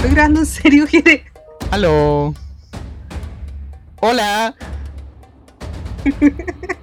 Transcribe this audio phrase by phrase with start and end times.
[0.00, 1.24] Estoy grabando en serio, Jere.
[1.70, 2.34] Aló.
[4.00, 4.54] Hola.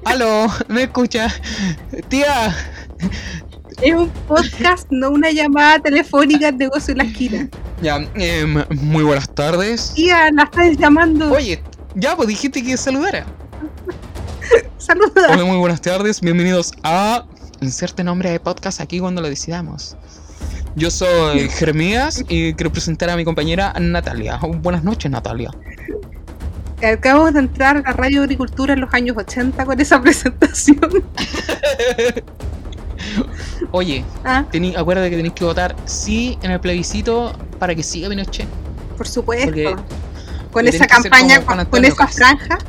[0.06, 1.28] Aló, ¿me escucha?
[2.10, 2.56] Tía.
[3.82, 7.50] Es un podcast, no una llamada telefónica de negocio en la esquina.
[7.82, 9.94] Ya, em, muy buenas tardes.
[9.96, 11.34] Tía, la estás llamando.
[11.34, 11.64] Oye,
[11.96, 13.26] ya, pues dijiste que saludara.
[14.78, 15.30] Saluda.
[15.32, 16.22] Hola, muy buenas tardes.
[16.22, 17.26] Bienvenidos a
[17.62, 19.98] Inserte nombre de podcast aquí cuando lo decidamos.
[20.78, 24.38] Yo soy Jeremías y quiero presentar a mi compañera Natalia.
[24.62, 25.50] Buenas noches, Natalia.
[26.84, 31.04] Acabamos de entrar a Radio Agricultura en los años 80 con esa presentación.
[33.72, 38.10] Oye, Ah, tení, acuérdate que tenéis que votar sí en el plebiscito para que siga
[38.10, 38.48] Pinochet.
[38.96, 39.48] por supuesto.
[39.48, 39.76] Porque
[40.52, 42.60] con esa campaña, con, esa franja.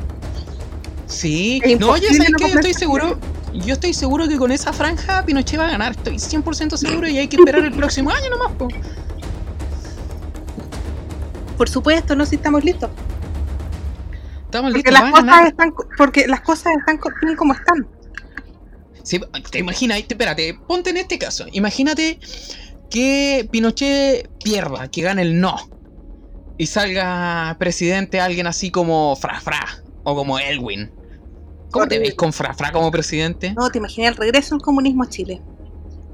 [1.05, 3.19] Sí, Es no, yo no que estoy seguro.
[3.53, 5.91] Yo estoy seguro que con esa franja Pinochet va a ganar.
[5.93, 8.51] Estoy 100% seguro y hay que esperar el próximo año nomás.
[8.53, 8.67] po.
[11.57, 12.89] Por supuesto, no si estamos listos.
[14.45, 15.47] Estamos Porque listos, las cosas ganar.
[15.47, 17.87] están, porque las cosas están como están.
[19.03, 19.19] Sí,
[19.51, 21.45] te imaginas, te- espérate, ponte en este caso.
[21.51, 22.19] Imagínate
[22.89, 25.55] que Pinochet pierda, que gane el no.
[26.57, 29.65] Y salga presidente alguien así como Fra Fra
[30.03, 30.91] o como Elwin.
[31.71, 33.53] ¿Cómo te ves con Fra Fra como presidente?
[33.53, 35.41] No, te imaginas el regreso al comunismo a Chile.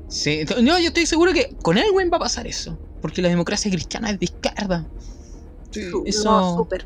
[0.07, 2.77] Sí, no, yo estoy seguro que con Elwin va a pasar eso.
[3.01, 4.85] Porque la democracia cristiana es de izquierda.
[5.71, 6.23] Sí, eso.
[6.23, 6.85] No, súper.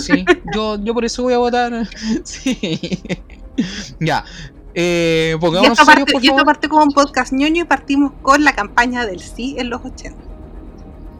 [0.00, 1.88] Sí, yo, yo por eso voy a votar.
[2.24, 3.00] Sí.
[4.00, 4.24] ya.
[4.74, 6.44] Eh, Y esto, serios, parte, por y esto favor.
[6.46, 10.18] parte como un podcast ñoño y partimos con la campaña del sí en los 80.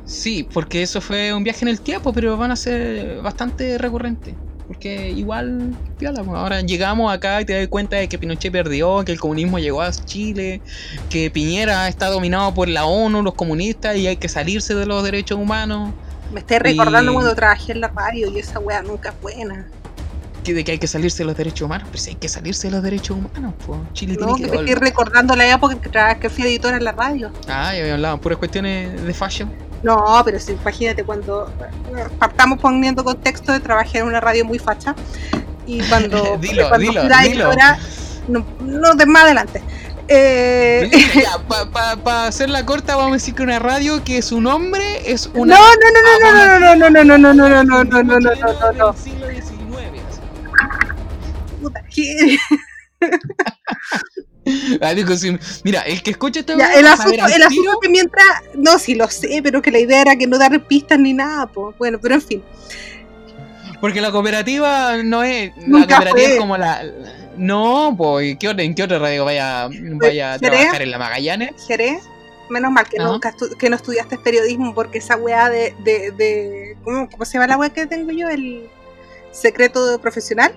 [0.05, 4.35] Sí, porque eso fue un viaje en el tiempo, pero van a ser bastante recurrentes.
[4.67, 9.13] Porque igual, piola, ahora llegamos acá y te das cuenta de que Pinochet perdió, que
[9.13, 10.63] el comunismo llegó a Chile,
[11.11, 15.05] que Piñera está dominado por la ONU, los comunistas, y hay que salirse de los
[15.05, 15.91] derechos humanos,
[16.33, 19.67] Me estoy recordando Y- cuando trabajé en la radio y esa wea nunca es buena.
[20.43, 22.69] que de que hay que salirse de los derechos humanos, pero si hay que salirse
[22.69, 26.15] de los derechos humanos, pues Chile No, que tiene que te estoy recordando la época
[26.19, 27.31] que, fui editora en la radio.
[27.49, 29.51] Ah, ya había hablado puras cuestiones de fashion.
[29.85, 31.53] No, pero sí, imagínate cuando
[31.95, 34.95] eh, partamos poniendo contexto de trabajé en una radio muy facha
[35.67, 37.51] y cuando, Dilo, cuando dilo,
[38.29, 39.63] no, no de más adelante.
[40.09, 40.91] Eh,
[42.03, 45.55] para hacerla corta, vamos a decir que una radio que su nombre es una.
[45.55, 48.21] no, no, no, no, no, no, no, no, no, no, no, no, no, no, no,
[48.21, 49.45] no, no, no, Del siglo XIX,
[50.09, 50.21] así.
[51.61, 52.39] puta, ¿qué?
[54.81, 55.15] Ah, digo,
[55.63, 59.09] Mira, el que escucha esta Ya, el asunto, el asunto que mientras, no, sí lo
[59.09, 62.15] sé, pero que la idea era que no dar pistas ni nada, pues, bueno, pero
[62.17, 62.43] en fin.
[63.81, 65.53] Porque la cooperativa no es.
[65.67, 66.33] Nunca la cooperativa fue.
[66.35, 66.83] es como la.
[67.37, 69.69] No, pues, ¿qué otra- ¿en qué otra radio vaya,
[70.01, 71.51] vaya a trabajar en la Magallanes?
[71.67, 72.03] Jerez,
[72.49, 77.11] menos mal que, estu- que no estudiaste periodismo, porque esa weá de, de, de ¿cómo,
[77.11, 78.29] cómo se llama la weá que tengo yo?
[78.29, 78.69] El
[79.33, 80.55] secreto profesional.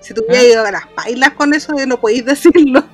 [0.00, 0.44] Si te hubiera Ah.
[0.44, 2.84] ido a las bailas con eso, no podéis decirlo.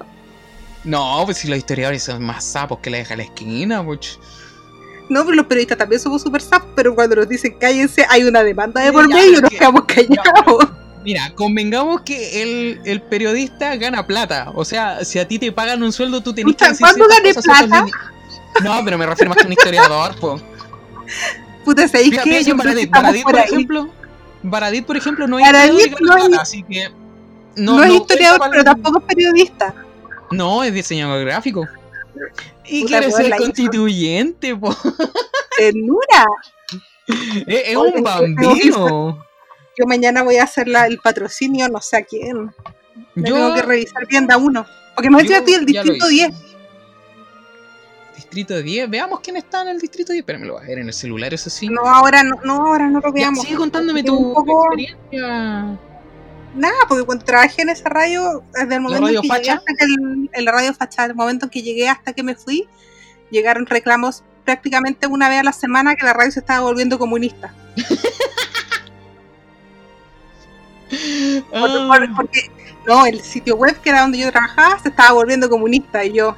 [0.88, 4.18] No, pues si los historiadores son más sapos que la deja a la esquina, pues.
[5.10, 8.42] No, pero los periodistas también somos super sap, pero cuando nos dicen cállense, hay una
[8.42, 10.68] demanda de por medio y nos que- quedamos callados.
[11.04, 14.50] Mira, convengamos que el, el periodista gana plata.
[14.54, 17.34] O sea, si a ti te pagan un sueldo, tú tenés que decir ¿cuándo gané
[17.34, 17.86] plata?
[18.62, 20.40] No, pero me refiero más que a un historiador, po.
[21.64, 22.44] Puta, ¿sabéis qué?
[22.44, 22.90] Yo Baradit.
[22.90, 23.88] Baradit, por ejemplo,
[24.42, 26.90] Baradit, por ejemplo, no es Baradit no plata, así que...
[27.56, 29.74] No, es historiador, pero tampoco es periodista.
[30.30, 31.66] No, es diseñador gráfico.
[32.66, 34.74] Y Puta, quiere ser constituyente, po.
[35.56, 36.24] Ternura.
[37.46, 39.24] Es, es un bambino.
[39.78, 42.52] Yo mañana voy a hacer la- el patrocinio, no sé a quién.
[43.14, 44.66] Me Yo, tengo que revisar bien da uno.
[44.94, 46.26] Porque me estoy el distrito hice.
[46.28, 46.34] 10.
[48.16, 50.22] Distrito 10, veamos quién está en el distrito 10.
[50.26, 51.68] Pero me lo vas a ver en el celular, eso sí.
[51.68, 53.44] No, ahora no, no, ahora no lo Ya, veamos.
[53.44, 55.78] sigue contándome tu poco- experiencia.
[56.54, 59.54] Nada, porque cuando trabajé en esa radio, desde el momento radio en que llegué facha?
[59.54, 62.34] hasta que el, en la radio facha, el momento en que llegué hasta que me
[62.34, 62.68] fui,
[63.30, 67.54] llegaron reclamos prácticamente una vez a la semana que la radio se estaba volviendo comunista.
[71.50, 71.86] Por- Ah.
[71.88, 72.50] por- porque,
[72.86, 76.34] no, el sitio web que era donde yo trabajaba se estaba volviendo comunista y yo.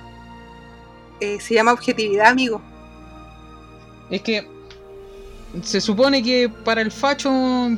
[1.20, 2.60] eh, se llama objetividad, amigo.
[4.10, 4.48] Es que
[5.62, 7.30] se supone que para el facho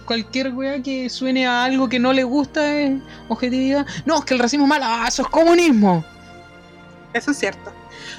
[0.05, 3.87] cualquier weá que suene a algo que no le gusta es objetividad.
[4.05, 6.05] No, es que el racismo es malo, ah, eso es comunismo.
[7.15, 7.73] Eso es cierto.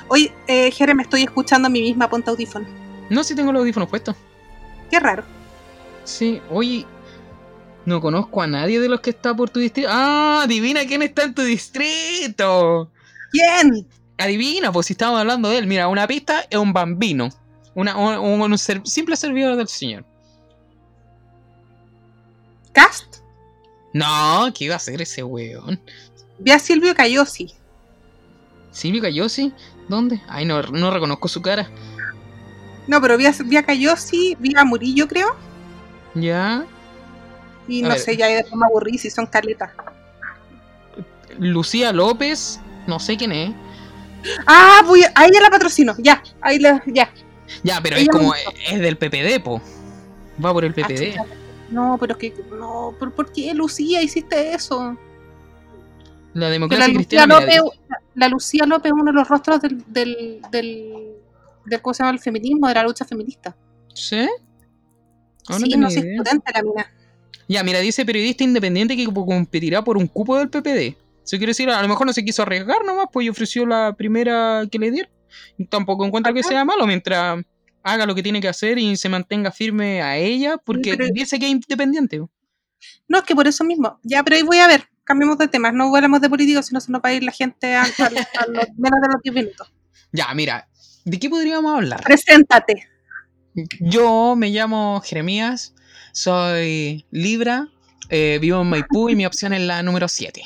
[0.07, 2.67] Oye, eh, Jere, me estoy escuchando a mí misma, ponte audífono.
[3.09, 4.15] No, si tengo los audífonos puestos.
[4.89, 5.23] Qué raro.
[6.03, 6.85] Sí, oye,
[7.85, 9.89] no conozco a nadie de los que está por tu distrito.
[9.91, 12.91] Ah, adivina quién está en tu distrito.
[13.31, 13.87] ¿Quién?
[14.17, 15.67] Adivina, pues si estamos hablando de él.
[15.67, 17.29] Mira, una pista es un bambino.
[17.75, 20.05] Una, un, un ser- simple servidor del Señor.
[22.71, 23.17] Cast.
[23.93, 25.79] No, ¿qué iba a hacer ese weón?
[26.39, 27.53] Vi a Silvio Cayosi.
[28.71, 29.53] ¿Silvio Cayosi?
[29.87, 30.21] ¿Dónde?
[30.27, 31.69] Ay, no, no reconozco su cara.
[32.87, 35.35] No, pero vi a, vi a Cayosi, vi a Murillo, creo.
[36.15, 36.65] Ya.
[37.67, 37.99] Y A no ver.
[37.99, 39.71] sé, ya me aburrí si son caletas.
[41.37, 43.51] Lucía López, no sé quién es.
[44.47, 45.95] Ah, voy a, ahí ya la patrocino.
[45.99, 47.11] Ya, ahí la, ya.
[47.63, 48.33] Ya, pero Ella es como.
[48.35, 49.61] Es del PPD, po.
[50.43, 51.15] Va por el Ah, PPD.
[51.69, 52.33] No, pero es que.
[52.51, 54.97] No, ¿por, por qué, Lucía, hiciste eso?
[56.33, 57.39] La democracia la Lucía cristiana.
[57.39, 57.79] mira, López,
[58.15, 61.13] la Lucía López es uno de los rostros del, del, del,
[61.65, 62.13] del ¿cómo se llama?
[62.13, 63.55] el feminismo, de la lucha feminista.
[63.93, 64.27] ¿Sí?
[65.49, 66.91] Oh, no sí, no sé, potente la mina.
[67.47, 70.97] Ya, mira, dice periodista independiente que competirá por un cupo del PPD.
[71.23, 73.93] Eso quiere decir, a lo mejor no se quiso arriesgar nomás, pues y ofreció la
[73.95, 75.11] primera que le dieron.
[75.69, 77.43] Tampoco encuentro que sea malo mientras
[77.83, 81.37] haga lo que tiene que hacer y se mantenga firme a ella, porque pero- dice
[81.39, 82.19] que es independiente.
[83.07, 83.99] No, es que por eso mismo.
[84.03, 84.87] Ya, pero ahí voy a ver.
[85.05, 85.73] Cambiemos de temas.
[85.73, 88.09] No hablamos de políticos, sino se nos va a ir la gente a, a- a
[88.47, 89.73] los menos de los 10 minutos.
[90.13, 90.67] Ya, mira,
[91.05, 92.01] ¿de qué podríamos hablar?
[92.03, 92.87] Preséntate.
[93.79, 95.73] Yo me llamo Jeremías,
[96.11, 97.67] soy Libra,
[98.09, 100.41] eh, vivo en Maipú y mi opción es la número 7.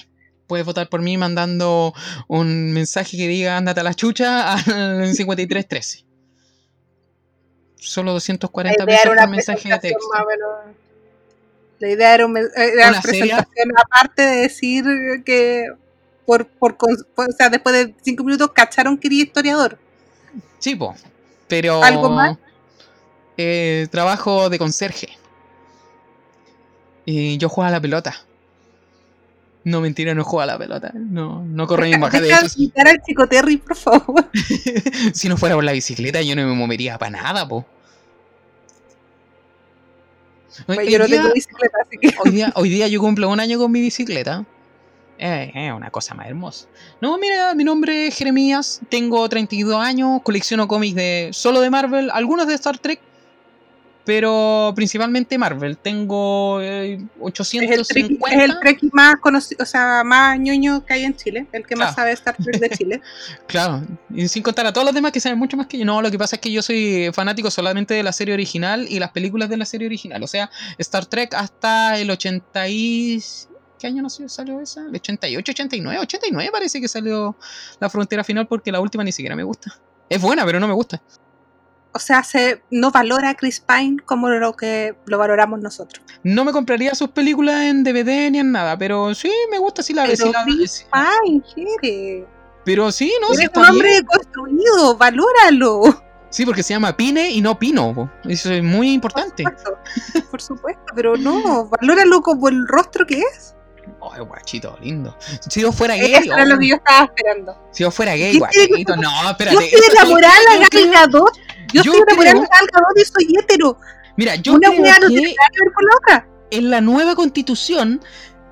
[0.47, 1.93] Puedes votar por mí mandando
[2.27, 6.05] un mensaje que diga ándate a la chucha al 5313.
[7.75, 9.99] Solo 240 La idea pesos por mensaje de texto.
[10.27, 10.75] menos-
[11.79, 13.19] La idea era, un eh, era ¿Una seria?
[13.37, 14.85] presentación, aparte de decir
[15.25, 15.67] que
[16.25, 19.77] por, por, cons- por- o sea, después de cinco minutos cacharon que era historiador.
[20.59, 20.95] Sí, po,
[21.47, 22.37] pero ¿Algo más?
[23.37, 25.09] eh, trabajo de conserje.
[27.05, 28.25] Y yo juego a la pelota.
[29.67, 30.91] No, mentira, no juego a la pelota.
[30.95, 34.29] No, no corro ni baja de imitar al chico Terry, por favor.
[35.13, 37.65] si no fuera por la bicicleta, yo no me movería para nada, po.
[40.67, 42.13] Hoy, hoy yo no día, tengo bicicleta, así que.
[42.23, 44.45] hoy día- hoy día yo cumplo un año con mi bicicleta.
[45.19, 46.67] Eh, Es una cosa más hermosa.
[47.01, 52.09] No, mira, mi nombre es Jeremías, tengo 32 años, colecciono cómics de solo de Marvel,
[52.13, 53.01] algunos de Star Trek,
[54.07, 55.77] pero principalmente Marvel.
[55.77, 57.83] Tengo eh, Es el, 850.
[57.83, 61.67] trek, es el trek más conocido, o sea, más ñoño que hay en Chile, el
[61.67, 61.95] que más Claro.
[61.95, 63.01] sabe Star Trek de Chile.
[63.47, 65.83] Claro, y sin contar a todos los demás que saben mucho más que yo.
[65.83, 68.97] No, lo que pasa es que yo soy fanático solamente de la serie original y
[68.97, 70.23] las películas de la serie original.
[70.23, 73.21] O sea, Star Trek hasta el 80 y...
[73.77, 74.85] ¿Qué año no sé, salió esa?
[74.85, 75.99] ¿El 88, 89?
[75.99, 77.35] 89 parece que salió
[77.81, 79.77] La Frontera Final porque la última ni siquiera me gusta.
[80.07, 81.01] Es buena, pero no me gusta.
[81.97, 86.05] O sea, se no valora a Chris Pine como lo que lo valoramos nosotros.
[86.21, 89.93] No me compraría sus películas en DVD ni en nada, pero sí, me gusta si
[89.93, 90.85] la Pero si la- Chris.
[91.23, 91.41] Pine,
[91.81, 92.27] Jere.
[92.63, 94.05] Pero sí, no, Eres está un hombre bien.
[94.05, 96.03] construido, valóralo.
[96.29, 98.11] Sí, porque se llama Pine y no Pino.
[98.25, 99.43] Eso es muy importante.
[99.43, 103.55] Por supuesto, por supuesto, pero no, valóralo como el rostro que es.
[104.13, 105.17] Ay, guachito, lindo.
[105.49, 107.57] Si yo fuera gay, Eso era lo oh, que yo estaba esperando.
[107.71, 108.95] si yo fuera gay, ¿Qué guachito.
[108.97, 109.63] No, Yo espérate.
[109.65, 111.37] estoy eso- enamorada de yo Gal Gadot.
[111.73, 113.77] Yo, yo estoy enamorada creo- y soy hétero.
[114.15, 116.27] Mira, yo Una creo weá no que tiene nada que ver con la otra.
[116.51, 118.01] en la nueva constitución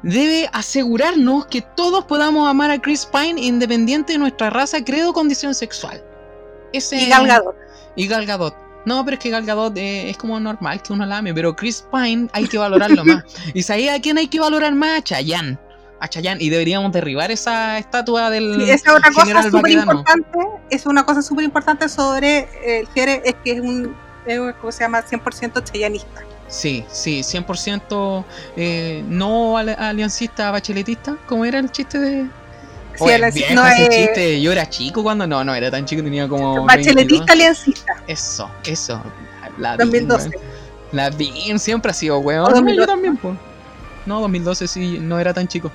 [0.04, 5.14] debe asegurarnos que todos podamos amar a Chris Pine independiente de nuestra raza, credo o
[5.14, 6.04] condición sexual.
[6.74, 7.56] Ese, Y Gal Gadot.
[7.96, 8.56] Y Gal Gadot.
[8.86, 11.56] No, pero es que Gal Gadot eh, es como normal que uno la ame, pero
[11.56, 13.24] Chris Pine hay que valorarlo más.
[13.56, 15.00] ¿Y sabía a quién hay que valorar más?
[15.00, 15.58] A Chayanne.
[16.00, 16.44] A Chayanne.
[16.44, 21.22] Y deberíamos derribar esa estatua del Sí, esa otra cosa súper importante, es una cosa
[21.22, 22.48] súper importante sobre
[22.80, 25.04] el Jere, es que es un, es ¿cómo se llama?
[25.04, 26.22] 100% chayanista.
[26.48, 28.24] Sí, sí, 100%
[28.56, 32.24] eh, no al- aliancista bacheletista, como era el chiste de...
[32.96, 33.20] Sí, Oye,
[33.54, 35.26] no, ese eh, chiste, yo era chico cuando...
[35.28, 36.66] No, no, era tan chico, tenía como...
[36.66, 37.30] Bacheletista 22.
[37.30, 39.02] aliancista, Eso, eso.
[39.58, 40.30] La 2012.
[40.30, 40.52] BIM, weón.
[40.92, 42.46] La BIM siempre ha sido, weón.
[42.46, 42.76] 2012.
[42.78, 43.36] Yo también, pues.
[44.06, 45.72] No, 2012 sí, no era tan chico.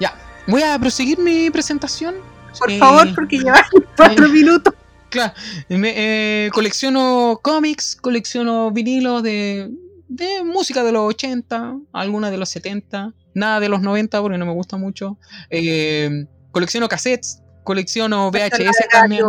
[0.00, 0.14] Ya,
[0.46, 2.14] voy a proseguir mi presentación.
[2.58, 3.62] Por Eh, favor, porque llevan
[3.96, 4.74] cuatro minutos.
[5.10, 5.32] Claro,
[5.68, 9.70] me, eh, colecciono cómics, colecciono vinilos de,
[10.08, 14.46] de música de los 80, algunas de los 70, nada de los 90 porque no
[14.46, 15.16] me gusta mucho.
[15.50, 19.24] Eh, colecciono cassettes, colecciono VHS también.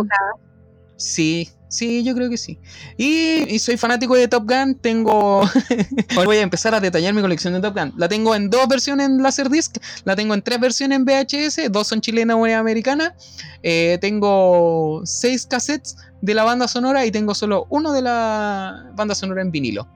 [0.96, 2.58] Sí, sí, yo creo que sí.
[2.96, 4.74] Y, y soy fanático de Top Gun.
[4.76, 5.42] Tengo.
[5.42, 7.92] Ahora voy a empezar a detallar mi colección de Top Gun.
[7.96, 9.78] La tengo en dos versiones en Laserdisc.
[10.04, 11.72] La tengo en tres versiones en VHS.
[11.72, 13.14] Dos son chilenas, una americana.
[13.62, 19.14] Eh, tengo seis cassettes de la banda sonora y tengo solo uno de la banda
[19.14, 19.88] sonora en vinilo.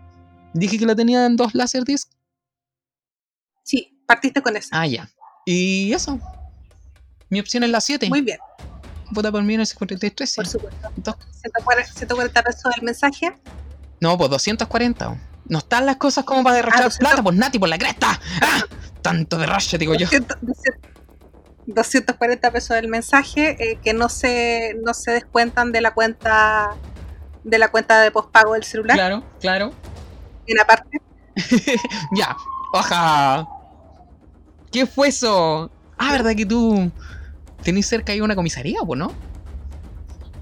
[0.55, 2.11] Dije que la tenía en dos Laserdisc.
[3.63, 4.69] Sí, partiste con eso.
[4.73, 5.09] Ah, ya.
[5.47, 6.19] Y eso.
[7.29, 8.09] Mi opción es la 7.
[8.09, 8.39] Muy bien.
[9.11, 10.37] Vota por mí en el 5313.
[10.37, 10.89] Por supuesto.
[10.97, 13.35] Dos- 140, 140 pesos el mensaje.
[14.01, 15.17] No, pues 240.
[15.47, 17.09] No están las cosas como para derrochar Ah, 200.
[17.09, 18.21] plata, pues Nati, por la cresta.
[18.43, 18.61] ¡Ah!
[19.03, 20.07] Tanto derroche, digo yo.
[20.07, 20.39] 200,
[21.67, 26.71] 240 pesos el mensaje eh, que no se, no se descuentan de la cuenta
[27.45, 29.73] de la cuenta de pospago del celular Claro, claro.
[30.47, 31.01] en aparte.
[32.17, 32.37] Ya,
[32.73, 33.47] oja.
[34.71, 35.71] ¿Qué fue eso?
[35.97, 36.91] Ah, ¿verdad que tú
[37.63, 39.13] tenés cerca ahí una comisaría, pues, no?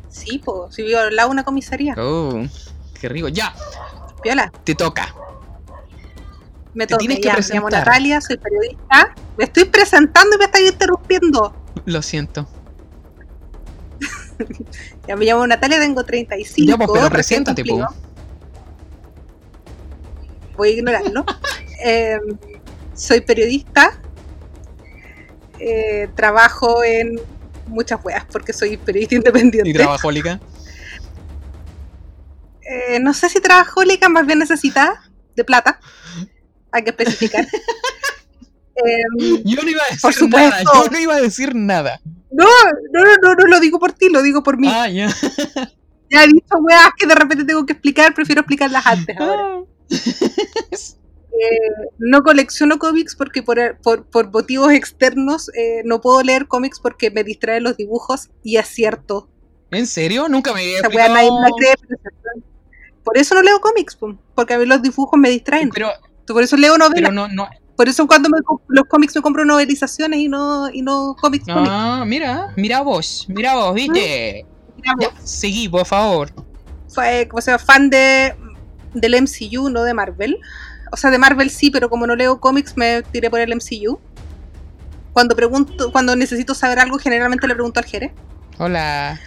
[0.09, 1.95] Sí, pues, si vivo al lado de una comisaría.
[1.99, 2.43] Oh,
[3.01, 3.29] qué rico.
[3.29, 3.55] Ya,
[4.23, 5.15] Viola, te toca.
[6.75, 6.99] me toca.
[6.99, 7.87] tienes que ya, me llamo presentar.
[7.87, 9.15] Natalia, soy periodista.
[9.37, 11.55] Me estoy presentando y me estáis interrumpiendo.
[11.85, 12.49] Lo siento.
[15.09, 16.69] Ya me llamo Natalia, tengo 35.
[16.69, 17.73] Ya, pues, pero preséntate, pues.
[17.73, 18.09] cumplido.
[20.57, 21.25] Voy a ignorarlo.
[21.81, 22.19] Eh,
[22.93, 24.01] soy periodista.
[25.61, 27.21] Eh, trabajo en
[27.67, 29.69] muchas weas porque soy periodista independiente.
[29.71, 30.41] ¿Y trabajólica?
[32.63, 35.03] Eh, no sé si trabajólica, más bien necesita
[35.37, 35.81] de plata.
[36.73, 37.47] Hay que especificar.
[38.81, 40.51] Eh, Yo no iba a decir Por supuesto.
[40.51, 42.01] nada, yo no iba a decir nada.
[42.31, 42.47] no,
[42.93, 44.69] no, no, no, no lo digo por ti, lo digo por mí.
[44.73, 45.09] Ah, ya.
[46.11, 49.65] Ya he dicho weas que de repente tengo que explicar, prefiero explicarlas antes ahora.
[51.31, 56.81] Eh, no colecciono cómics porque por, por, por motivos externos eh, no puedo leer cómics
[56.81, 59.29] porque me distraen los dibujos y es cierto.
[59.71, 60.29] ¿En serio?
[60.29, 60.81] Nunca me había.
[63.05, 63.97] Por eso no leo cómics,
[64.35, 65.71] porque a mí los dibujos me distraen.
[65.71, 65.91] Pero,
[66.27, 67.11] Por eso leo novelas.
[67.11, 67.49] pero no, no.
[67.77, 71.45] Por eso cuando me los cómics me compro novelizaciones y no, y no cómics.
[71.47, 71.71] cómics.
[71.71, 74.45] Ah, mira, mira vos, mira vos, viste.
[74.77, 76.31] Mira, Ya, seguí, por favor.
[76.89, 78.35] fue, o sea, fan de
[78.95, 80.39] del MCU, no de Marvel.
[80.91, 83.99] O sea, de Marvel sí, pero como no leo cómics me tiré por el MCU.
[85.13, 88.13] Cuando pregunto, cuando necesito saber algo, generalmente le pregunto al Jere.
[88.59, 89.21] Hola.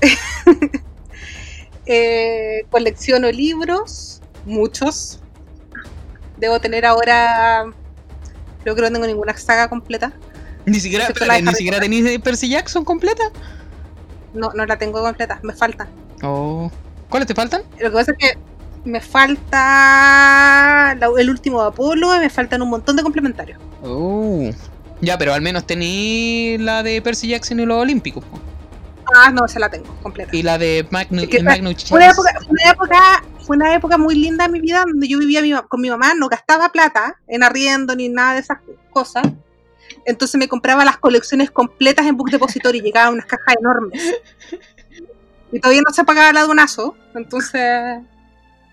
[1.88, 5.20] Eh, colecciono libros, muchos.
[6.36, 7.64] Debo tener ahora,
[8.64, 10.12] creo que no tengo ninguna saga completa.
[10.64, 13.22] Ni siquiera, de ni siquiera de Percy Jackson completa.
[14.34, 15.86] No, no la tengo completa, me falta.
[16.22, 16.68] Oh.
[17.08, 17.62] ¿Cuáles te faltan?
[17.78, 18.38] Lo que pasa es que
[18.86, 19.58] me falta
[20.98, 23.58] la- el último de Apolo y me faltan un montón de complementarios.
[23.82, 24.48] Oh.
[25.00, 28.24] Ya, pero al menos tenéis la de Percy Jackson y los Olímpicos.
[28.24, 28.38] po.
[29.14, 30.34] Ah, no, esa la tengo completa.
[30.34, 33.98] Y la de Magnu Es que Magnus una, época, fue, una época, fue una época
[33.98, 37.16] muy linda en mi vida donde yo vivía mi con mi mamá, no gastaba plata
[37.28, 38.58] en arriendo ni nada de esas
[38.90, 39.24] cosas.
[40.04, 44.00] Entonces me compraba las colecciones completas en Book Depository y llegaban unas cajas enormes.
[45.52, 46.96] Y todavía no se pagaba el aduanazo.
[47.14, 47.98] Entonces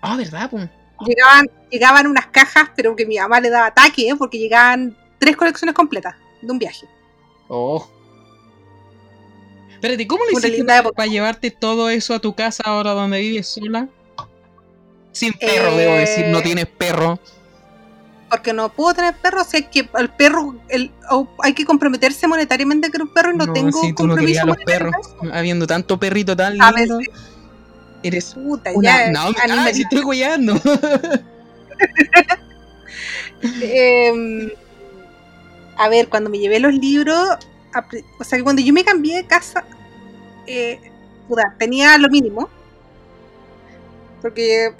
[0.06, 0.50] Ah, ¿verdad?
[0.50, 0.58] po?
[1.06, 4.14] llegaban, llegaban unas cajas, pero que mi mamá le daba ataque ¿eh?
[4.16, 6.86] porque llegaban tres colecciones completas de un viaje.
[7.48, 7.88] Oh.
[9.72, 13.48] Espérate, ¿cómo lo Una hiciste para, llevarte todo eso a tu casa ahora donde vives
[13.48, 13.88] sola?
[15.12, 17.18] Sin perro, Eh, debo decir, no tienes perro.
[18.30, 22.26] Porque no puedo tener perro, o sea que el perro, el, o hay que comprometerse
[22.26, 24.94] monetariamente con un perro y no, tengo si tú no compromiso a los perros,
[25.32, 27.08] habiendo tanto perrito tan A veces,
[28.08, 29.06] eres puta, una...
[29.06, 30.60] ya, No, ay, si estoy guayando.
[33.60, 34.50] Em,
[35.76, 37.38] a ver, cuando me llevé los libros,
[38.18, 39.64] o sea que cuando yo me cambié de casa,
[40.46, 40.80] eh,
[41.28, 42.48] puta, tenía lo mínimo.
[44.22, 44.72] Porque,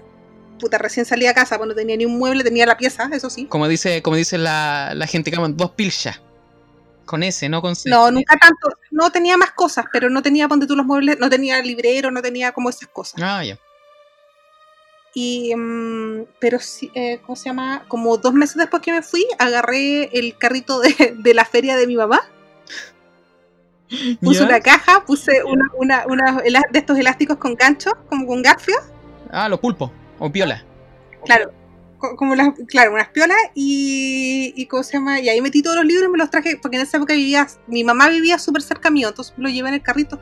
[0.58, 3.28] puta, recién salí a casa, pues no tenía ni un mueble, tenía la pieza, eso
[3.28, 3.46] sí.
[3.46, 6.20] como dice, como dice la, la gente que aman, dos pilchas.
[7.04, 7.90] Con ese, no con C.
[7.90, 11.28] No, nunca tanto, no tenía más cosas, pero no tenía, ponte tú los muebles, no
[11.28, 13.20] tenía librero, no tenía como esas cosas.
[13.22, 13.58] Ah, ya.
[15.14, 17.84] Y, mm, pero sí, eh, ¿cómo se llama?
[17.88, 21.86] Como dos meses después que me fui, agarré el carrito de, de la feria de
[21.86, 22.20] mi mamá,
[24.20, 28.80] puse una caja, puse una, una, de estos elásticos con ganchos, como con garfios,
[29.30, 30.64] Ah, los pulpos, o piola.
[31.24, 31.52] claro,
[32.16, 35.20] como las, claro, unas piolas, y, y ¿cómo se llama?
[35.20, 37.46] Y ahí metí todos los libros y me los traje, porque en esa época vivía,
[37.66, 40.18] mi mamá vivía súper cerca mío, entonces lo llevé en el carrito.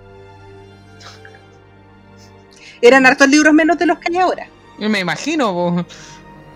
[2.81, 4.47] Eran hartos libros menos de los que hay ahora.
[4.79, 5.87] Yo me imagino, po.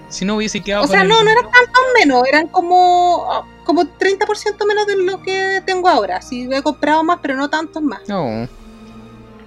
[0.09, 3.85] si no hubiese quedado O sea, no, el- no eran tantos menos, eran como, como
[3.87, 6.21] 30% menos de lo que tengo ahora.
[6.23, 8.01] Sí, he comprado más, pero no tantos más.
[8.09, 8.49] No.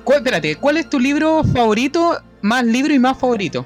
[0.04, 3.66] ¿Cuál, espérate, ¿cuál es tu libro favorito, más libro y más favorito?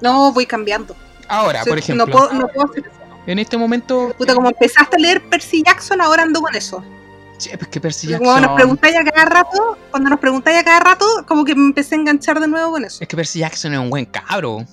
[0.00, 0.94] No, voy cambiando.
[1.28, 2.06] Ahora, por ejemplo.
[2.06, 2.96] No puedo, no puedo hacer eso.
[3.26, 4.12] En este momento.
[4.16, 6.84] Puta, como empezaste a leer Percy Jackson, ahora ando con eso.
[7.38, 8.56] Che, pues que Percy Y Cuando nos Jackson.
[8.56, 11.98] preguntáis a cada rato, cuando nos preguntáis a cada rato, como que me empecé a
[11.98, 12.98] enganchar de nuevo con eso.
[13.02, 14.64] Es que Percy Jackson es un buen cabro.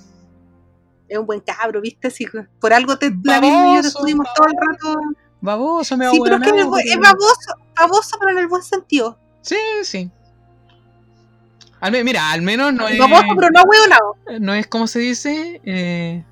[1.09, 2.09] Es un buen cabro, ¿viste?
[2.09, 2.25] Si
[2.59, 4.99] por algo te, la Biblia y yo te Baboso, estuvimos todo el rato.
[5.41, 7.53] Baboso, me va Sí, pero es que es baboso.
[7.75, 9.19] baboso, pero en el buen sentido.
[9.41, 10.09] Sí, sí.
[11.83, 12.97] Al me- mira, al menos no es.
[12.97, 14.15] Baboso, pero no hueonado.
[14.39, 15.59] No es como se dice.
[15.65, 16.23] eh,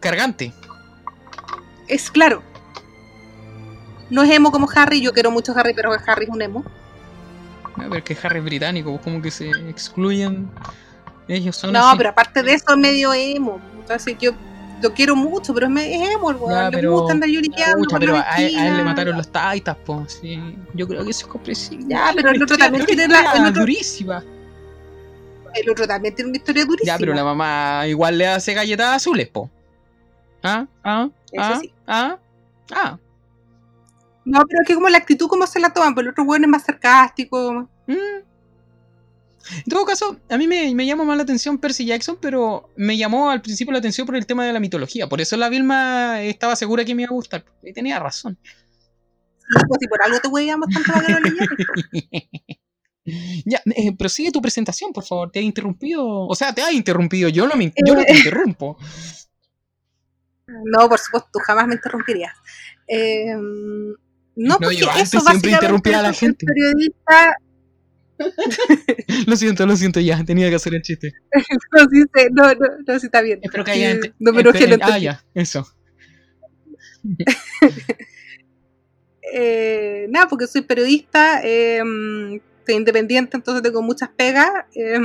[0.00, 0.52] cargante.
[1.88, 2.42] Es claro.
[4.10, 6.64] No es emo como Harry, yo quiero mucho a Harry, pero Harry es un emo.
[7.76, 10.50] No, pero es que Harry es británico, pues como que se excluyen.
[11.28, 11.96] Ellos son No, así.
[11.98, 13.60] pero aparte de eso es medio emo.
[13.80, 14.32] Entonces yo
[14.82, 16.70] lo quiero mucho, pero es, me- es emo el weón.
[16.72, 20.18] Le pero- gusta andar lloriqueando pero a, a él le mataron los taitas, pues.
[20.20, 20.38] Sí.
[20.74, 21.86] Yo creo que eso es comprensible.
[21.88, 24.24] Ya, pero el otro también tiene la- el historia otro- durísima.
[25.54, 26.94] El otro también tiene una historia durísima.
[26.94, 29.50] Ya, pero la mamá igual le hace galletas azules, po.
[30.42, 30.66] ¿Ah?
[30.82, 31.08] ¿Ah?
[31.38, 31.58] ¿Ah?
[31.60, 31.72] sí.
[31.86, 32.18] ¿Ah?
[32.72, 32.98] ¿Ah?
[34.24, 36.44] No, pero es que como la actitud como se la toman, pero el otro weón
[36.44, 37.68] es más sarcástico.
[37.86, 38.22] Mm.
[39.56, 42.96] En todo caso, a mí me, me llama más la atención Percy Jackson, pero me
[42.96, 45.08] llamó al principio la atención por el tema de la mitología.
[45.08, 47.44] Por eso la Vilma estaba segura que me iba a gustar.
[47.62, 48.38] Y tenía razón.
[48.44, 51.48] Y pues si por algo te huevíamos tanto para que lo leyeras.
[53.04, 55.30] ya, eh, prosigue tu presentación, por favor.
[55.30, 56.04] Te he interrumpido.
[56.26, 57.28] O sea, te ha interrumpido.
[57.28, 58.76] Yo no, me, yo no te interrumpo.
[60.46, 62.32] No, por supuesto, tú jamás me interrumpirías.
[62.88, 63.96] Eh, no,
[64.36, 66.44] No, porque yo antes eso siempre interrumpía a la gente.
[66.46, 67.36] Periodista,
[69.26, 70.22] Lo siento, lo siento, ya.
[70.24, 71.12] Tenía que hacer el chiste.
[71.72, 73.40] no, sí, no, no, no, sí está bien.
[73.42, 73.90] Espero que haya.
[73.92, 75.66] Sí, ente- No enojé, esperen- lo Ah, ya, eso.
[79.32, 81.82] Eh, nada, porque soy periodista, eh,
[82.66, 84.50] soy independiente, entonces tengo muchas pegas.
[84.74, 84.98] eh,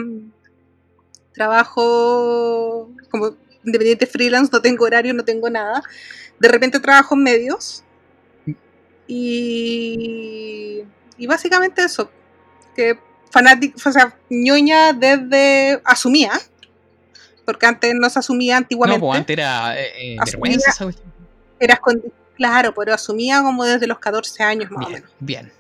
[1.34, 5.84] trabajo como independiente freelance, no tengo horario, no tengo nada.
[6.40, 7.84] De repente trabajo en medios.
[9.08, 10.84] Y,
[11.18, 12.10] y básicamente eso.
[12.76, 12.98] Que
[13.32, 15.82] fanática, o sea, ñoña desde.
[15.84, 16.32] asumía.
[17.46, 19.00] Porque antes no se asumía No, antiguamente.
[19.00, 20.86] pues antes era eh, eh, Asumía- vergüenza.
[21.60, 25.10] Era escondi- Claro, pero asumía como desde los 14 años más o menos.
[25.20, 25.52] bien.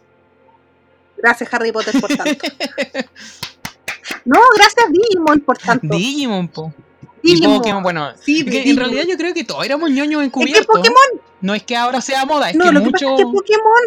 [1.17, 2.45] Gracias Harry Potter por tanto.
[4.25, 5.87] no, gracias Digimon por tanto.
[5.95, 6.73] Digimon, po.
[7.23, 7.57] Digimon.
[7.57, 8.11] Pokémon, bueno.
[8.21, 10.65] Sí, que en realidad yo creo que todos éramos ñoños Es que encubiertos.
[10.77, 13.05] Pokémon, No es que ahora sea moda, es no, que lo que mucho.
[13.07, 13.81] pasa es que Pokémon,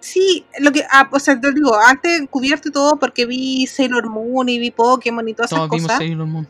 [0.00, 4.08] sí, lo que, ah, o sea, te digo, antes cubierto y todo porque vi Sailor
[4.08, 6.48] Moon y vi Pokémon y todas esas Todos vimos cosas, Sailor Moon.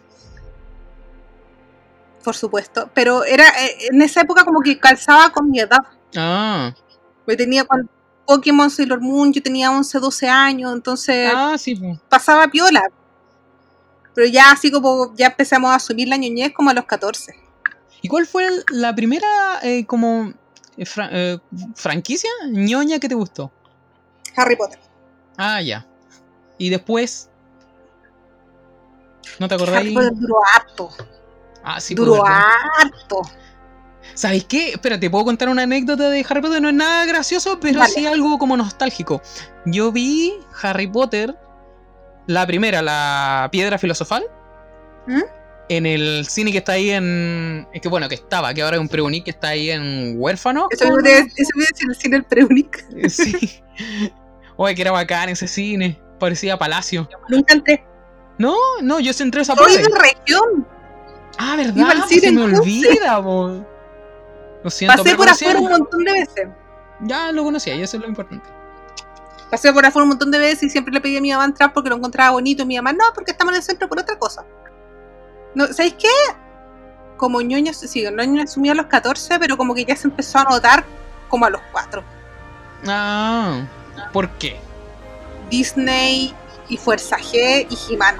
[2.25, 5.79] por supuesto, pero era, eh, en esa época como que calzaba con mi edad,
[6.17, 6.73] Ah,
[7.27, 7.89] yo tenía cuando
[8.27, 11.99] Pokémon, Sailor Moon, yo tenía 11, 12 años, entonces ah, sí, pues.
[12.09, 12.83] pasaba piola.
[14.15, 17.35] Pero ya así como ya empezamos a asumir la ñoñez como a los 14.
[18.03, 19.27] ¿Y cuál fue la primera
[19.63, 20.33] eh, como
[20.77, 21.39] eh, fra- eh,
[21.75, 23.53] franquicia ñoña que te gustó?
[24.37, 24.79] Harry Potter.
[25.37, 25.87] Ah, ya.
[26.59, 27.29] Y después.
[29.39, 29.95] ¿No te Harry acordáis?
[29.95, 30.89] Potter duró harto.
[31.63, 33.23] Ah, sí, duró harto.
[34.15, 34.71] ¿Sabéis qué?
[34.71, 36.63] Espera, te puedo contar una anécdota de Harry Potter.
[36.63, 39.21] No es nada gracioso, pero sí algo como nostálgico.
[39.67, 41.37] Yo vi Harry Potter,
[42.27, 44.25] la primera, la piedra filosofal,
[45.07, 45.21] ¿Mm?
[45.69, 47.67] en el cine que está ahí en.
[47.73, 50.69] Es que bueno, que estaba, que ahora es un preunic que está ahí en Huérfano.
[50.71, 51.47] Eso me debe decir
[51.89, 52.85] el cine el Preunic.
[52.97, 53.63] Eh, Sí.
[54.57, 56.01] Oye, que era bacán ese cine.
[56.19, 57.07] Parecía palacio.
[57.29, 57.85] Nunca entré.
[58.39, 59.83] No, no, yo entré esa Soy parte.
[59.83, 60.67] de región.
[61.39, 61.95] Ah, ¿verdad?
[62.09, 63.67] Pues se me olvida, po.
[64.67, 66.49] Lo siento, Pasé por afuera un montón de veces.
[67.03, 68.49] Ya lo conocía, y eso es lo importante.
[69.49, 71.73] Pasé por afuera un montón de veces y siempre le pedí a mi mamá entrar
[71.73, 72.65] porque lo encontraba bonito.
[72.65, 74.45] Y mi mamá, no, porque estamos en el centro por otra cosa.
[75.55, 76.09] No, ¿Sabéis qué?
[77.17, 80.45] Como ñoño, sí, ñoño asumía a los 14, pero como que ya se empezó a
[80.51, 80.85] notar
[81.29, 82.03] como a los 4.
[82.89, 83.69] Ah,
[84.13, 84.59] ¿por qué?
[85.49, 86.35] Disney
[86.69, 88.17] y Fuerza G y He-Man.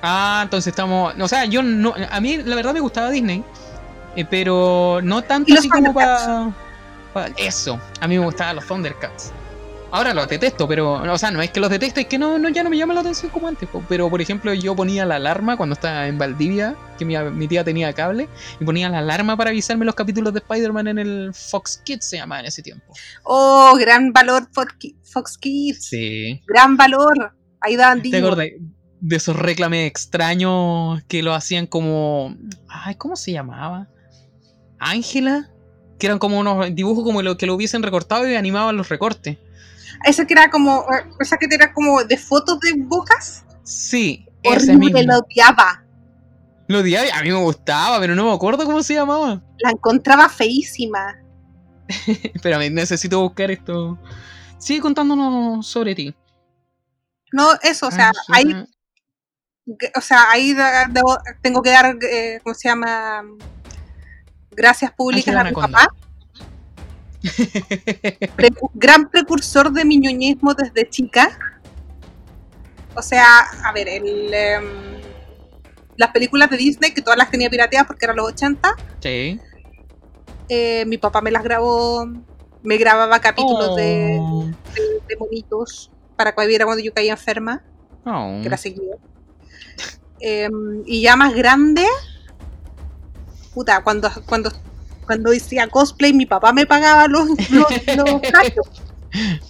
[0.00, 1.14] Ah, entonces estamos.
[1.20, 1.94] O sea, yo no.
[2.10, 3.44] A mí, la verdad, me gustaba Disney.
[4.16, 6.52] Eh, pero no tanto ¿Y los así como para.
[7.36, 7.80] Eso.
[8.00, 9.32] A mí me gustaban los Thundercats.
[9.92, 10.94] Ahora los detesto, pero.
[10.94, 12.92] O sea, no es que los deteste, es que no, no ya no me llama
[12.92, 13.68] la atención como antes.
[13.88, 17.62] Pero, por ejemplo, yo ponía la alarma cuando estaba en Valdivia, que mi, mi tía
[17.64, 18.28] tenía cable,
[18.60, 22.16] y ponía la alarma para avisarme los capítulos de Spider-Man en el Fox Kids, se
[22.16, 22.84] llamaba en ese tiempo.
[23.22, 25.86] Oh, gran valor Fox Ki- Fox Kids.
[25.86, 26.42] Sí.
[26.46, 27.32] Gran valor.
[27.60, 28.48] Ahí daban ¿Te acordás
[29.00, 32.36] de esos reclames extraños que lo hacían como.
[32.68, 33.88] Ay, ¿cómo se llamaba?
[34.78, 35.50] Ángela.
[35.98, 39.38] Que eran como unos dibujos como lo que lo hubiesen recortado y animaban los recortes.
[40.04, 40.84] Ese que era como,
[41.20, 43.44] esa que era como de fotos de bocas.
[43.62, 44.98] Sí, ese mismo.
[45.02, 45.82] la odiaba.
[46.68, 49.40] Lo odiaba a mí me gustaba, pero no me acuerdo cómo se llamaba.
[49.58, 51.16] La encontraba feísima.
[52.34, 53.98] Espérame, necesito buscar esto.
[54.58, 56.14] Sigue contándonos sobre ti.
[57.32, 58.66] No, eso, o sea, Ah, ahí, suena-
[59.96, 63.22] o sea, ahí debo- tengo que dar, eh, ¿cómo se llama?
[64.56, 65.88] Gracias públicas a mi papá.
[68.74, 71.38] Gran precursor de mi ñoñismo desde chica.
[72.94, 73.24] O sea,
[73.64, 74.64] a ver, el, em,
[75.96, 79.38] las películas de Disney, que todas las tenía pirateadas porque eran los 80, Sí.
[80.48, 82.06] eh, mi papá me las grabó,
[82.62, 84.46] me grababa capítulos de, Oh.
[84.74, 87.62] de, de monitos para que viera cuando yo caía enferma,
[88.06, 88.38] Oh.
[88.40, 88.98] que era seguido.
[90.20, 91.84] Em, y ya más grande,
[93.56, 94.52] puta, cuando, cuando,
[95.06, 97.66] cuando hacía cosplay, mi papá me pagaba los, los,
[97.96, 98.20] los.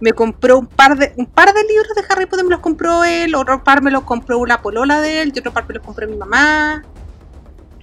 [0.00, 3.04] Me compró un par de un par de libros de Harry Potter, me los compró
[3.04, 5.84] él, otro par me los compró una polola de él, y otro par me los
[5.84, 6.82] compró mi mamá.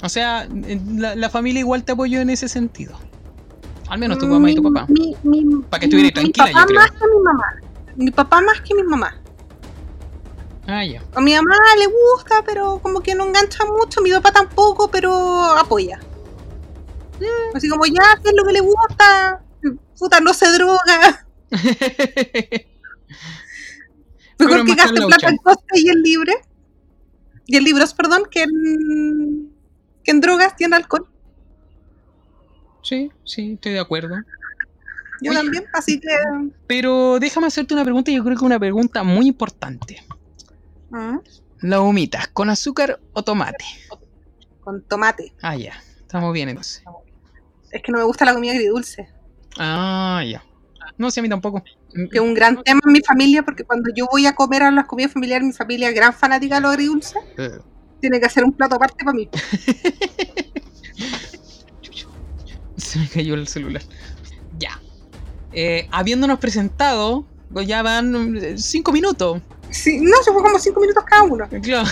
[0.02, 0.46] O sea,
[0.98, 2.98] la, la familia igual te apoyó en ese sentido.
[3.88, 4.86] Al menos tu mamá y tu Mi- papá.
[4.90, 6.80] mi- mi- Pa' que estuvieras mi tranquila, papá yo creo.
[6.82, 7.46] más que mi mamá.
[7.96, 9.19] Mi papá más que mi mamá.
[10.72, 11.04] Ah, ya.
[11.16, 14.02] A mi mamá le gusta, pero como que no engancha mucho.
[14.02, 15.12] Mi papá tampoco, pero
[15.58, 16.00] apoya.
[17.20, 17.56] Mm.
[17.56, 19.42] Así como ya, si es lo que le gusta.
[19.98, 21.26] Puta, no se droga.
[24.38, 26.34] Mejor que gaste la plata en cosas y en libre.
[27.48, 29.52] Y en libros, perdón, que en,
[30.04, 31.08] que en drogas en alcohol.
[32.84, 34.18] sí, sí, estoy de acuerdo.
[35.22, 35.40] Yo Oye.
[35.40, 36.10] también, así que.
[36.68, 40.04] Pero déjame hacerte una pregunta, yo creo que una pregunta muy importante.
[40.90, 41.18] Mm,
[41.62, 43.66] ¿La humitas con azúcar o tomate?
[44.62, 45.34] con tomate.
[45.42, 45.74] Ah, ya.
[46.02, 46.84] Estamos bien entonces.
[47.72, 49.10] Es que no me gusta la comida agridulce.
[49.58, 50.44] Ah, ya.
[50.98, 51.64] No sé, a mí tampoco.
[51.64, 54.72] que es un gran tema en mi familia, porque cuando yo voy a comer a
[54.72, 57.60] las comidas familiares, mi familia es gran fanática de lo agridulce, Eh,
[58.00, 59.30] tiene que hacer un plato aparte para mí.
[62.78, 63.82] Se me cayó el celular.
[64.58, 64.80] Ya.
[65.52, 69.42] Eh, habiéndonos presentado, pues ya van eh, cinco minutos.
[69.70, 71.48] Sí, no, se fue como cinco minutos cada uno.
[71.62, 71.88] Claro.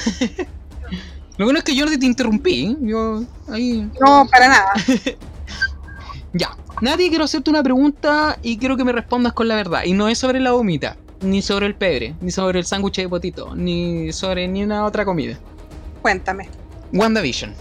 [1.38, 2.66] Lo bueno es que yo no te interrumpí.
[2.66, 2.76] ¿eh?
[2.82, 3.90] Yo ahí.
[4.02, 4.72] No, para nada.
[6.34, 6.56] Ya.
[6.82, 9.84] Nadie quiero hacerte una pregunta y quiero que me respondas con la verdad.
[9.86, 13.10] Y no es sobre la vomita, ni sobre el pebre, ni sobre el sándwich de
[13.10, 15.40] potito, ni sobre ni una otra comida.
[16.04, 16.50] Cuéntame.
[16.94, 17.56] WandaVision.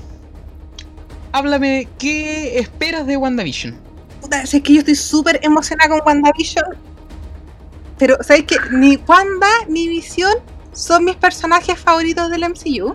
[1.32, 3.78] Háblame, ¿qué esperas de WandaVision?
[4.20, 6.64] Puta, si es que yo estoy súper emocionada con WandaVision.
[7.98, 8.56] Pero, ¿sabes qué?
[8.72, 10.34] Ni Wanda ni Visión
[10.72, 12.94] son mis personajes favoritos del MCU.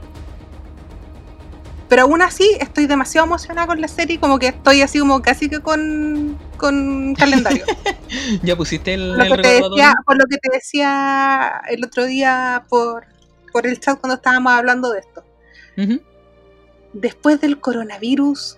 [1.89, 5.49] Pero aún así estoy demasiado emocionada con la serie, como que estoy así como casi
[5.49, 7.65] que con, con calendario.
[8.43, 11.83] ¿Ya pusiste el, Por lo, el que te decía, por lo que te decía el
[11.83, 13.05] otro día por,
[13.51, 15.25] por el chat cuando estábamos hablando de esto.
[16.93, 18.57] Después del coronavirus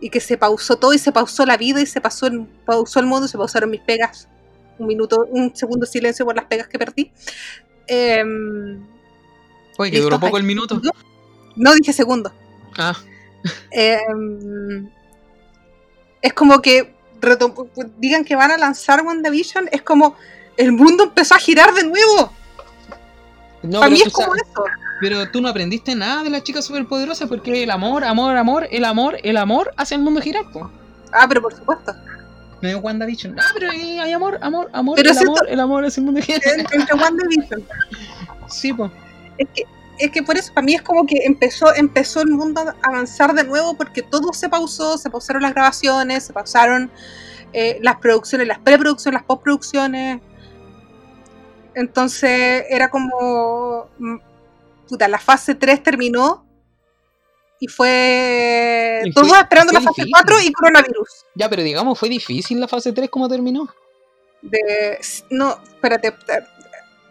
[0.00, 2.28] y que se pausó todo y se pausó la vida y se pasó
[2.64, 4.28] pausó el mundo y se pausaron mis pegas.
[4.78, 7.10] Un minuto, un segundo silencio por las pegas que perdí.
[7.86, 8.80] Em,
[9.78, 10.80] Oye, que duró poco el minuto.
[11.56, 12.32] no dije segundo.
[12.76, 12.96] Ah,
[13.70, 14.88] Em,
[16.20, 16.94] es como que
[17.98, 20.16] digan que van a lanzar WandaVision, es como
[20.56, 22.32] el mundo empezó a girar de nuevo.
[23.62, 24.64] no, Para mí es como sabes- eso.
[25.00, 28.84] pero tú no aprendiste nada de la chica superpoderosa porque el amor, amor, amor, el
[28.84, 30.70] amor, el amor hace el mundo girar, po.
[31.12, 31.92] Ah, pero por supuesto.
[32.60, 33.38] No es WandaVision.
[33.38, 36.06] Ah, pero ahí hay amor, amor, amor, Pero el siento- amor, el amor hace el
[36.06, 37.64] mundo Entre WandaVision.
[38.48, 38.90] Sí, pues.
[39.38, 39.62] Es que,
[39.98, 43.32] es que por eso para mí es como que empezó, empezó el mundo a avanzar
[43.34, 46.90] de nuevo porque todo se pausó, se pausaron las grabaciones, se pausaron
[47.52, 50.20] eh, las producciones, las preproducciones, las postproducciones.
[51.74, 53.88] Entonces era como.
[53.98, 54.16] mm,
[54.88, 56.46] Puta, la fase 3 terminó
[57.60, 59.02] y fue.
[59.14, 60.12] Todos esperando la fase difícil.
[60.12, 61.08] 4 y coronavirus.
[61.34, 63.68] Ya, pero digamos, fue difícil la fase 3 como terminó.
[64.42, 64.98] De,
[65.30, 66.08] no, espérate.
[66.08, 66.14] eh,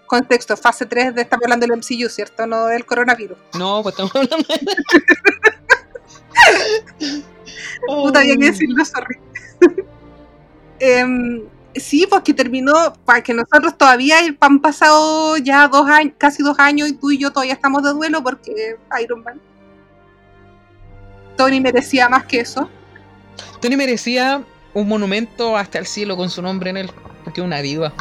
[0.05, 2.47] Contexto, fase 3 de estamos hablando del MCU, ¿cierto?
[2.47, 3.37] No del coronavirus.
[3.59, 4.59] No, pues estamos hablando de...
[7.85, 9.17] Puta, había que decirlo, sorry.
[10.79, 11.41] Em,
[11.73, 16.59] sí, pues que terminó, para que nosotros todavía han pasado ya dos años, casi dos
[16.59, 19.41] años y tú y yo todavía estamos de duelo porque Iron Man.
[21.37, 22.69] Tony merecía más que eso.
[23.61, 26.91] Tony merecía un monumento hasta el cielo con su nombre en él,
[27.23, 27.93] porque es una diva.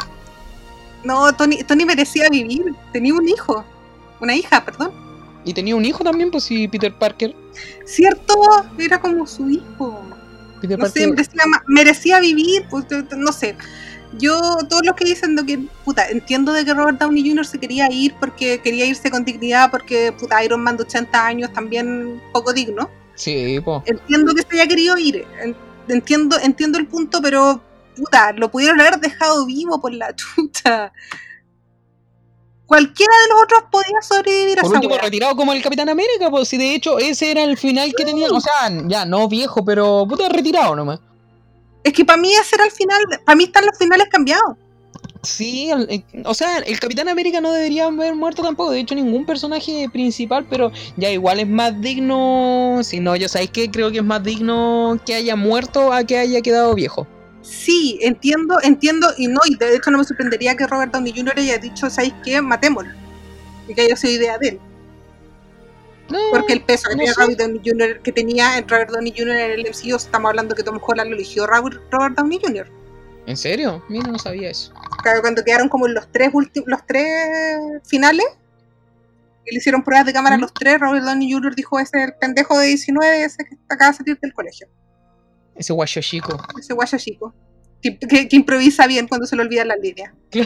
[1.03, 2.75] No, Tony, Tony merecía vivir.
[2.91, 3.63] Tenía un hijo,
[4.19, 4.91] una hija, perdón.
[5.45, 7.33] Y tenía un hijo también, pues sí, Peter Parker.
[7.85, 8.35] Cierto,
[8.77, 10.01] era como su hijo.
[10.61, 11.25] Peter no Parker.
[11.25, 13.55] sé, merecía, vivir, pues no sé.
[14.17, 17.45] Yo, todos los que dicen de que, puta, entiendo de que Robert Downey Jr.
[17.45, 21.53] se quería ir porque quería irse con dignidad, porque, puta, Iron Man de 80 años
[21.53, 22.89] también poco digno.
[23.17, 23.81] Sí, pues.
[23.85, 25.55] Entiendo que se haya querido ir, en-
[25.89, 27.61] entiendo, entiendo el punto, pero,
[27.95, 30.93] puta, lo pudieron haber dejado vivo por la chucha.
[32.65, 36.49] Cualquiera de los otros podía sobrevivir a Por último, retirado como el Capitán América, pues
[36.49, 38.27] si de hecho ese era el final que tenía.
[38.29, 40.99] O sea, ya no viejo, pero puta retirado nomás.
[41.83, 44.57] Es que para mí ese era el final, para mí están los finales cambiados.
[45.23, 48.71] Sí, el- el- o sea, el Capitán América no debería haber muerto tampoco.
[48.71, 52.79] De hecho, ningún personaje principal, pero ya igual es más digno.
[52.83, 56.17] Si no, yo sabéis que creo que es más digno que haya muerto a que
[56.17, 57.07] haya quedado viejo.
[57.41, 61.33] Sí, entiendo, entiendo, y no, y de hecho no me sorprendería que Robert Downey Jr.
[61.37, 62.41] haya dicho, ¿sabéis qué?
[62.41, 62.91] Matémoslo.
[63.69, 64.59] Y que haya sido idea de él.
[66.09, 67.21] No, Porque el peso que no tenía sé.
[67.21, 67.99] Robert Downey Jr.
[68.01, 69.35] que tenía en Robert Downey Jr.
[69.35, 72.67] en el MCU, estamos hablando que Tom Holland lo eligió Robert, Robert Downey Jr.
[73.27, 73.83] ¿En serio?
[73.89, 74.73] Mira, no sabía eso.
[75.03, 77.05] Claro, cuando quedaron como en los tres últimos, los tres
[77.87, 78.25] finales,
[79.45, 80.41] y le hicieron pruebas de cámara a ¿Mm?
[80.41, 81.53] los tres, Robert Downey Jr.
[81.55, 84.67] dijo, ese es el pendejo de 19, ese que acaba de salir del colegio,
[85.55, 86.37] Ese guacho chico.
[86.59, 87.33] ese guayo chico,
[87.81, 90.13] que, que- que improvisa bien cuando se le olvidan las líneas.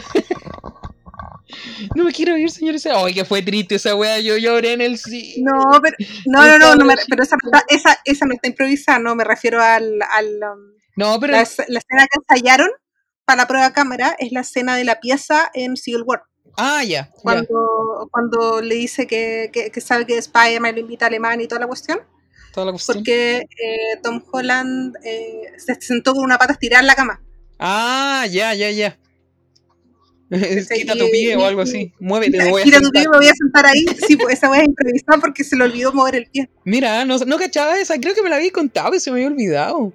[1.94, 2.76] No me quiero ir, señor.
[2.76, 4.20] ese- Ay, que fue triste esa wea.
[4.20, 4.98] Yo lloré en el.
[5.42, 7.36] No, pero, no, no, no, no me- pero esa,
[7.68, 11.32] esa, esa no está improvisada, no, me refiero al, al um, No, pero.
[11.32, 12.68] la, es- la escena que ensayaron
[13.24, 16.22] para la prueba de cámara es la escena de la pieza en Civil War.
[16.58, 17.08] Ah, ya.
[17.22, 21.48] Cuando, cuando le dice que, que, que sabe que Spider-Man lo invita a Alemania y
[21.48, 22.00] toda la cuestión,
[22.52, 22.98] Toda la cuestión.
[22.98, 27.22] porque eh, Tom Holland eh, se sentó con una pata estirada en la cama.
[27.58, 28.98] Ah, ya, ya, ya.
[30.74, 31.92] Quita tu pie o algo así.
[32.00, 33.84] Muévete, me voy a Gira tu pie, me voy a sentar ahí.
[34.06, 36.50] Sí, pues esa wea es improvisada porque se le olvidó mover el pie.
[36.64, 37.98] Mira, no, no cachaba esa.
[38.00, 39.92] Creo que me la había contado y se me había olvidado.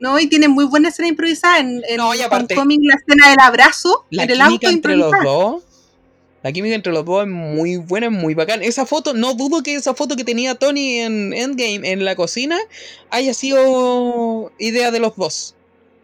[0.00, 3.30] No, y tiene muy buena escena improvisada en, en No, y aparte- Homecoming, la escena
[3.30, 5.62] del abrazo La en el auto química entre los dos.
[6.44, 8.62] La química entre los dos es muy buena, es muy bacán.
[8.62, 12.56] Esa foto, no dudo que esa foto que tenía Tony en Endgame en la cocina
[13.10, 15.56] haya sido idea de los dos.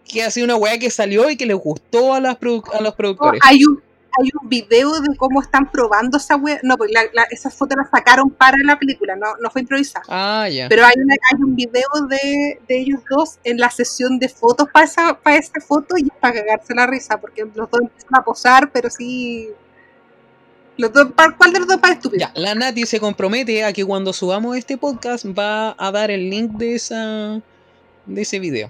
[0.06, 2.80] Que ha sido una weá que salió y que les gustó a, las produ- a
[2.82, 3.40] los productores.
[3.44, 3.80] hay un
[4.20, 6.60] hay un video de cómo están probando esa wea.
[6.62, 10.04] No, pues la, la- esa foto la sacaron para la película, no, no fue improvisada.
[10.08, 10.68] Ah, ya.
[10.68, 14.68] Pero hay, una- hay un video de, de ellos dos en la sesión de fotos
[14.72, 18.22] para esa, para esa foto y para cagarse la risa, porque los dos empiezan a
[18.22, 19.48] posar, pero sí.
[20.76, 22.20] Los dos, ¿para- ¿Cuál de los dos para estúpido?
[22.26, 26.28] Ya, la Nati se compromete a que cuando subamos este podcast va a dar el
[26.30, 27.40] link de esa
[28.06, 28.68] de ese video.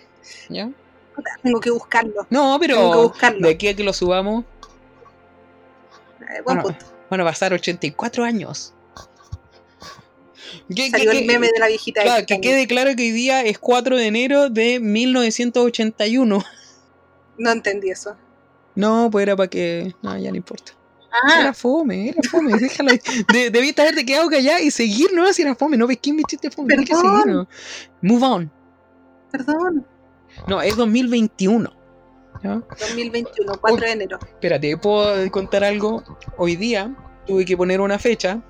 [0.48, 0.70] ¿Ya?
[1.42, 2.26] Tengo que buscarlo.
[2.28, 3.46] No, Tengo que pero buscarlo.
[3.46, 4.44] de aquí a que lo subamos
[6.42, 6.87] buen Bueno, punto.
[7.11, 8.73] van a pasar 84 años.
[10.75, 12.03] Que, Salió que- el meme de la viejita.
[12.16, 16.42] de que quede claro que hoy día es 4 de enero de 1981.
[17.37, 18.16] No entendí eso.
[18.77, 19.92] No, pues era para que.
[20.03, 20.73] No, ya no importa.
[21.38, 22.57] Era Ah, fome, era fome.
[22.59, 22.90] Déjalo.
[22.92, 23.01] ahí.
[23.33, 25.77] De, debiste haberte quedado callada y seguir, no, si era fome.
[25.77, 26.68] No ves quién viste fome.
[26.68, 27.20] Tienes que Perdón.
[27.23, 27.49] seguir, ¿no?
[28.03, 28.53] Move on.
[29.31, 29.87] perdón.
[30.49, 31.73] No, es 2021.
[32.44, 32.62] ¿Ya?
[32.78, 34.18] 2021, 4 de enero.
[34.22, 36.02] Espérate, ¿puedo contar algo?
[36.37, 36.94] Hoy día
[37.26, 38.40] tuve que poner una fecha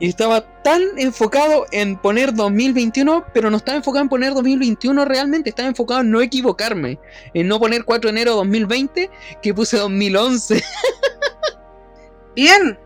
[0.00, 5.50] y estaba tan enfocado en poner 2021, pero no estaba enfocado en poner 2021 realmente,
[5.50, 6.98] estaba enfocado en no equivocarme,
[7.34, 9.10] en no poner 4 de enero de 2020,
[9.42, 10.62] que puse 2011.
[12.36, 12.78] Bien.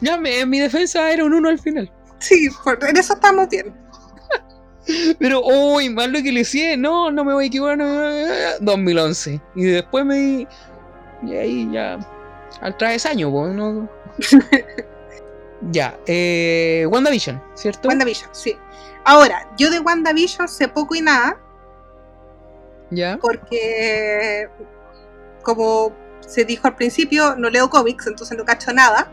[0.00, 1.92] ya, me- en mi defensa era un 1 al final.
[2.20, 3.74] Sí, por- en eso estamos bien.
[5.18, 8.10] Pero, uy, mal lo que le hice, no, no me voy a equivocar, no, no,
[8.10, 9.40] no, 2011.
[9.54, 10.48] Y después me di,
[11.22, 11.98] y ahí ya,
[12.60, 13.88] al travesaño, pues, no.
[15.72, 17.88] ya, eh, WandaVision, ¿cierto?
[17.88, 18.56] WandaVision, sí.
[19.04, 21.38] Ahora, yo de WandaVision sé poco y nada,
[22.90, 23.18] Ya.
[23.20, 24.48] porque
[25.42, 29.10] como se dijo al principio, no leo cómics, entonces no cacho nada.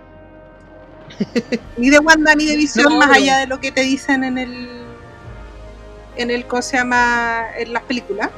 [1.78, 4.81] ni de Wanda ni de Visión, más allá de lo que te dicen en el.
[6.16, 7.46] En el ¿cómo se llama?
[7.58, 8.30] en las películas.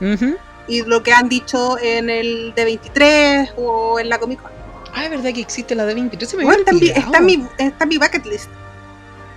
[0.00, 0.36] Ujú.
[0.68, 4.50] Y lo que han dicho en el D23 o en la Comic Con.
[4.94, 7.18] Ah, es verdad que existe la de 23, se me Bueno, está, en mi, está,
[7.18, 8.48] en mi, está en mi bucket list.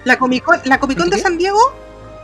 [0.05, 1.19] La Comic Con, la Comic Con de.
[1.19, 1.60] San Diego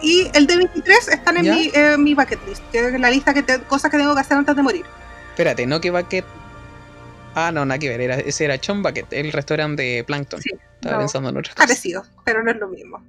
[0.01, 1.55] y el D23 están en ¿Ya?
[1.55, 4.37] mi, eh, mi bucket list, que es la lista de cosas que tengo que hacer
[4.37, 4.85] antes de morir.
[5.31, 6.23] Espérate, no que Bucket.
[7.35, 10.41] Ah, no, nada que ver, era, ese era Chon Bucket, el restaurante de Plankton.
[10.41, 11.67] Sí, Estaba no, pensando en otras cosas.
[11.67, 13.03] parecido, pero no es lo mismo.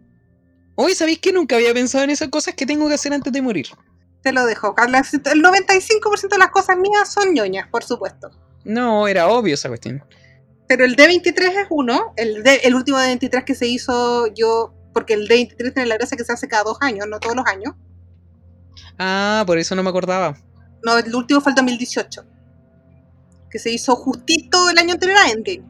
[0.76, 3.42] Hoy, ¿sabéis que nunca había pensado en esas cosas que tengo que hacer antes de
[3.42, 3.66] morir?
[4.22, 4.74] Te lo dejo.
[4.74, 4.98] Carla.
[4.98, 8.30] El 95% de las cosas mías son ñoñas, por supuesto.
[8.64, 10.04] No, era obvio esa cuestión.
[10.68, 15.14] Pero el D23 es uno, el, D- el último D23 que se hizo yo, porque
[15.14, 17.74] el D23 tiene la gracia que se hace cada dos años, no todos los años.
[18.98, 20.36] Ah, por eso no me acordaba.
[20.84, 22.24] No, el último fue el 2018.
[23.50, 25.64] Que se hizo justito el año anterior a Endgame.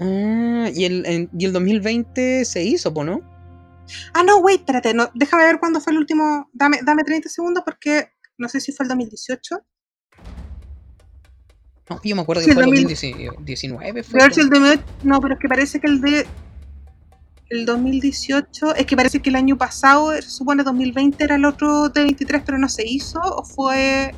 [0.00, 3.20] Ah, y el, en- y el 2020 se hizo, ¿no?
[4.14, 6.48] Ah, no, wait, espérate, no, déjame ver cuándo fue el último.
[6.52, 9.60] Dame, dame 30 segundos porque no sé si fue el 2018.
[11.90, 14.02] No, yo me acuerdo Sí, que fue el el 2019.
[14.02, 16.26] Fue, el de no, pero es que parece que el de.
[17.50, 21.88] El 2018, es que parece que el año pasado, se supone 2020 era el otro
[21.88, 24.14] de 23, pero no se hizo, o fue...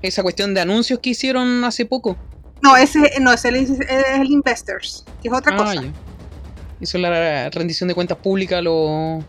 [0.00, 2.16] Esa cuestión de anuncios que hicieron hace poco.
[2.62, 5.74] No, ese no, es el, es el Investors, que es otra Ah, cosa.
[5.74, 5.92] ya.
[6.80, 9.22] ¿Hizo la rendición de cuentas públicas a los,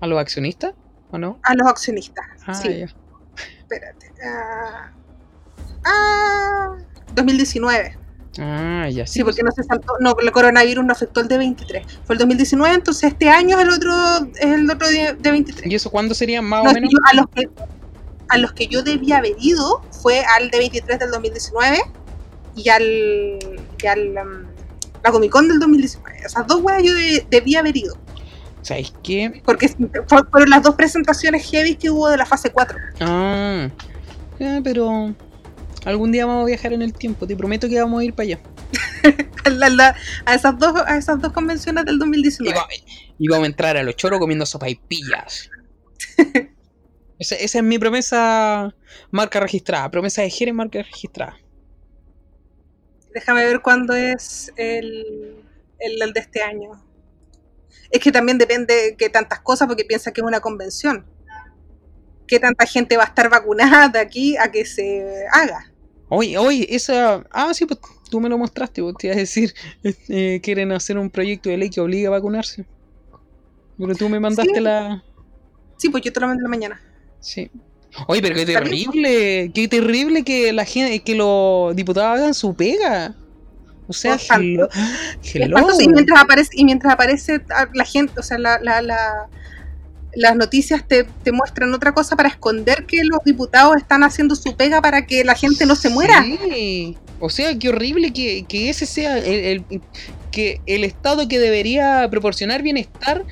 [0.00, 0.74] a los accionistas?
[1.10, 1.38] ¿O no?
[1.42, 2.24] A los accionistas.
[2.46, 2.86] Ah, sí, ya.
[3.60, 4.12] espérate.
[4.24, 4.90] Ah,
[5.84, 6.76] ah,
[7.14, 7.96] 2019.
[8.40, 9.06] Ah, ya.
[9.06, 11.84] Sí, porque no se saltó, no, el coronavirus no afectó el de 23.
[12.04, 13.92] Fue el 2019, entonces este año es el otro,
[14.36, 15.70] es el otro de, de 23.
[15.70, 16.90] ¿Y eso cuándo sería más No, o menos?
[16.92, 17.48] yo- a, los que,
[18.28, 21.78] a los que yo debía haber ido fue al de 23 del 2019
[22.54, 22.82] y al,
[23.82, 24.47] y al um,
[25.08, 26.18] la Comic Con del 2019.
[26.24, 27.96] Esas dos weas yo de- debía haber ido.
[28.62, 29.40] ¿Sabéis qué?
[29.44, 32.76] Porque fue- fueron las dos presentaciones heavy que hubo de la fase 4.
[33.00, 33.68] Ah,
[34.62, 35.14] pero
[35.84, 37.26] algún día vamos a viajar en el tiempo.
[37.26, 38.38] Te prometo que vamos a ir para allá.
[39.44, 42.58] A, la- la- a esas dos, a esas dos convenciones del Y, 2019.
[42.58, 42.66] va-
[43.18, 45.50] y vamos a entrar a los choros comiendo sopa y pillas.
[47.18, 48.74] esa, esa es mi promesa
[49.10, 49.90] marca registrada.
[49.90, 51.36] Promesa de Jerez marca registrada.
[53.18, 55.42] Déjame ver cuándo es el,
[55.80, 56.70] el, el de este año.
[57.90, 61.04] Es que también depende que tantas cosas, porque piensa que es una convención.
[62.28, 65.72] ¿Qué tanta gente va a estar vacunada de aquí a que se haga?
[66.10, 67.26] Oye, oye, esa.
[67.32, 68.82] Ah, sí, pues tú me lo mostraste.
[68.82, 69.52] Pues, te iba a decir,
[70.08, 72.66] eh, quieren hacer un proyecto de ley que obliga a vacunarse.
[73.78, 74.60] Pero tú me mandaste Sí.
[74.60, 75.02] la.
[75.76, 76.80] Sí, pues yo te lo mando en la mañana.
[77.18, 77.50] Sí.
[78.06, 83.14] Oye, pero qué terrible, qué terrible que la gente, que los diputados hagan su pega.
[83.86, 84.68] O sea, hello.
[85.34, 85.56] hello.
[85.80, 89.28] Y mientras aparece, y mientras aparece ah, la gente, o sea, la, la- la-
[90.14, 94.56] las noticias te, te muestran otra cosa para esconder que los diputados están haciendo su
[94.56, 96.24] pega para que la gente no se muera.
[96.24, 96.96] Sí.
[97.20, 99.80] O sea, qué horrible que, que ese sea el, el-
[100.30, 103.24] que el Estado que debería proporcionar bienestar.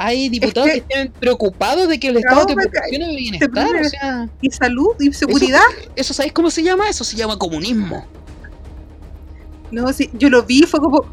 [0.00, 3.66] Hay diputados que- que, estén preocupados de que el Estado te proporcione bienestar.
[3.80, 5.60] O sea, Y salud y seguridad.
[5.96, 6.88] ¿eso sabéis cómo se llama?
[6.88, 8.06] Eso se llama comunismo.
[9.72, 11.04] No, sí, yo lo vi, fue como,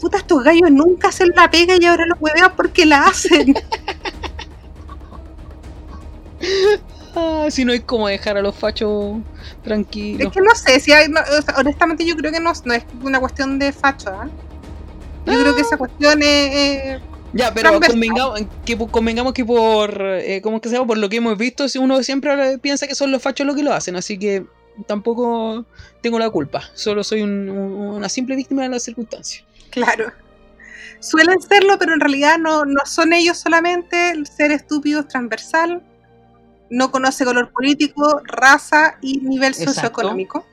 [0.00, 3.54] puta, estos gallos nunca hacen la pega y ahora los huevean porque la hacen.
[7.16, 10.32] Ah, si no es como dejar a los fachos es tranquilos.
[10.32, 12.84] que no sé, si hay, no, o sea, honestamente yo creo que no, no es
[13.02, 14.28] una cuestión de facho, ¿ah?
[15.24, 16.26] Yo creo que esa cuestión es...
[16.54, 17.00] eh,
[17.34, 20.86] Ya, pero convengamos que, convengamos que por, eh, ¿cómo es que se llama?
[20.86, 23.62] Por lo que hemos visto, si uno siempre piensa que son los fachos los que
[23.64, 24.46] lo hacen, así que
[24.86, 25.64] tampoco
[26.00, 29.44] tengo la culpa, solo soy un- un- una simple víctima de las circunstancias.
[29.70, 30.12] claro.
[31.00, 35.82] Suelen serlo, pero en realidad no, no son ellos solamente, el ser estúpido es transversal,
[36.70, 39.74] no conoce color político, raza y nivel Exacto.
[39.74, 40.46] socioeconómico.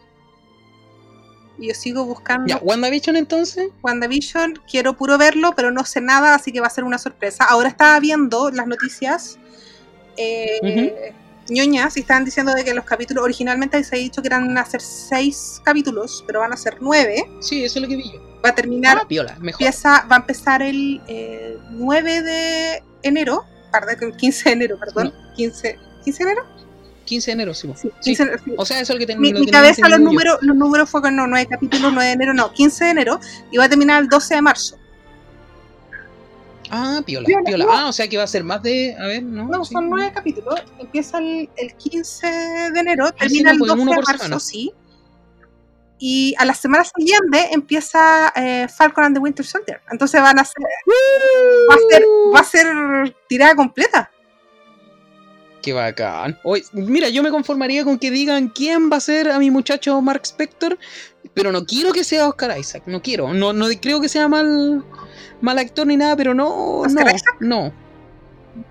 [1.62, 2.48] Y yo sigo buscando...
[2.48, 6.72] Ya, WandaVision entonces, WandaVision, quiero puro verlo, pero no sé nada, así que va a
[6.72, 7.44] ser una sorpresa.
[7.46, 9.38] Ahora estaba viendo las noticias
[10.18, 11.14] eh,
[11.50, 14.66] ñoñas y estaban diciendo de que los capítulos originalmente se ha dicho que eran a
[14.66, 17.24] ser seis capítulos, pero van a ser nueve.
[17.42, 18.20] sí, eso es lo que vi yo.
[18.44, 19.62] Va a terminar, Ah, piola, mejor.
[19.62, 25.78] empieza, va a empezar el eh, 9 de enero, perdón, 15 de enero, perdón, 15,
[26.04, 26.61] 15 de enero.
[27.06, 27.68] 15 de enero, sí.
[27.76, 27.92] Sí, Sí.
[28.04, 28.54] 15 de enero, sí.
[28.58, 30.90] O sea, eso es lo que ten- Mi, lo mi cabeza los números, los números
[30.90, 33.20] fue con no, 9 capítulos, 9 de enero, no, 15 de enero,
[33.52, 34.78] y va a terminar el 12 de marzo.
[36.74, 37.66] Ah, piola, Piola, piola.
[37.66, 37.72] no.
[37.74, 38.96] Ah, o sea que va a ser más de.
[38.98, 39.46] A ver, ¿no?
[39.48, 39.74] No, Sí.
[39.74, 40.64] son nueve capítulos.
[40.80, 44.24] Empieza el, el 15 de enero, sí, termina no, el pues, 12 uno de marzo,
[44.24, 44.40] semana.
[44.40, 44.74] sí.
[46.04, 49.82] Y a la semana siguiente empieza eh, Falcon and the Winter Soldier.
[49.92, 50.64] Entonces van a ser,
[51.70, 52.04] va a ser,
[52.36, 54.10] va a ser tirada completa.
[55.62, 56.40] Qué bacán.
[56.44, 60.02] Oye, mira, yo me conformaría con que digan quién va a ser a mi muchacho
[60.02, 60.78] Mark Spector,
[61.34, 63.34] pero no quiero que sea Oscar Isaac, no quiero.
[63.34, 64.84] No, no creo que sea mal,
[65.40, 67.36] mal actor ni nada, pero no, ¿Oscar no, Isaac?
[67.40, 67.74] no.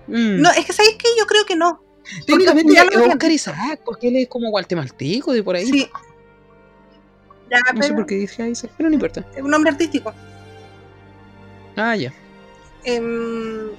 [0.07, 0.41] Mm.
[0.41, 1.81] No, es que sabéis que yo creo que no.
[2.25, 2.95] Técnicamente es.
[2.95, 5.65] Oscar Isaac, porque él es como guatemalteco de por ahí.
[5.65, 5.89] Sí.
[7.49, 9.25] Ya, no sé por qué dije Isaac, pero no importa.
[9.35, 10.13] es un nombre artístico.
[11.75, 12.13] Ah, ya.
[12.83, 13.69] Em,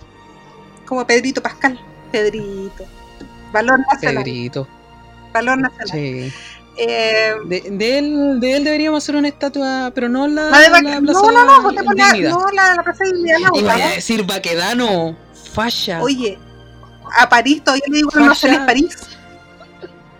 [0.86, 1.78] como Pedrito Pascal.
[2.10, 2.84] Pedrito.
[3.52, 4.24] Valor nacional.
[4.24, 4.68] Pedrito.
[5.32, 5.88] Valor nacional.
[5.90, 6.32] Sí.
[6.78, 10.70] Eh, De, de él, de él deberíamos hacer una estatua, pero no la, la de
[10.70, 15.14] la no, no, no, no, la, la Plaza de Dignidad la a decir Baquedano,
[15.52, 16.00] falla.
[16.00, 16.38] Oye,
[17.18, 18.96] a París todavía le digo que no es París.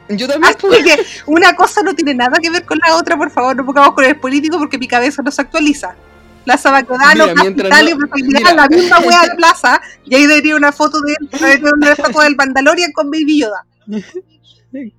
[0.08, 0.84] Yo también, Así pues.
[0.84, 3.94] que una cosa no tiene nada que ver con la otra, por favor, no pongamos
[3.94, 5.94] con el político porque mi cabeza no se actualiza.
[6.44, 7.82] Plaza Baquedano, Plaza
[8.14, 8.54] Dignidad, mira.
[8.54, 11.12] la misma wea de plaza, y ahí debería una foto de
[11.54, 13.64] él, una estatua del Mandalorian con Baby Yoda.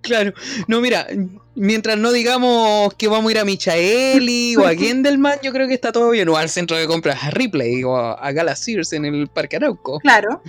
[0.01, 0.33] Claro.
[0.67, 1.07] No, mira,
[1.55, 5.73] mientras no digamos que vamos a ir a Michaeli o a Gendelman, yo creo que
[5.73, 6.29] está todo bien.
[6.29, 9.55] O al centro de compras a Ripley o a, a Gala Sears en el Parque
[9.55, 9.99] Arauco.
[9.99, 10.43] Claro.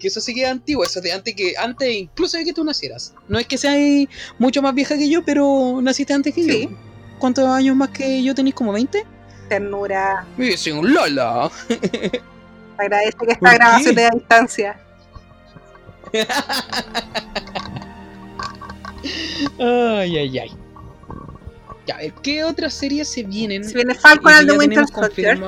[0.00, 2.64] Que eso sí que es antiguo, eso de antes que antes incluso de que tú
[2.64, 3.12] nacieras.
[3.28, 4.08] No es que seas
[4.38, 6.68] mucho más vieja que yo, pero naciste antes que Sí.
[6.70, 6.76] yo.
[7.18, 8.54] ¿Cuántos años más que yo tenéis?
[8.54, 9.04] ¿Como 20?
[9.48, 10.26] Ternura.
[10.36, 11.50] Yo soy un Lola.
[12.78, 14.80] Agradece que ¿Por esta grabación de a distancia.
[19.58, 20.50] Ay, ay, ay.
[21.86, 23.64] Ya, a ver, ¿qué otras series se vienen?
[23.64, 25.38] Se viene Falcon and the ya Winter Soldier.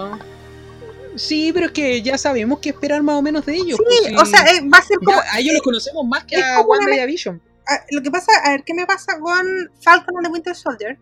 [1.16, 3.78] Sí, pero es que ya sabemos qué esperar más o menos de ellos.
[3.84, 5.10] pues, Sí, o sea, eh, va a ser como.
[5.10, 7.42] ya, a ellos los conocemos más que a como una Wanda y a Vision.
[7.68, 9.44] ah, Lo que pasa, a ver, ¿qué me pasa con
[9.82, 10.98] Falcon and the Winter Soldier?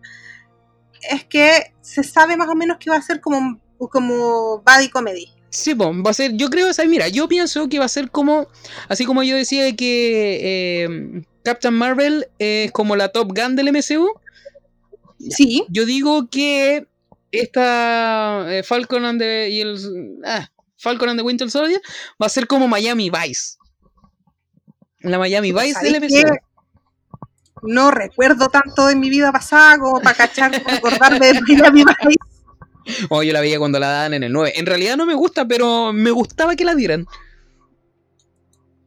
[1.09, 5.27] Es que se sabe más o menos que va a ser como, como buddy comedy.
[5.51, 7.89] Sí, pues, va a ser, yo creo, o sea, mira, yo pienso que va a
[7.89, 8.47] ser como,
[8.87, 14.09] así como yo decía que eh, Captain Marvel es como la Top Gun del MCU,
[15.19, 16.87] Sí, yo digo que
[17.31, 19.77] esta eh, Falcon and the, y el,
[20.25, 21.81] ah, Falcon and the Winter Soldier
[22.21, 23.57] va a ser como Miami Vice.
[25.01, 26.35] La Miami Vice del ¿sabéis MCU.
[27.63, 33.07] No recuerdo tanto de mi vida pasada como para cachar, recordarme de Miami Vice.
[33.09, 34.53] Oh, yo la veía cuando la daban en el 9.
[34.55, 37.05] En realidad no me gusta, pero me gustaba que la dieran.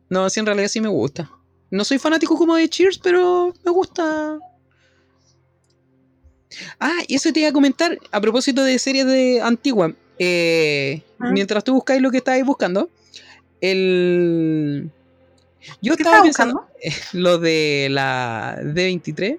[0.08, 1.30] No, sí, en realidad sí me gusta.
[1.70, 4.38] No soy fanático como de Cheers, pero me gusta.
[6.80, 9.94] Ah, y eso te iba a comentar a propósito de series de antigua.
[10.18, 11.30] Eh, Ah.
[11.30, 12.90] Mientras tú buscáis lo que estáis buscando,
[13.60, 14.90] el.
[15.80, 17.02] Yo ¿Qué estaba pensando buscando?
[17.12, 19.38] lo de la D23.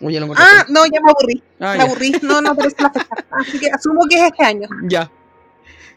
[0.00, 0.44] Uy, ya lo encontré.
[0.46, 1.42] Ah, no, ya me aburrí.
[1.60, 1.84] Ah, me ya.
[1.84, 2.12] aburrí.
[2.22, 3.08] No, no aparece la fecha.
[3.30, 4.68] Así que asumo que es este año.
[4.88, 5.10] Ya.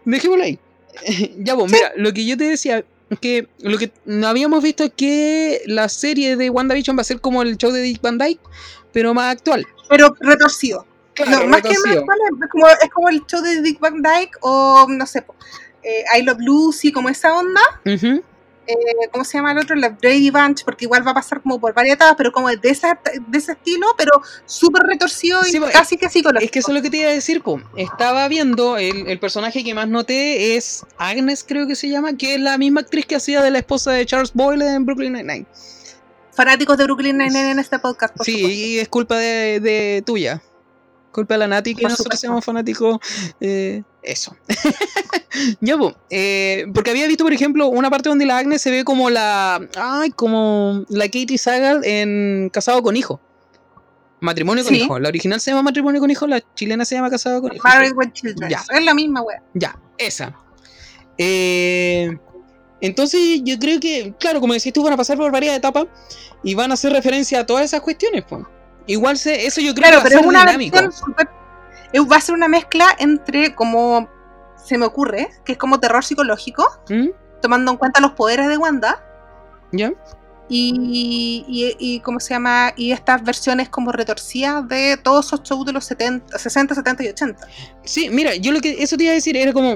[0.06, 0.60] Dejémoslo ahí.
[1.40, 2.86] ya, pues, mira, lo que yo te decía,
[3.20, 7.22] que lo que no habíamos visto es que la serie de WandaVision va a ser
[7.22, 8.42] como el show de Dick Van Dyke,
[8.92, 9.66] pero más actual.
[9.90, 10.86] Pero retorcido.
[11.14, 14.38] Claro, no, más que más, es, como, es como el show de Dick Van Dyke
[14.42, 15.26] o no sé,
[15.84, 17.62] eh, I Love Lucy, como esa onda.
[17.86, 18.22] Ujú.
[18.68, 18.76] Eh,
[19.12, 19.76] ¿Cómo se llama el otro?
[19.76, 22.58] La Brady Bunch, porque igual va a pasar como por varias etapas, pero como de,
[22.70, 24.12] esa, de ese estilo, pero
[24.46, 26.46] súper retorcido y Sí, po, casi que psicológico.
[26.46, 27.62] Es que eso es lo que te iba a decir, po.
[27.76, 32.36] Estaba viendo, el, el personaje que más noté es Agnes, creo que se llama, que
[32.36, 35.46] es la misma actriz que hacía de la esposa de Charles Boyle en Brooklyn Nine-Nine.
[36.34, 38.52] Fanáticos de Brooklyn Nine-Nine en este podcast, por Sí, supuesto.
[38.58, 40.42] y es culpa de, de tuya.
[41.16, 42.98] Culpa de la Nati que Por nosotros seamos fanáticos.
[43.40, 44.36] eh, eso.
[45.62, 48.84] ya, po, eh, porque había visto, por ejemplo, una parte donde la Agnes se ve
[48.84, 49.60] como la.
[49.78, 53.20] Ay, como la Katie Sagal en Casado con Hijo.
[54.20, 54.82] Matrimonio con Sí.
[54.82, 55.00] Hijo.
[55.00, 57.68] La original se llama Matrimonio con Hijo, la chilena se llama Casado con Hijo.
[57.68, 58.50] Married with Children.
[58.50, 58.64] Ya.
[58.76, 59.42] Es la misma wea.
[59.54, 60.36] Ya, esa.
[61.18, 62.18] Eh,
[62.82, 65.86] entonces yo creo que, claro, como decís tú, van a pasar por varias etapas
[66.44, 68.24] y van a hacer referencia a todas esas cuestiones.
[68.28, 68.44] Pues.
[68.88, 70.92] Igual se, eso yo creo Claro, que pero va a es ser una dinámico.
[70.92, 71.30] súper.
[71.94, 74.10] eh, Va a ser una mezcla entre como.
[74.64, 77.10] Se me ocurre, que es como terror psicológico, ¿Mm?
[77.42, 79.04] tomando en cuenta los poderes de Wanda.
[79.72, 79.92] ¿Ya?
[80.48, 85.66] Y, y, y cómo se llama y estas versiones como retorcidas de todos esos shows
[85.66, 87.48] de los 70, 60, 70 y 80.
[87.84, 89.76] Sí, mira, yo lo que eso te iba a decir era como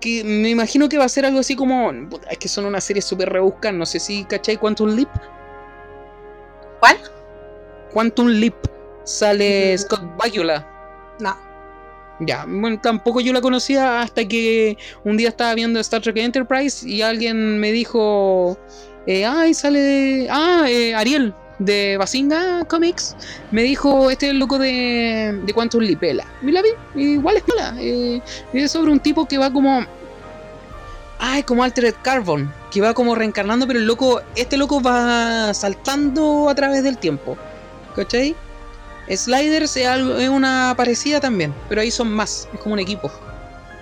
[0.00, 1.90] que me imagino que va a ser algo así como
[2.30, 5.08] es que son una serie súper rebuscada, no sé si cachai Quantum Leap.
[6.80, 6.98] ¿Cuál?
[7.96, 8.54] Quantum Leap
[9.04, 9.78] sale.
[9.78, 10.66] Scott Bakula.
[11.18, 11.34] No.
[12.20, 16.86] Ya, bueno, tampoco yo la conocía hasta que un día estaba viendo Star Trek Enterprise
[16.86, 18.58] y alguien me dijo,
[19.06, 23.16] eh, ay, sale, ah, eh, Ariel de Basinga Comics,
[23.50, 26.26] me dijo, este es el loco de, de Quantum Leap, Ela.
[26.42, 28.20] Y la vi, igual es mala, eh,
[28.52, 29.86] es sobre un tipo que va como,
[31.18, 36.50] ay, como Altered Carbon, que va como reencarnando, pero el loco, este loco va saltando
[36.50, 37.38] a través del tiempo,
[37.96, 38.36] ¿cachai?
[39.08, 43.10] Sliders es, algo, es una parecida también, pero ahí son más, es como un equipo.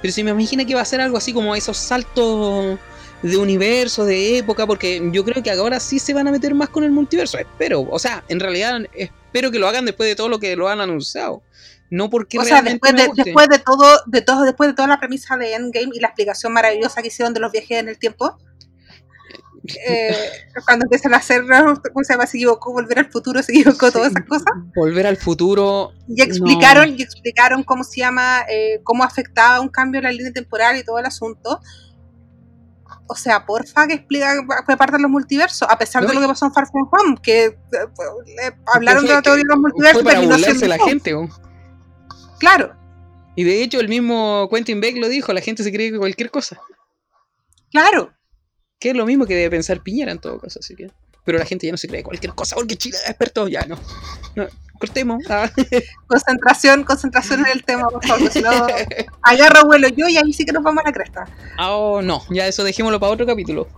[0.02, 2.78] Pero si me imagino que va a ser algo así como esos saltos
[3.22, 6.68] de universo, de época, porque yo creo que ahora sí se van a meter más
[6.68, 7.86] con el multiverso, espero.
[7.90, 10.82] O sea, en realidad espero que lo hagan después de todo lo que lo han
[10.82, 11.42] anunciado.
[11.88, 14.88] No porque O sea, después me de, después de todo, de todo, después de toda
[14.88, 17.98] la premisa de Endgame y la explicación maravillosa que hicieron de los viajes en el
[17.98, 18.36] tiempo,
[19.88, 20.14] eh,
[20.66, 21.42] cuando empiezan a hacer,
[21.92, 22.26] ¿cómo se llama?
[22.26, 24.52] Se equivocó, volver al futuro, se equivocó, todas esas cosas.
[24.74, 25.92] Volver al futuro.
[26.08, 30.32] Y explicaron, y explicaron cómo se llama, eh, cómo afectaba un cambio en la línea
[30.32, 31.60] temporal y todo el asunto.
[33.06, 34.34] O sea, porfa, que explica
[34.66, 37.16] que partan los multiversos, a pesar No, de lo que pasó en Far From Home,
[37.22, 37.56] que eh,
[38.74, 41.14] hablaron fue de la teoría de los Fue multiversos, para burlarse siendo la gente.
[41.14, 41.28] oh.
[42.38, 42.74] Claro,
[43.36, 46.30] Y de hecho el mismo Quentin Beck lo dijo, la gente se cree que cualquier
[46.30, 46.60] cosa.
[47.70, 48.12] claro.
[48.84, 50.90] Que es lo mismo que debe pensar Piñera en todo caso, así que.
[51.24, 53.78] pero la gente ya no se cree cualquier cosa porque Chile es experto, ya no.
[54.36, 54.46] no
[54.78, 55.24] cortemos.
[55.30, 55.50] Ah.
[56.06, 58.50] Concentración, concentración en el tema, por favor, si no,
[59.22, 61.24] agarra vuelo yo y ahí sí que nos vamos a la cresta.
[61.60, 63.68] Oh, no, ya eso dejémoslo para otro capítulo.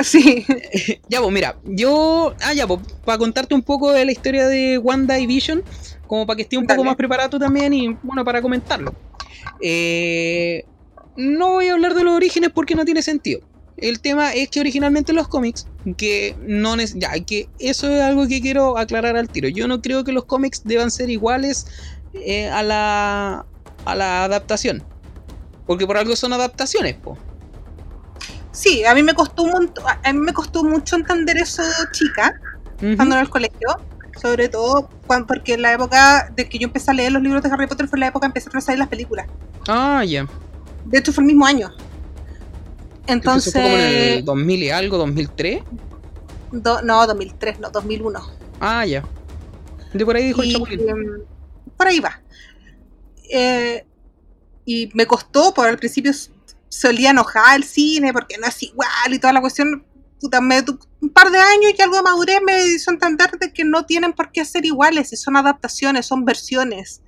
[0.00, 0.46] Sí.
[1.10, 2.34] ya, pues mira, yo.
[2.40, 5.62] Ah, ya, pues, para contarte un poco de la historia de Wanda y Vision,
[6.06, 8.94] como para que esté un poco más preparado también y, bueno, para comentarlo.
[9.60, 10.64] Eh,
[11.14, 13.42] no voy a hablar de los orígenes porque no tiene sentido.
[13.76, 15.66] El tema es que originalmente los cómics,
[15.96, 19.48] que no ya, que eso es algo que quiero aclarar al tiro.
[19.48, 21.66] Yo no creo que los cómics deban ser iguales
[22.14, 23.44] eh, a la
[23.84, 24.82] a la adaptación.
[25.66, 27.18] Porque por algo son adaptaciones, po.
[28.52, 32.32] Sí, a mí me costó un montón, a mí me costó mucho entender eso, chica,
[32.80, 33.68] estando en el colegio,
[34.20, 37.42] sobre todo cuan- porque en la época de que yo empecé a leer los libros
[37.42, 39.26] de Harry Potter fue la época que empezaron a salir las películas.
[39.66, 40.26] Ah, ya.
[40.84, 41.72] De hecho, fue el mismo año.
[43.06, 43.82] Entonces, fue como en
[44.18, 45.62] el 2000 y algo, 2003.
[46.52, 48.20] do- no, 2003, no, 2001.
[48.60, 49.04] Ah, ya.
[49.92, 50.88] De por ahí dijo el Y, Chapulín.
[50.88, 51.06] em,
[51.76, 52.20] por ahí va.
[53.30, 53.84] Eh,
[54.64, 56.12] y me costó, por al principio
[56.68, 59.84] solía enojar el cine porque no es igual y toda la cuestión.
[60.20, 60.64] Puta, me,
[61.00, 64.12] un par de años y algo de madurez me hizo entender de que no tienen
[64.14, 67.02] por qué ser iguales, y son adaptaciones, son versiones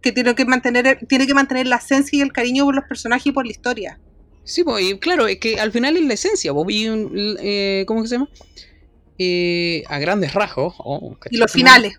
[0.00, 3.26] que tienen que mantener, tiene que mantener la esencia y el cariño por los personajes
[3.26, 4.00] y por la historia.
[4.44, 7.84] Sí, pues, y claro, es que al final es la esencia, po, y, un- eh,
[7.86, 8.28] ¿cómo que se llama?
[9.18, 10.74] Eh, a grandes rasgos.
[10.78, 11.98] oh, Y los finales,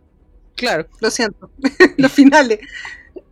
[0.56, 1.50] Claro, lo siento,
[1.98, 2.60] los finales.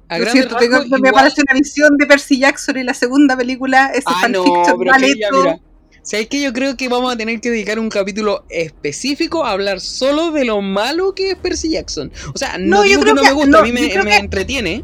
[0.09, 0.99] a Lo siento, tengo- rasgos.
[0.99, 4.43] me igual- parece una visión de Percy Jackson y la segunda película, ese Ah, no,
[4.43, 5.41] fanfiction pero mal que hecho.
[5.43, 5.59] mira.
[6.01, 6.41] ¿Sabes qué?
[6.41, 10.43] Yo creo que vamos a tener que dedicar un capítulo específico a hablar solo de
[10.43, 12.11] lo malo que es Percy Jackson.
[12.35, 13.71] O sea, no, No, yo digo que creo no que- me gusta, no, a mí
[13.71, 14.83] me, creo me que- entretiene.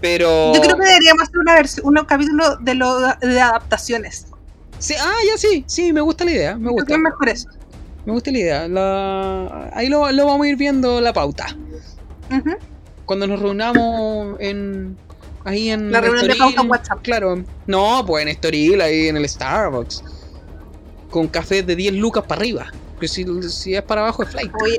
[0.00, 0.52] Pero.
[0.54, 4.26] Yo creo que deberíamos hacer una versión, un capítulo de, lo, de adaptaciones.
[4.78, 6.54] Sí, ah, ya sí, sí, me gusta la idea.
[6.56, 6.86] Me Creo gusta.
[6.86, 7.48] que es mejor eso.
[8.06, 8.68] Me gusta la idea.
[8.68, 11.46] La- Ahí lo, lo vamos a ir viendo la pauta.
[13.06, 14.96] Cuando nos reunamos en.
[15.44, 15.90] Ahí en.
[15.90, 17.00] La reunión de pauta en WhatsApp.
[17.02, 17.42] Claro.
[17.66, 20.04] No, pues en Estoril, ahí en el Starbucks.
[21.10, 22.66] Con café de 10 lucas para arriba.
[23.00, 24.52] Que si, si es para abajo es flight.
[24.62, 24.78] Oye,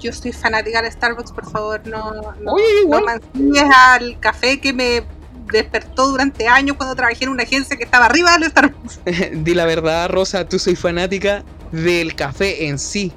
[0.00, 5.04] yo soy fanática de Starbucks, por favor, no, no, Oye, al café que me
[5.52, 9.00] despertó durante años cuando trabajé en una agencia que estaba arriba del Starbucks.
[9.44, 13.12] Di la verdad, Rosa, tú soy fanática del café en sí.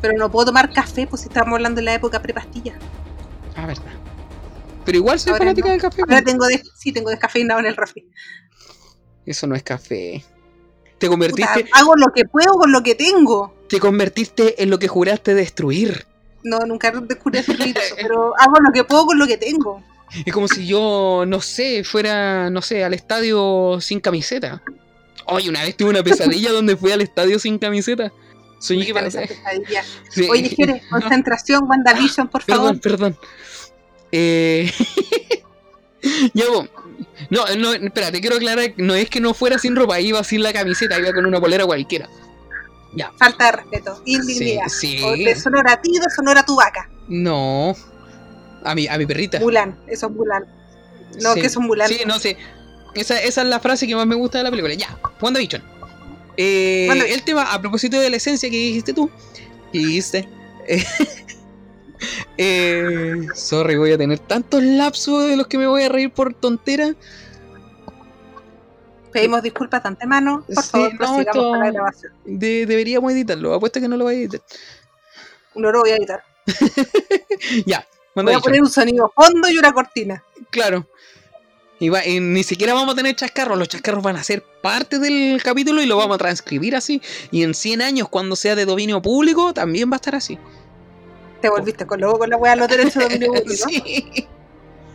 [0.00, 2.78] Pero no puedo tomar café, pues si estamos hablando de la época prepastilla.
[3.56, 3.92] Ah, verdad.
[4.84, 5.72] Pero igual soy Ahora fanática no.
[5.72, 6.02] del café.
[6.02, 8.08] Ahora tengo de, sí, tengo descafeinado en el refri.
[9.24, 10.24] Eso no es café.
[10.98, 13.52] Te Puta, convertiste, hago lo que puedo con lo que tengo.
[13.68, 16.06] Te convertiste en lo que juraste destruir.
[16.42, 19.82] No, nunca descubrí hacer eso, pero hago lo que puedo con lo que tengo.
[20.24, 24.62] Es como si yo, no sé, fuera, no sé, al estadio sin camiseta.
[25.26, 28.12] Oye, una vez tuve una pesadilla donde fui al estadio sin camiseta.
[28.58, 29.84] Soñé que pesadilla.
[30.08, 30.28] Sí.
[30.30, 32.78] Oye, Jere, concentración, WandaVision, por favor.
[32.80, 33.18] Perdón, perdón.
[34.12, 34.72] Eh...
[36.34, 36.44] ya.
[37.30, 40.52] No, no, espérate, quiero aclarar, no es que no fuera sin ropa, iba sin la
[40.52, 42.08] camiseta, iba con una polera cualquiera.
[42.96, 43.12] Ya.
[43.18, 44.66] Falta de respeto, indignidad.
[44.68, 45.24] Sí, sí.
[45.24, 46.88] De sonora a ti, de sonora a tu vaca.
[47.08, 47.76] No.
[48.64, 49.38] A mi, a mi perrita.
[49.38, 50.44] Mulan, eso es Mulan.
[51.22, 51.40] No, Sí.
[51.40, 51.88] que es un Mulan.
[51.88, 52.36] Sí, no sé.
[52.94, 54.74] Esa, esa es la frase que más me gusta de la película.
[54.74, 55.62] Ya, WandaVision.
[56.38, 59.10] Eh, el tema, a propósito de la esencia que dijiste tú,
[59.72, 60.28] que dijiste.
[60.66, 60.84] eh,
[62.38, 66.34] eh, sorry, voy a tener tantos lapsos de los que me voy a reír por
[66.34, 66.94] tontera.
[69.12, 70.44] Pedimos disculpas de antemano.
[70.46, 72.12] Por Sí, favor, no, esto- con la grabación.
[72.24, 73.54] De- deberíamos editarlo.
[73.54, 74.40] Apuesto que no lo voy a editar.
[75.54, 76.22] No lo voy a editar.
[77.66, 80.22] Ya, Voy a poner un sonido fondo y una cortina.
[80.50, 80.86] Claro.
[81.78, 83.58] Y, va- y ni siquiera vamos a tener chascarros.
[83.58, 87.02] Los chascarros van a ser parte del capítulo y lo vamos a transcribir así.
[87.30, 90.38] Y en 100 años, cuando sea de dominio público, también va a estar así.
[91.42, 93.68] Te volviste con loco con la weá los derechos de dominio público.
[93.68, 94.26] Sí.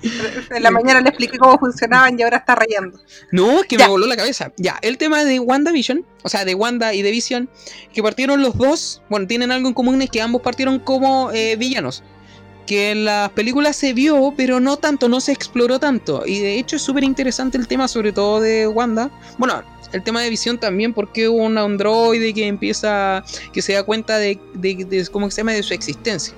[0.55, 2.99] En la mañana le expliqué cómo funcionaban y ahora está rayando.
[3.31, 3.85] No, es que Ya.
[3.85, 4.51] me voló la cabeza.
[4.57, 7.49] Ya, el tema de WandaVision, o sea, de Wanda y de Vision,
[7.93, 11.55] que partieron los dos, bueno, tienen algo en común, es que ambos partieron como eh,
[11.57, 12.03] villanos.
[12.67, 16.23] Que en las películas se vio, pero no tanto, no se exploró tanto.
[16.25, 19.09] Y de hecho es súper interesante el tema, sobre todo de Wanda.
[19.37, 23.83] Bueno, el tema de Vision también, porque hubo un androide que empieza, que se da
[23.83, 26.33] cuenta de, de, de- ¿cómo que se llama?, de su existencia.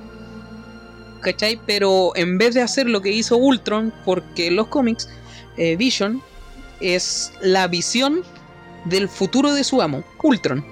[1.24, 1.60] ¿Cachai?
[1.66, 5.10] Pero en vez de hacer lo que hizo Ultron, porque en los cómics,
[5.58, 6.22] eh, Vision
[6.80, 8.24] es la visión
[8.86, 10.66] del futuro de su amo, Ultron.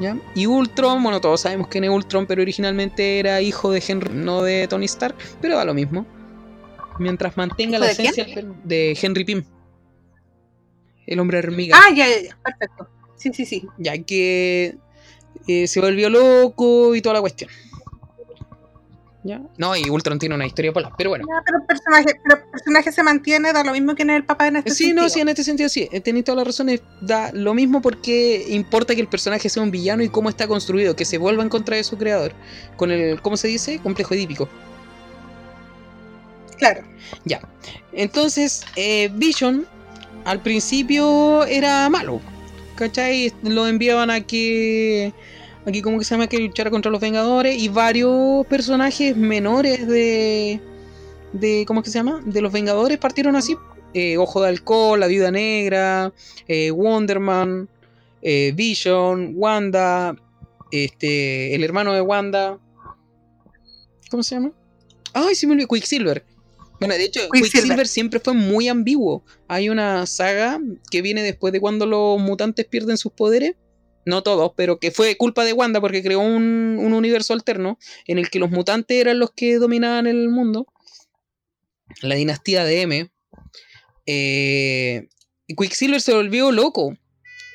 [0.00, 0.18] ¿ya?
[0.34, 4.42] Y Ultron, bueno, todos sabemos quién es Ultron, pero originalmente era hijo de Henry, no
[4.42, 6.04] de Tony Stark, pero da lo mismo.
[6.98, 8.08] Mientras mantenga ¿Hijo la de quién?
[8.08, 9.44] esencia de Henry Pym,
[11.06, 11.78] el hombre hormiga.
[11.78, 12.38] Ah, ya, ya, ya.
[12.42, 12.88] Perfecto.
[13.16, 13.66] Sí, sí, sí.
[13.78, 14.76] Ya que
[15.46, 17.50] eh, se volvió loco y toda la cuestión.
[19.26, 19.40] ¿Ya?
[19.58, 21.26] No, y Ultron tiene una historia polar, pero bueno.
[21.44, 24.46] Pero, el personaje, pero el personaje se mantiene, da lo mismo que en el papá
[24.46, 25.02] en este Sí, sentido.
[25.02, 25.88] no, sí, en este sentido sí.
[25.90, 26.80] eh, Tenéis todas las razones.
[27.00, 30.94] Da lo mismo porque importa que el personaje sea un villano y cómo está construido,
[30.94, 32.32] que se vuelva en contra de su creador.
[32.76, 33.80] Con el, ¿cómo se dice?
[33.80, 34.48] Complejo edípico.
[36.58, 36.82] Claro.
[37.24, 37.40] Ya.
[37.92, 39.66] Entonces, eh, Vision
[40.24, 42.20] al principio era malo.
[42.76, 43.32] ¿Cachai?
[43.42, 45.12] Lo enviaban a que.
[45.66, 46.28] Aquí, ¿cómo que se llama?
[46.28, 47.60] Que luchara contra los Vengadores.
[47.60, 50.60] Y varios personajes menores de.
[51.32, 52.22] de ¿Cómo es que se llama?
[52.24, 53.56] De los Vengadores partieron así.
[53.92, 56.12] Eh, Ojo de Alcohol, La Viuda Negra,
[56.46, 57.68] eh, Wonderman,
[58.22, 60.14] eh, Vision, Wanda,
[60.70, 62.60] este, el hermano de Wanda.
[64.08, 64.52] ¿Cómo se llama?
[65.14, 65.66] Ay, sí me olvidé.
[65.66, 66.24] Quicksilver.
[66.78, 67.62] Bueno, de hecho, Quicksilver.
[67.62, 69.24] Quicksilver siempre fue muy ambiguo.
[69.48, 70.60] Hay una saga
[70.90, 73.54] que viene después de cuando los mutantes pierden sus poderes.
[74.06, 78.18] No todos, pero que fue culpa de Wanda porque creó un, un universo alterno en
[78.18, 80.66] el que los mutantes eran los que dominaban el mundo.
[82.02, 83.10] La dinastía de M.
[84.06, 85.08] Eh,
[85.48, 86.96] Quicksilver se volvió loco.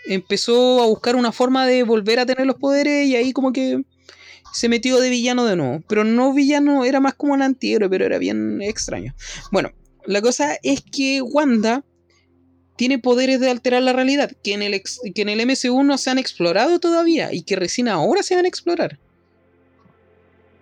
[0.06, 3.84] Empezó a buscar una forma de volver a tener los poderes y ahí como que
[4.54, 5.84] se metió de villano de nuevo.
[5.88, 9.16] Pero no villano, era más como un antihéroe, pero era bien extraño.
[9.52, 9.72] Bueno,
[10.06, 11.86] la cosa es que Wanda
[12.82, 15.99] tiene poderes de alterar la realidad, que en el, ex- que en el MCU no
[15.99, 18.97] se han explorado todavía y que recién ahora se van a explorar.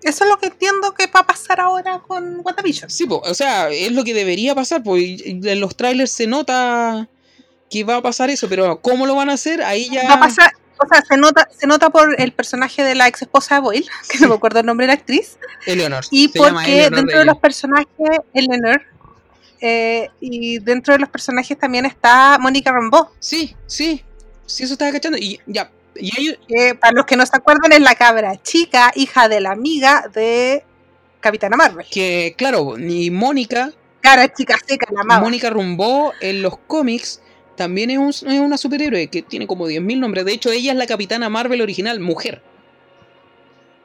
[0.03, 2.89] Eso es lo que entiendo que va a pasar ahora con WandaVision.
[2.89, 7.07] Sí, po, o sea, es lo que debería pasar, porque en los trailers se nota
[7.69, 9.63] que va a pasar eso, pero ¿cómo lo van a hacer?
[9.63, 10.03] Ahí ya...
[10.03, 13.21] Va a pasar, o sea, se nota, se nota por el personaje de la ex
[13.21, 16.03] esposa de Boyle, que no me acuerdo el nombre de la actriz, Eleanor.
[16.11, 16.47] y porque
[16.87, 17.25] Eleanor dentro de Bailey.
[17.27, 18.81] los personajes, Eleanor,
[19.61, 24.03] eh, y dentro de los personajes también está Mónica Rambeau, Sí, sí,
[24.45, 25.17] sí, eso estaba cachando.
[25.17, 29.27] Y ya, y hay, para los que no se acuerdan es la cabra chica, hija
[29.27, 30.63] de la amiga de
[31.19, 31.85] Capitana Marvel.
[31.91, 35.19] que, claro, ni Mónica, Cara chica seca, la amaba.
[35.21, 37.21] Mónica Rumbó en los cómics
[37.57, 40.23] también es, un- es una superhéroe que tiene como 10.000 nombres.
[40.23, 42.41] De hecho, ella es la Capitana Marvel original, mujer.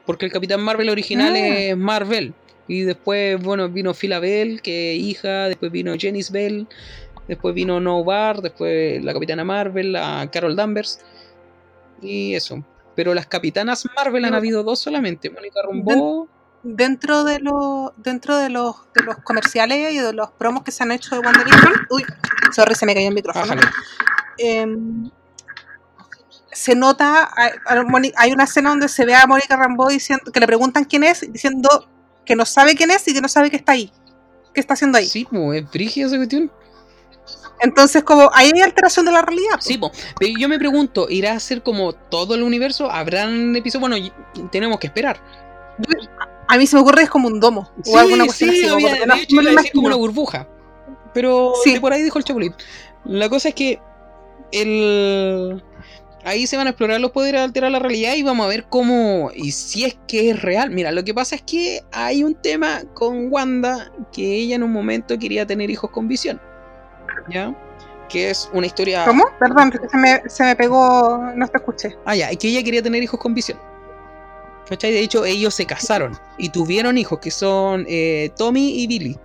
[0.05, 1.39] Porque el Capitán Marvel original Ah.
[1.39, 2.33] es Marvel.
[2.67, 5.47] Y después, bueno, vino Phila Bell, que es hija.
[5.47, 6.67] Después vino Janice Bell.
[7.27, 8.41] Después vino No Bar.
[8.41, 10.99] Después la Capitana Marvel, la Carol Danvers.
[12.01, 12.63] Y eso.
[12.95, 15.29] Pero las Capitanas Marvel han habido dos solamente.
[15.29, 16.27] Mónica Rumbó.
[16.63, 20.81] dentro de los dentro de los de los comerciales y de los promos que se
[20.81, 22.03] han hecho de WandaVision uy
[22.51, 23.61] sorry se me cayó el micrófono.
[24.39, 25.11] Em,
[26.51, 27.51] se nota hay,
[28.17, 31.31] hay una escena donde se ve a Mónica Rambeau diciendo que le preguntan quién es
[31.31, 31.87] diciendo
[32.25, 33.91] que no sabe quién es y que no sabe que está ahí
[34.53, 36.49] qué está haciendo ahí Sí, es brígida esa cuestión.
[37.61, 39.57] entonces como ahí hay alteración de la realidad.
[39.59, 39.91] Sí, po.
[40.19, 42.89] pero yo me pregunto, ¿irá a ser como todo el universo?
[42.91, 43.89] ¿Habrán episodios?
[43.89, 44.11] Bueno,
[44.51, 45.19] tenemos que esperar.
[46.47, 48.75] a mí se me ocurre que es como un domo o alguna cuestión así como
[48.75, 50.47] había- porque de hecho no como una burbuja.
[51.13, 51.73] Pero Sí.
[51.73, 52.53] de por ahí dijo el Chapulín.
[53.05, 53.79] La cosa es que
[54.51, 55.61] el...
[56.25, 58.65] ahí se van a explorar los poderes de alterar la realidad y vamos a ver
[58.65, 60.71] cómo y si es que es real.
[60.71, 64.71] Mira, lo que pasa es que hay un tema con Wanda que ella en un
[64.71, 66.41] momento quería tener hijos con visión.
[67.29, 67.55] ¿Ya?
[68.09, 69.05] Que es una historia...
[69.05, 69.23] ¿Cómo?
[69.39, 71.95] Perdón, se me, se me pegó, no te escuché.
[72.05, 73.59] Ah, ya, que ella quería tener hijos con visión.
[74.67, 74.91] ¿Cachai?
[74.91, 79.19] De hecho, ellos se casaron y tuvieron hijos que son eh, Tommy y Billy.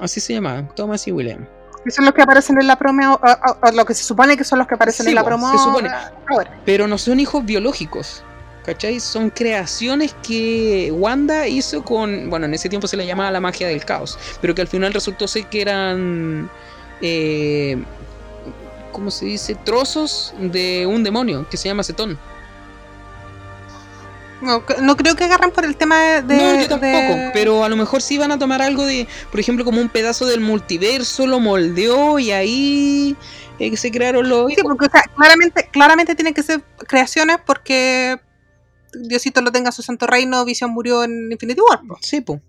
[0.00, 1.46] Así se llamaban, Thomas y William.
[1.84, 4.36] Que son los que aparecen en la promo, o, o- o lo que se supone
[4.36, 5.90] que son los que aparecen Sí, en la promo se supone.
[6.28, 6.50] ahora.
[6.66, 8.22] Pero no son hijos biológicos.
[8.64, 9.00] ¿Cachai?
[9.00, 12.28] Son creaciones que Wanda hizo con.
[12.28, 14.18] Bueno, en ese tiempo se le llamaba la magia del caos.
[14.42, 16.50] Pero que al final resultó ser que eran.
[17.00, 17.82] Eh,
[18.92, 19.54] ¿Cómo se dice?
[19.54, 22.18] Trozos de un demonio que se llama Cetón.
[24.42, 26.22] No, no creo que agarren por el tema de.
[26.22, 29.06] de- no, yo tampoco, de- pero a lo mejor sí van a tomar algo de,
[29.30, 33.16] por ejemplo, como un pedazo del multiverso, lo moldeó y ahí
[33.58, 34.50] eh, se crearon los...
[34.52, 38.18] Sí, porque o sea, claramente, claramente tienen que ser creaciones porque
[38.94, 41.80] Diosito lo tenga en su santo reino, Visión murió en Infinity War.
[41.86, 41.98] po.
[42.00, 42.40] Sí, po.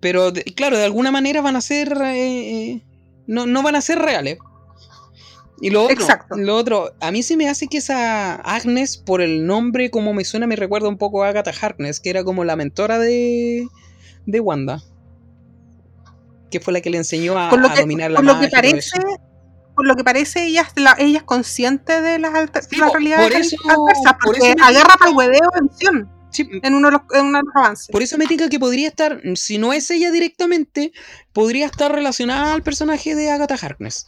[0.00, 1.92] Pero, de- claro, de alguna manera van a ser...
[2.02, 2.82] eh, eh,
[3.28, 4.38] no, no van a ser reales.
[5.60, 6.36] Y lo otro, Exacto.
[6.36, 10.24] lo otro, a mí se me hace que esa Agnes, por el nombre como me
[10.24, 13.66] suena, me recuerda un poco a Agatha Harkness, que era como la mentora de,
[14.26, 14.82] de Wanda.
[16.50, 18.40] Que fue la que le enseñó a, Por lo a que, dominar la por lo
[18.40, 18.98] que parece,
[19.74, 22.32] por lo que parece, ella es, la- ella es consciente de las,
[22.68, 25.40] Sí, las po, realidades por eso- adversas, por porque eso me agarra para el hueveo
[25.70, 27.88] Visión Sí, en uno de los, en uno de los avances.
[27.90, 30.92] Por eso me tinca que podría estar, si no es ella directamente,
[31.32, 34.06] podría estar relacionada al personaje de Agatha Harkness.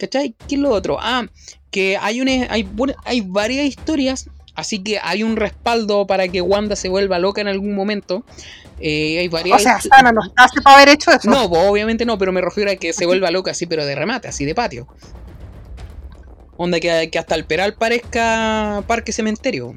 [0.00, 0.34] ¿Cachai?
[0.48, 0.98] ¿Qué es lo otro?
[1.00, 1.26] Ah,
[1.70, 6.42] que hay, una, hay, bueno, hay varias historias Así que hay un respaldo para que
[6.42, 8.24] Wanda se vuelva loca en algún momento.
[8.78, 9.60] Eh, hay varias...
[9.60, 11.30] O sea, Sana no está para haber hecho eso.
[11.30, 13.94] No, pues, obviamente no, pero me refiero a que se vuelva loca así, pero de
[13.94, 14.86] remate, así de patio.
[16.58, 19.74] Onda que, que hasta el Peral parezca parque cementerio.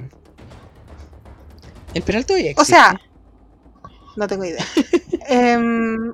[1.94, 2.74] El Peral todavía existe.
[2.74, 3.00] O sea,
[4.18, 4.66] no tengo idea.
[5.30, 6.14] Em,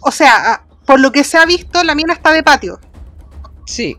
[0.00, 2.78] o sea, ah, por lo que se ha visto, la mina está de patio.
[3.66, 3.96] Sí.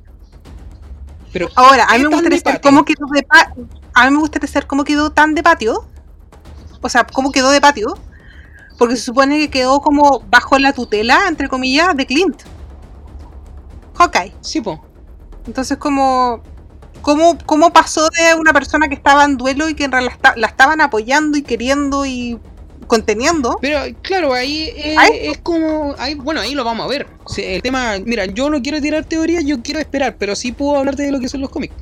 [1.34, 3.68] Pero Ahora, a mí ¿qué me gustaría saber cómo quedó de patio.
[3.94, 5.86] A mí me gustaría saber cómo quedó tan de patio.
[6.82, 7.98] O sea, cómo quedó de patio.
[8.78, 12.44] Porque se supone que quedó como bajo la tutela, entre comillas, de Clint.
[13.96, 14.34] Hawkeye.
[14.42, 14.86] Sí, po.
[15.48, 16.42] Entonces, como.
[17.02, 20.48] ¿Cómo, ¿Cómo pasó de una persona que estaba en duelo y que en realidad la
[20.48, 22.40] estaban apoyando y queriendo y
[22.88, 23.58] conteniendo?
[23.62, 25.96] Pero claro, ahí es como.
[25.98, 27.08] Ahí, bueno, ahí lo vamos a ver.
[27.28, 27.98] Sí, El tema.
[28.04, 31.20] Mira, yo no quiero tirar teorías, yo quiero esperar, pero sí puedo hablarte de lo
[31.20, 31.76] que son los cómics.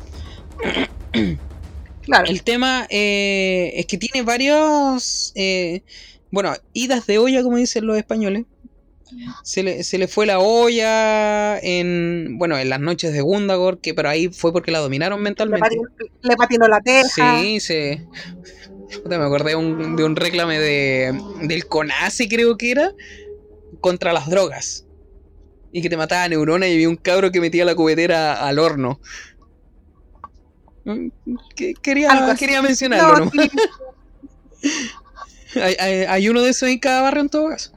[2.02, 2.26] Claro.
[2.28, 5.32] El tema eh, es que tiene varios.
[5.36, 5.84] eh,
[6.32, 8.46] bueno, idas de olla, como dicen los españoles.
[9.44, 12.38] Se le, se le fue la olla en.
[12.40, 15.62] Bueno, en las noches de Gundagor, que pero ahí fue porque la dominaron le, mentalmente.
[15.62, 15.84] patinó,
[16.22, 17.40] le patinó la teja.
[17.40, 18.08] Sí, se.
[19.02, 22.92] Puta, me acordé de un, de un reclame de, del CONACE, creo que era,
[23.82, 24.86] contra las drogas.
[25.72, 29.00] Y que te mataba neuronas y había un cabro que metía la cubetera al horno.
[30.86, 31.08] Mm,
[31.82, 33.32] Quería, quería mencionarlo, No, ¿no?
[33.32, 33.50] sí,
[35.62, 37.72] Hay, hay- hay uno de esos en cada barrio en todo caso.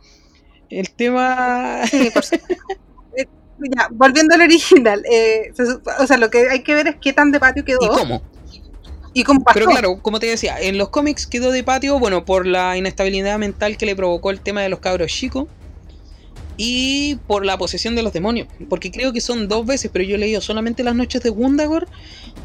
[0.70, 1.82] El tema.
[1.90, 2.24] sí, por.
[3.18, 3.26] Eh,
[3.74, 5.50] ya, volviendo al original, eh,
[5.98, 8.22] o sea, lo que hay que ver es qué tan de patio quedó ¿Y cómo?
[9.54, 13.38] Pero claro, como te decía, en los cómics quedó de patio, bueno, por la inestabilidad
[13.38, 15.46] mental que le provocó el tema de los cabros chicos
[16.58, 18.48] y por la posesión de los demonios.
[18.68, 21.88] Porque creo que son dos veces, pero yo he leído solamente las noches de Gundagor.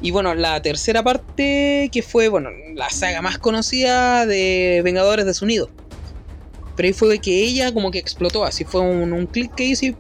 [0.02, 5.34] Y bueno, la tercera parte que fue, bueno, la saga más conocida de Vengadores de
[5.34, 5.70] su Nido.
[6.76, 9.86] Pero ahí fue que ella como que explotó, así fue un, un clic que hizo
[9.86, 9.96] y...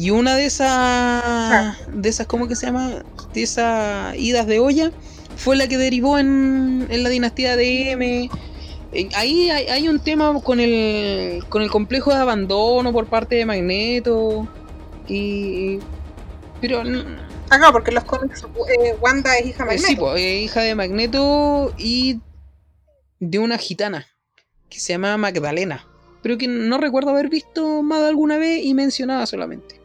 [0.00, 1.76] Y una de esas...
[1.92, 3.04] De esas, ¿cómo que se llama?
[3.34, 4.92] De esas idas de olla
[5.36, 8.30] fue la que derivó en, en la dinastía de M.
[8.92, 13.34] Eh, Ahí hay, hay un tema con el, con el complejo de abandono por parte
[13.34, 14.48] de Magneto.
[15.06, 15.80] Y...
[16.62, 16.80] Pero...
[17.50, 20.00] Ah, claro, porque los cómics eh, Wanda es hija de eh, sí, Magneto.
[20.00, 22.20] po, eh, hija de Magneto y
[23.18, 24.06] de una gitana
[24.70, 25.84] que se llama Magdalena.
[26.22, 29.79] Pero que no recuerdo haber visto más de alguna vez y mencionada solamente.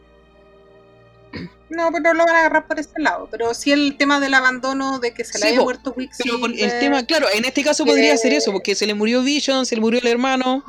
[1.68, 3.28] No, pero no lo van a agarrar por ese lado.
[3.30, 6.08] Pero sí el tema del abandono, de que se le Sí, haya po, muerto Pero
[6.08, 6.40] Quicksilver.
[6.40, 9.22] por el tema, claro, en este caso podría eh, ser eso, porque se le murió
[9.22, 10.64] Vision, se le murió el hermano.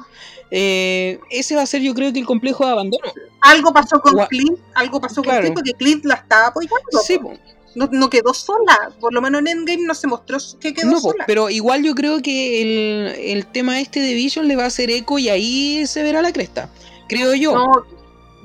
[0.50, 3.04] Eh, ese va a ser, yo creo que el complejo de abandono.
[3.42, 5.38] Algo pasó con Gua- Clint, algo pasó Claro.
[5.38, 6.78] con Clint, porque Clint la estaba apoyando.
[7.06, 7.34] Sí, po.
[7.76, 8.92] no, no quedó sola.
[9.00, 11.26] Por lo menos en Endgame no se mostró que quedó No, sola.
[11.28, 14.90] pero igual yo creo que el, el tema este de Vision le va a hacer
[14.90, 16.70] eco y ahí se verá la cresta.
[17.08, 17.54] Creo yo.
[17.54, 17.86] No,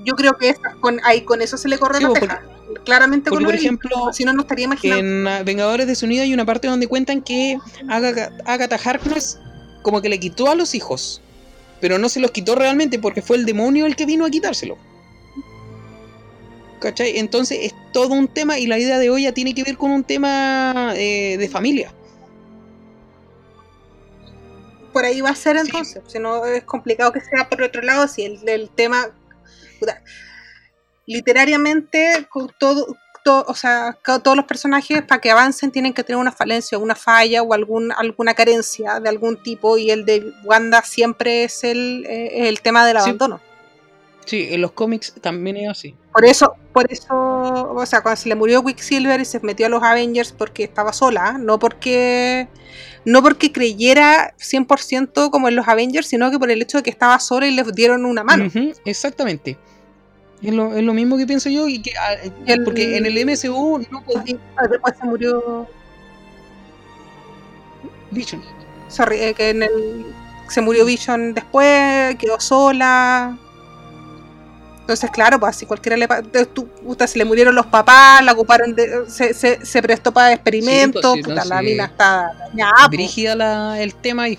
[0.04, 2.42] yo creo que esa- con, ahí con eso se le corre Sí, la teja.
[2.84, 5.04] Claramente porque, con por ejemplo, si no, no estaría imaginando.
[5.04, 9.38] En ah, Vengadores de su Unido hay una parte donde cuentan que Agatha, Agatha Harkness
[9.82, 11.20] como que le quitó a los hijos.
[11.80, 14.78] Pero no se los quitó realmente porque fue el demonio el que vino a quitárselo.
[16.80, 17.18] ¿Cachai?
[17.18, 19.90] Entonces es todo un tema y la idea de hoy ya tiene que ver con
[19.90, 21.92] un tema eh, de familia.
[24.92, 25.62] por ahí va a ser Sí.
[25.66, 26.02] entonces.
[26.06, 29.08] Si no es complicado que sea por otro lado, si el, el tema
[31.06, 36.18] literariamente con todo, to- o sea, todos los personajes para que avancen tienen que tener
[36.18, 40.82] una falencia, una falla o algún, alguna carencia de algún tipo y el de Wanda
[40.82, 43.40] siempre es el, eh, el tema del abandono.
[44.24, 45.96] Sí, en los cómics también es así.
[46.12, 49.68] Por eso, por eso, o sea, cuando se le murió Quicksilver y se metió a
[49.68, 52.46] los Avengers porque estaba sola, no porque
[53.04, 56.90] no porque creyera 100% como en los Avengers, sino que por el hecho de que
[56.90, 58.44] estaba sola y le dieron una mano.
[58.84, 59.58] Exactamente.
[60.42, 62.14] Es lo, es lo mismo que pienso yo y que ah,
[62.46, 65.68] El- porque en el MCU no podía Y después se murió,
[68.10, 68.42] Vision.
[68.88, 70.06] sorry, eh, que en el
[70.48, 73.38] se murió Vision después, quedó sola.
[74.80, 76.06] Entonces, claro, pues si cualquiera le
[76.84, 81.00] puta, se le murieron los papás, la ocuparon de, se, se, se prestó para experimentos,
[81.00, 81.64] Sí, pues, sí, no, puta, la sí.
[81.64, 82.32] mina está
[83.36, 84.38] la- el tema ahí.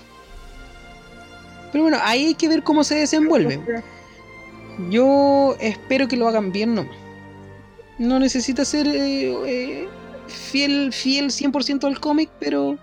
[1.72, 3.58] Pero bueno, ahí hay que ver cómo se desenvuelve.
[4.90, 6.96] Yo espero que lo hagan bien nomás.
[7.98, 9.88] No necesita ser eh, eh,
[10.26, 12.76] fiel, fiel 100% al cómic, pero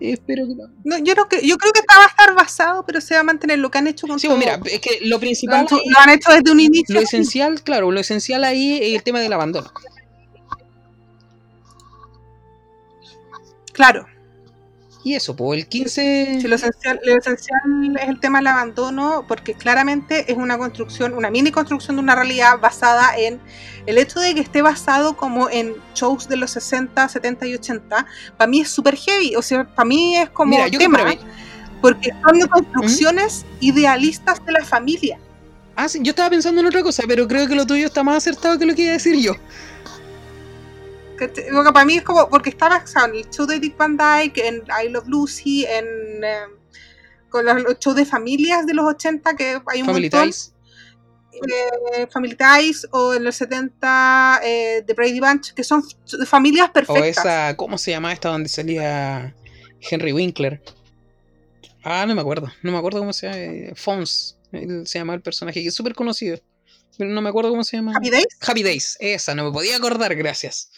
[0.00, 0.76] espero que lo hagan.
[0.84, 3.20] No, yo, creo que, yo creo que esta va a estar basado, pero se va
[3.20, 4.36] a mantener lo que han hecho con Sí, todo.
[4.38, 6.94] pues mira, es que lo lo, principal, han, lo han hecho desde un inicio.
[6.94, 9.70] lo esencial, claro, lo esencial ahí es el tema del abandono.
[13.72, 14.06] Claro.
[15.04, 16.38] Y eso, pues el 15...
[16.40, 17.60] Sí, lo, esencial, lo esencial
[18.00, 22.14] es el tema del abandono, porque claramente es una construcción, una mini construcción de una
[22.14, 23.40] realidad basada en
[23.86, 28.06] el hecho de que esté basado como en shows de los 60, 70 y 80,
[28.36, 31.00] para mí es súper heavy, o sea, para mí es como Mira, tema,
[31.80, 35.18] porque son construcciones idealistas de la familia.
[35.74, 38.18] Ah, sí, yo estaba pensando en otra cosa, pero creo que lo tuyo está más
[38.18, 39.34] acertado que lo que iba a decir yo.
[41.26, 41.44] ¿Cachai?
[41.52, 44.38] Porque para mí es como, porque está basado en el show de Dick Van Dyke,
[44.38, 46.36] en I Love Lucy, en eh,
[47.30, 50.24] con los, shows de familias de los 80, que hay un Family montón.
[50.30, 50.52] Ties.
[51.32, 55.82] eh, Family Ties o en los 70 eh, The Brady Bunch, que son
[56.26, 57.06] familias O perfectas.
[57.18, 59.34] esa, ¿cómo se llama esta donde salía
[59.80, 60.62] Henry Winkler?
[61.84, 63.38] Ah, no me acuerdo, no me acuerdo cómo se llama.
[63.38, 64.38] eh, Fons,
[64.84, 66.38] se llama el personaje, que es súper conocido.
[66.98, 67.92] Pero no me acuerdo cómo se llama.
[67.96, 68.26] Happy Days.
[68.46, 70.70] Happy Days, esa, no me podía acordar, gracias.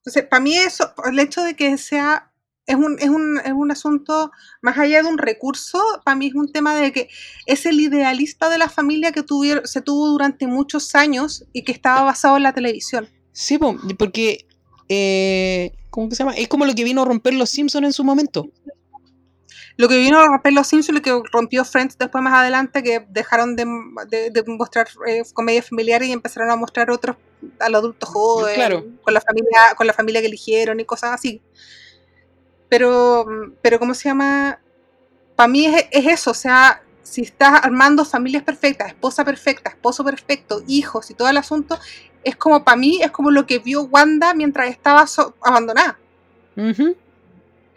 [0.00, 2.32] Entonces, para mí eso, el hecho de que sea,
[2.66, 4.30] es un, es un, es un asunto,
[4.62, 7.08] más allá de un recurso, para mí es un tema de que
[7.46, 11.72] es el idealista de la familia que tuvieron, se tuvo durante muchos años y que
[11.72, 13.08] estaba basado en la televisión.
[13.32, 14.46] Sí, po, porque.
[14.88, 16.36] Eh, ¿Cómo que se llama?
[16.36, 18.50] Es como lo que vino a romper los Simpsons en su momento.
[19.80, 23.04] Lo que vino a romper los Simpsons, lo que rompió Friends después más adelante, que
[23.08, 23.64] dejaron de,
[24.08, 27.16] de- de mostrar eh, comedias familiares y empezaron a mostrar otros
[27.58, 28.84] al adulto joven, Claro.
[29.02, 31.40] con la familia, con la familia que eligieron y cosas así.
[32.68, 33.26] Pero,
[33.62, 34.60] pero ¿cómo se llama?
[35.34, 40.04] Para mí es, es eso, o sea, si estás armando familias perfectas, esposa perfecta, esposo
[40.04, 41.78] perfecto, hijos y todo el asunto,
[42.22, 45.98] es como para mí, es como lo que vio Wanda mientras estaba so- abandonada
[46.56, 46.94] Ujú.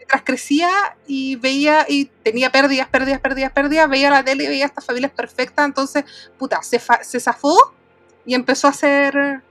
[0.04, 0.70] Mientras crecía
[1.06, 5.12] y veía y tenía pérdidas, pérdidas, pérdidas, pérdidas, veía la tele y veía estas familias
[5.12, 6.04] perfectas, entonces,
[6.38, 7.56] puta, se, se zafó
[8.26, 9.42] y empezó a hacer,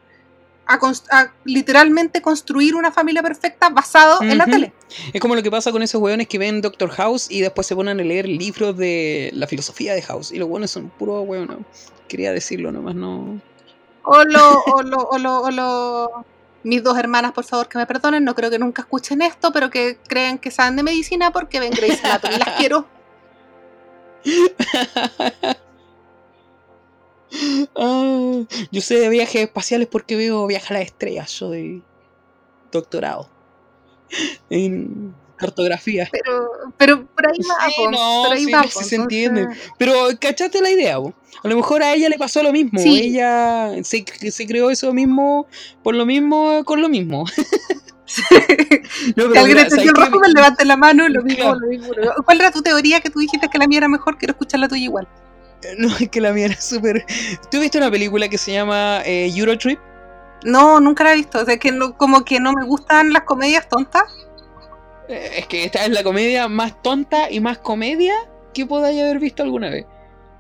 [0.68, 4.74] a, literalmente construir una familia perfecta basado en la tele.
[5.12, 7.76] Es como lo que pasa con esos weones que ven Doctor House y después se
[7.76, 10.32] ponen a leer libros de la filosofía de House.
[10.32, 11.58] Y los weones son puros weones.
[12.08, 13.42] Quería decirlo nomás, no.
[14.04, 16.26] O lo, o lo, o lo, o lo-
[16.64, 19.70] mis dos hermanas, por favor, que me perdonen, no creo que nunca escuchen esto, pero
[19.70, 22.88] que creen que saben de medicina porque ven Grey's Anatomy, las quiero.
[27.76, 31.32] Ah, yo sé de viajes espaciales porque veo Viaje a las Estrellas.
[31.32, 31.84] Soy
[32.72, 33.30] doctorado
[34.50, 36.10] en cartografía.
[36.12, 39.48] Pero, pero por ahí va, Sí, no, por ahí sí, va, sí se entiende.
[39.78, 40.98] Pero, ¿cachaste la idea?
[41.00, 41.14] po?
[41.44, 42.80] A lo mejor a ella le pasó lo mismo.
[42.80, 43.00] Sí.
[43.00, 45.48] Ella se, se creó eso mismo
[45.84, 47.26] por lo mismo con lo mismo.
[49.16, 51.60] No, Si alguien entendió el rojo, pues levante la mano, lo mismo, Claro.
[51.60, 51.94] lo mismo.
[52.26, 54.18] ¿Cuál era tu teoría que tú dijiste que la mía era mejor?
[54.18, 55.08] Quiero escuchar la tuya igual.
[55.78, 57.06] No, es que la mía era súper.
[57.50, 59.80] ¿Tú viste una película que se llama eh, Eurotrip?
[60.44, 61.40] No, nunca la he visto.
[61.40, 64.04] O sea, que no, como que no me gustan las comedias tontas.
[65.10, 68.14] Eh, Es que esta es la comedia más tonta y más comedia
[68.54, 69.86] que podáis haber visto alguna vez.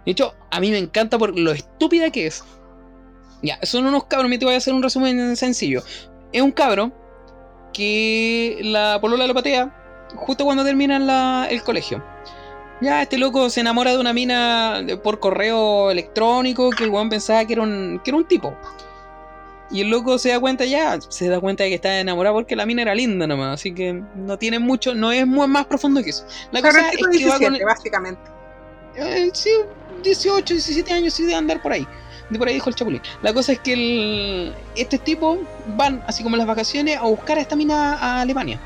[0.06, 2.44] De hecho, a mí me encanta por lo estúpida que es.
[3.42, 5.82] Ya, son unos cabros, me te voy a hacer un resumen sencillo.
[6.32, 6.92] Es un cabro
[7.74, 12.04] que la polola lo patea justo cuando terminan la- el colegio.
[12.82, 17.46] Ya, este loco se enamora de una mina por correo electrónico que el weón pensaba
[17.46, 18.56] que era un, que era un tipo.
[19.72, 22.56] Y el loco se da cuenta ya, se da cuenta de que está enamorado porque
[22.56, 26.04] la mina era linda nomás, así que no tiene mucho, no es muy más profundo
[26.04, 26.26] que eso.
[26.52, 27.10] La cosa es que va
[27.40, 27.68] 17, con...
[27.68, 28.22] básicamente.
[28.96, 29.50] Eh, sí,
[30.04, 31.88] 18, 17 años sí de andar por ahí.
[32.30, 33.02] De por ahí dijo el chapulín.
[33.22, 35.40] La cosa es que el, estos tipos
[35.76, 38.60] van, así como en las vacaciones, a buscar a esta mina a Alemania.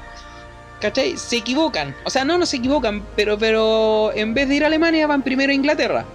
[0.80, 1.18] ¿Cachai?
[1.18, 1.96] Se equivocan.
[2.04, 5.24] O sea, no, no se equivocan, pero, pero en vez de ir a Alemania van
[5.24, 6.06] primero a Inglaterra.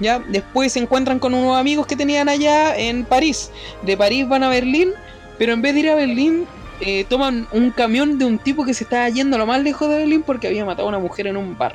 [0.00, 3.50] Ya, después se encuentran con unos amigos que tenían allá en París.
[3.82, 4.92] De París van a Berlín,
[5.38, 6.46] pero en vez de ir a Berlín,
[6.80, 9.90] eh, toman un camión de un tipo que se estaba yendo a lo más lejos
[9.90, 11.74] de Berlín porque había matado a una mujer en un bar.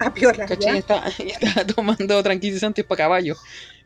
[0.00, 0.78] A piola, ¿Cachai?
[0.78, 3.36] Estaba, estaba tomando tranquilizantes para caballo,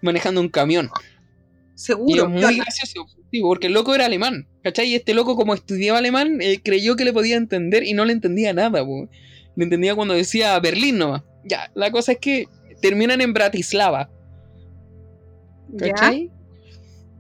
[0.01, 0.91] manejando un camión.
[0.95, 2.25] Y Seguro.
[2.25, 2.65] es muy piola.
[2.65, 3.07] gracioso,
[3.43, 4.89] porque el loco era alemán, ¿cachai?
[4.89, 8.15] Y este loco, como estudiaba alemán, eh, creyó que le podía entender y no le
[8.15, 9.09] entendía nada, po.
[9.55, 11.23] Le entendía cuando decía Berlín nomás.
[11.45, 12.49] Ya, la cosa es que
[12.81, 14.11] terminan en Bratislava.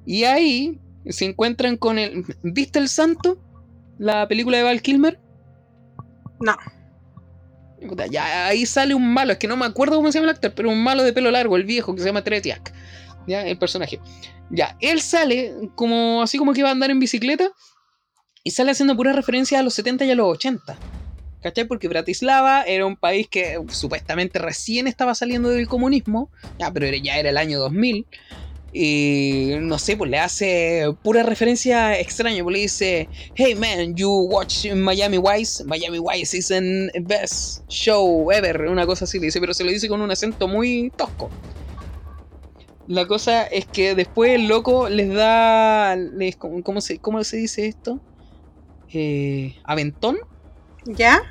[0.06, 2.24] Y ahí se encuentran con el.
[2.42, 3.38] ¿Viste el santo?
[3.98, 5.20] La película de Val Kilmer.
[6.40, 6.56] No.
[8.10, 10.52] Ya, ahí sale un malo, es que no me acuerdo cómo se llama el actor,
[10.54, 12.72] pero un malo de pelo largo, el viejo, que se llama Tretiak.
[13.26, 14.00] Ya, el personaje.
[14.50, 17.50] Ya, él sale como así como que iba a andar en bicicleta
[18.42, 20.76] y sale haciendo pura referencia a los 70 y a los 80.
[21.42, 21.66] ¿Cachai?
[21.66, 27.18] Porque Bratislava era un país que supuestamente recién estaba saliendo del comunismo, ya, pero ya
[27.18, 28.06] era el año 2000.
[28.72, 34.10] y no sé, pues le hace pura referencia extraña, pues le dice, hey man, you
[34.30, 39.40] watch Miami Vice, Miami Vice is the best show ever, una cosa así, le dice,
[39.40, 41.30] pero se lo dice con un acento muy tosco.
[42.88, 47.66] La cosa es que después el loco les da, les, ¿cómo, se, ¿cómo se dice
[47.66, 48.00] esto?
[48.92, 50.16] Eh, aventón.
[50.84, 51.22] ¿Ya?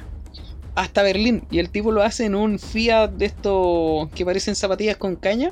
[0.75, 1.43] Hasta Berlín.
[1.49, 5.51] Y el tipo lo hace en un Fiat de estos que parecen zapatillas con caña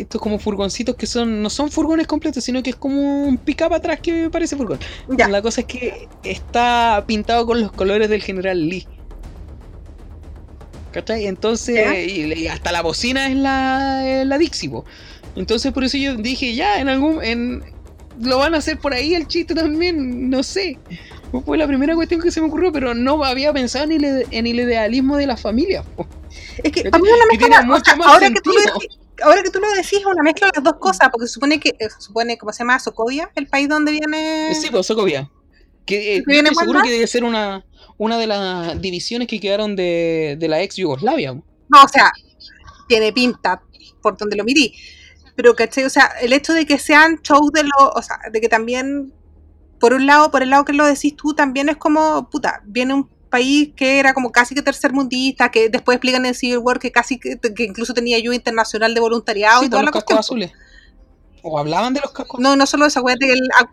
[0.00, 3.72] estos como furgoncitos que son no son furgones completos, sino que es como un pick-up
[3.72, 4.78] atrás que parece furgón.
[5.08, 8.86] La cosa es que está pintado con los colores del general Lee.
[10.92, 11.26] ¿Cachai?
[11.26, 14.70] Entonces, y, hasta la bocina es la, la Dixie.
[15.36, 17.22] Entonces, por eso yo dije, ya, en algún.
[17.22, 17.62] En,
[18.20, 20.78] lo van a hacer por ahí el chiste también, no sé.
[21.44, 24.46] Fue la primera cuestión que se me ocurrió, pero no había pensado en el, en
[24.46, 25.84] el idealismo de la familia.
[26.62, 29.50] Es que a mí una mezcla, mucho más ahora, que tú lo decís, ahora que
[29.50, 32.00] tú lo decís, una mezcla de las dos cosas, porque se supone que, eh, se
[32.00, 32.78] supone, ¿cómo se llama?
[32.78, 34.54] Socovia, el país donde viene...
[34.54, 35.30] Sí, pues Socovia.
[35.84, 36.24] Que, eh,
[36.58, 37.64] seguro que debe ser una,
[37.98, 41.32] una de las divisiones que quedaron de, de la ex Yugoslavia.
[41.32, 42.10] No, o sea,
[42.88, 43.62] tiene pinta
[44.00, 44.74] por donde lo mirí.
[45.38, 45.84] Pero, ¿cachai?
[45.84, 49.14] O sea, el hecho de que sean shows de los, o sea, de que también,
[49.78, 52.94] por un lado, por el lado que lo decís tú, también es como, puta, viene
[52.94, 56.90] un país que era como casi que tercermundista, que después explican en Civil War que
[56.90, 60.18] casi que, incluso tenía ayuda internacional de voluntariado y toda la cuestión.
[60.18, 60.50] azules.
[61.44, 62.40] O hablaban de los cascos.
[62.40, 63.68] No, no solo eso, acuérdate que el, ah,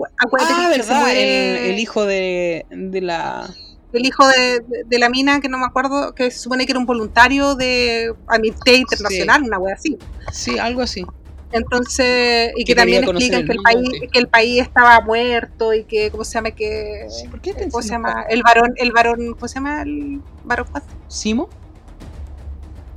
[0.70, 3.50] verdad, el, hijo de, de la
[3.92, 6.80] el hijo de, de, la mina, que no me acuerdo, que se supone que era
[6.80, 9.98] un voluntario de Amnistía Internacional, una wea así.
[10.32, 11.04] Sí, algo así.
[11.52, 16.12] Entonces, y que, también explican que el, país, que el país estaba muerto y que,
[16.12, 16.52] ¿cómo se llama?
[16.52, 18.26] Que, ¿Por qué ¿Cómo se llama?
[18.30, 19.82] El varón, el varón, ¿cómo se llama?
[19.84, 20.68] El varón
[21.08, 21.50] ¿Simo?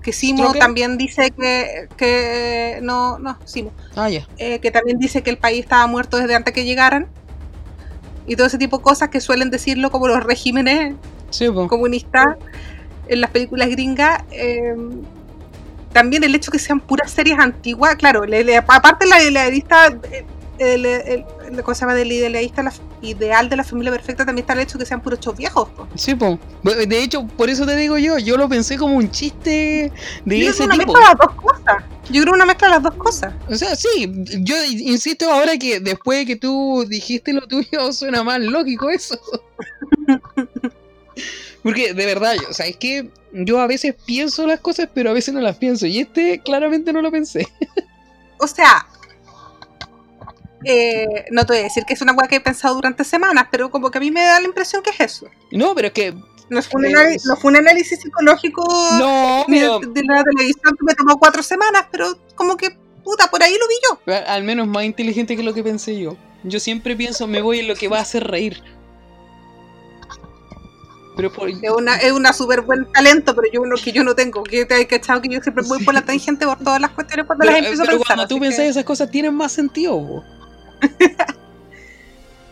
[0.03, 3.73] Que Simo también dice que, que, no, no, Simo.
[3.95, 4.27] Ah, ya.
[4.39, 7.09] Eh, que también dice que el país estaba muerto desde antes que llegaran.
[8.27, 10.95] Y todo ese tipo de cosas que suelen decirlo como los regímenes
[11.69, 12.27] comunistas
[13.09, 14.23] en las películas gringas.
[14.31, 14.75] Eh,
[15.93, 18.23] también el hecho que sean puras series antiguas, claro,
[18.69, 19.87] aparte la idealista,
[20.59, 22.73] el, el, el, cosa del idealista, la,
[23.03, 25.69] ideal de la familia perfecta también está el hecho que sean puros chos viejos.
[25.95, 26.39] Sí, pues.
[26.63, 29.93] De hecho, por eso te digo yo, yo lo pensé como un chiste
[30.25, 30.93] de yo ese una tipo.
[30.93, 31.85] Mezcla de las dos cosas.
[32.11, 33.35] Yo creo una mezcla de las dos cosas.
[33.49, 34.11] O sea, sí,
[34.41, 39.19] yo insisto ahora que después de que tú dijiste lo tuyo, suena más lógico eso.
[41.69, 45.13] Porque de verdad, o sea, es que yo a veces pienso las cosas, pero a
[45.13, 45.85] veces no las pienso.
[45.85, 47.47] Y este claramente no lo pensé.
[48.39, 48.87] o sea,
[50.65, 53.49] eh, no te voy a decir que es una weá que he pensado durante semanas,
[53.51, 55.27] pero como que a mí me da la impresión que es eso.
[55.53, 56.15] No, pero es que.
[56.49, 58.67] No fue un, análisis, no fue un análisis psicológico
[58.99, 62.71] no, de, la televisión que me tomó cuatro semanas, pero como que,
[63.05, 64.15] puta, por ahí lo vi yo.
[64.27, 66.17] Al menos más inteligente que lo que pensé yo.
[66.45, 68.63] Yo siempre pienso, me voy en lo que va a hacer reír.
[71.19, 74.45] Es una, es una súper buen talento, pero yo uno que yo no tengo.
[74.45, 77.27] Que te he cachado que yo siempre voy por la tangente por todas las cuestiones
[77.27, 78.07] cuando las empiezo a pensar.
[78.07, 80.23] Cuando tú pensás esas cosas tienen más sentido.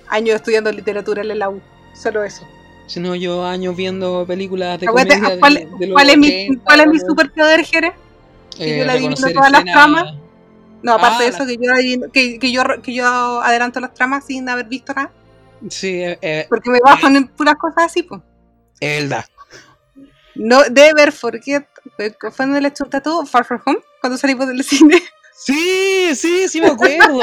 [0.08, 1.60] años estudiando literatura en la U,
[1.94, 2.46] solo eso.
[2.86, 6.86] Si no, yo años viendo películas de comedia ¿Cuál, de, ¿cuál es, mi, ¿Cuál es
[6.86, 7.92] mi superpoder, Jere?
[8.56, 10.14] Que eh, yo le adivino todas las tramas.
[10.82, 13.06] No, aparte de ah, eso, que, yo que, que, yo, que yo
[13.40, 15.10] adelanto las tramas sin haber visto nada.
[15.68, 18.20] Sí, eh, eh Porque me bajan en puras cosas así, pues.
[18.80, 19.26] Elda.
[20.34, 21.66] No, Never Forget.
[21.96, 23.24] ¿Fue en el todo?
[23.26, 25.02] Far From Home, cuando salimos del cine.
[25.36, 27.20] Sí, sí, sí me acuerdo.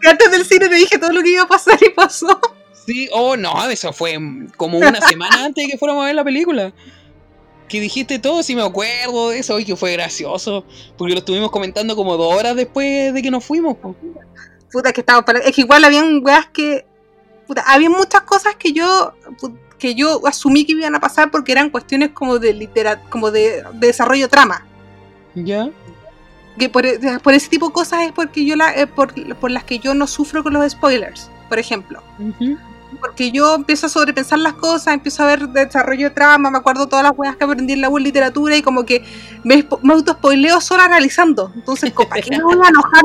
[0.00, 2.40] que antes del cine te dije todo lo que iba a pasar y pasó.
[2.86, 4.18] Sí, oh no, eso fue
[4.56, 6.72] como una semana antes de que fuéramos a ver la película.
[7.68, 10.66] Que dijiste todo, sí me acuerdo de eso, y que fue gracioso.
[10.98, 13.76] Porque lo estuvimos comentando como dos horas después de que nos fuimos.
[14.70, 15.38] Puta, que estaba para...
[15.38, 16.84] Es que igual habían weas que.
[17.46, 19.14] Puta, había muchas cosas que yo
[19.82, 23.64] que yo asumí que iban a pasar porque eran cuestiones como de litera, como de,
[23.72, 24.64] desarrollo trama.
[25.34, 25.70] ¿Ya?
[26.56, 29.12] Que por, ese tipo de cosas es porque yo la, eh, por,
[29.50, 32.00] las que yo no sufro con los spoilers, por ejemplo.
[33.00, 36.86] Porque yo empiezo a sobrepensar las cosas, empiezo a ver desarrollo de trama, me acuerdo
[36.86, 39.04] todas las weas que aprendí en la web literatura y como que
[39.42, 41.50] me, me auto-spoileo solo analizando.
[41.56, 43.02] Entonces, ¿para qué me voy a enojar?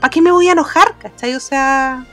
[0.00, 0.96] ¿Para qué me voy a enojar?
[0.98, 1.34] ¿Cachai?
[1.34, 2.06] O sea,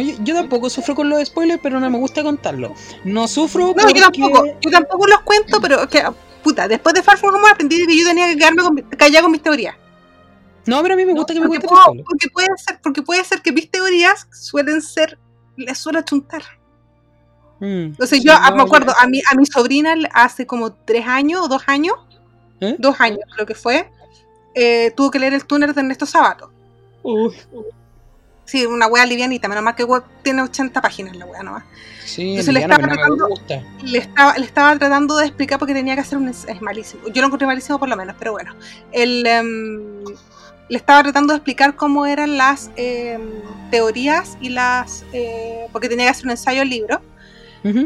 [0.00, 2.74] yo, tampoco sufro con los spoilers, pero no me gusta contarlo.
[3.04, 6.02] No sufro no, yo tampoco, yo tampoco los cuento, pero que,
[6.42, 9.32] puta, después de Far From Home aprendí que yo tenía que quedarme con, callado con
[9.32, 9.76] mis teorías.
[10.66, 13.42] No, pero a mí me gusta que me cuenten porque puede ser Porque puede ser
[13.42, 15.18] que mis teorías suelen ser,
[15.56, 16.42] les suelo chuntar.
[17.60, 21.48] Mm, Entonces yo me acuerdo, a mi, a mi sobrina hace como tres años o
[21.48, 21.94] dos años,
[22.60, 22.76] ¿Eh?
[22.78, 23.90] dos años creo que fue,
[24.54, 26.50] eh, tuvo que leer el túnel de Ernesto Sabato.
[27.02, 27.34] Uy.
[28.46, 31.64] Sí, una wea livianita, menos mal que web tiene 80 páginas la wea nomás.
[32.04, 33.84] Sí, Entonces le liviana, estaba pero no me tratando- gusta.
[33.86, 36.28] Le estaba, le estaba tratando de explicar porque tenía que hacer un...
[36.28, 37.02] Es malísimo.
[37.08, 38.54] Yo lo encontré malísimo por lo menos, pero bueno.
[38.92, 40.04] El, em,
[40.68, 43.22] le estaba tratando de explicar cómo eran las em,
[43.70, 45.04] teorías y las...
[45.14, 47.00] eh, porque tenía que hacer un ensayo al libro.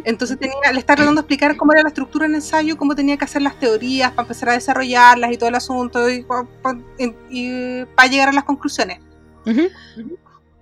[0.05, 3.17] Entonces tenía, le estaba tratando de explicar cómo era la estructura del ensayo, cómo tenía
[3.17, 6.77] que hacer las teorías para empezar a desarrollarlas y todo el asunto y, pa- pa-
[6.99, 8.99] y- y para llegar a las conclusiones.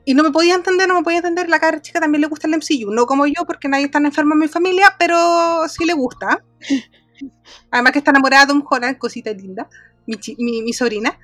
[0.09, 1.49] Y no me podía entender, no me podía entender.
[1.49, 4.35] La cara chica también le gusta el MCU, no como yo, porque nadie está enfermo
[4.35, 6.45] en mi familia, pero sí le gusta.
[7.73, 9.69] Además que está enamorada de Tom Holland, cosita linda,
[10.07, 11.19] mi, mi, mi sobrina.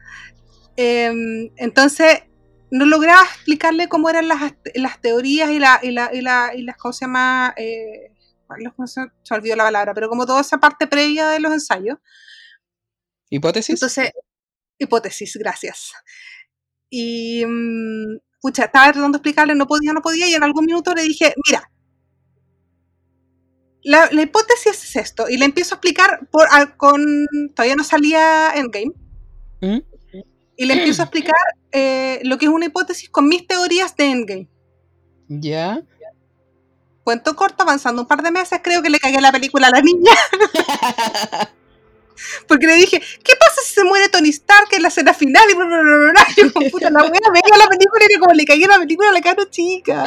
[0.77, 2.25] Em, entonces,
[2.73, 6.63] no lograba explicarle cómo eran las, las teorías y, la, y, la, y, la, y
[6.63, 7.55] las, ¿cómo se llama?
[7.57, 8.11] Eh,
[8.59, 11.99] los- ¿cómo se, olvidó la palabra, pero como toda esa parte previa de los ensayos.
[13.31, 13.75] ¿Hipótesis?
[13.75, 14.11] Entonces,
[14.79, 15.93] hipótesis, gracias.
[16.91, 20.93] Y, mm, pucha, estaba tratando de explicarle, no podía, no podía, y en algún minuto
[20.95, 21.71] le dije, mira,
[23.85, 27.01] la, la hipótesis es esto, y le empiezo a explicar por, al- con,
[27.55, 28.93] todavía no salía Endgame,
[29.61, 29.79] ¿Mm?
[30.57, 31.35] y le empiezo a explicar
[31.73, 34.49] eh, lo que es una hipótesis con mis teorías de Endgame.
[35.29, 35.81] Ya.
[37.05, 39.81] Cuento corto, avanzando un par de meses, creo que le cagué la película a la
[39.81, 40.13] niña.
[42.47, 45.45] Porque le dije, ¿qué pasa si se muere Tony Stark en la escena final?
[45.51, 48.45] Y bla, bla, bla, yo, puta, la wea, venga la película y era como le
[48.45, 50.05] cagué la película a la cara chica.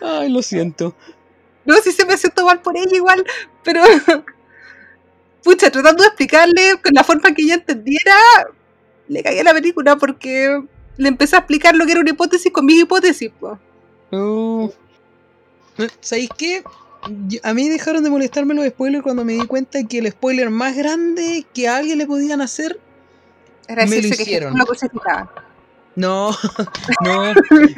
[0.00, 0.94] Ay, lo siento.
[1.64, 3.24] No, si se me siento mal por ella igual,
[3.62, 3.82] pero...
[5.42, 8.16] Pucha, tratando de explicarle con la forma que ella entendiera,
[9.08, 10.58] le cagué la película porque
[10.96, 13.30] le empecé a explicar lo que era una hipótesis con mis hipótesis.
[14.10, 14.70] Uh.
[16.00, 16.62] ¿Sabéis qué?
[17.42, 20.76] A mí dejaron de molestarme los spoilers cuando me di cuenta que el spoiler más
[20.76, 22.80] grande que a alguien le podían hacer.
[23.68, 24.54] Era Me lo que hicieron.
[25.96, 26.30] No,
[27.04, 27.32] no.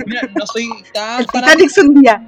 [0.06, 2.22] Mira, no soy tan El un día.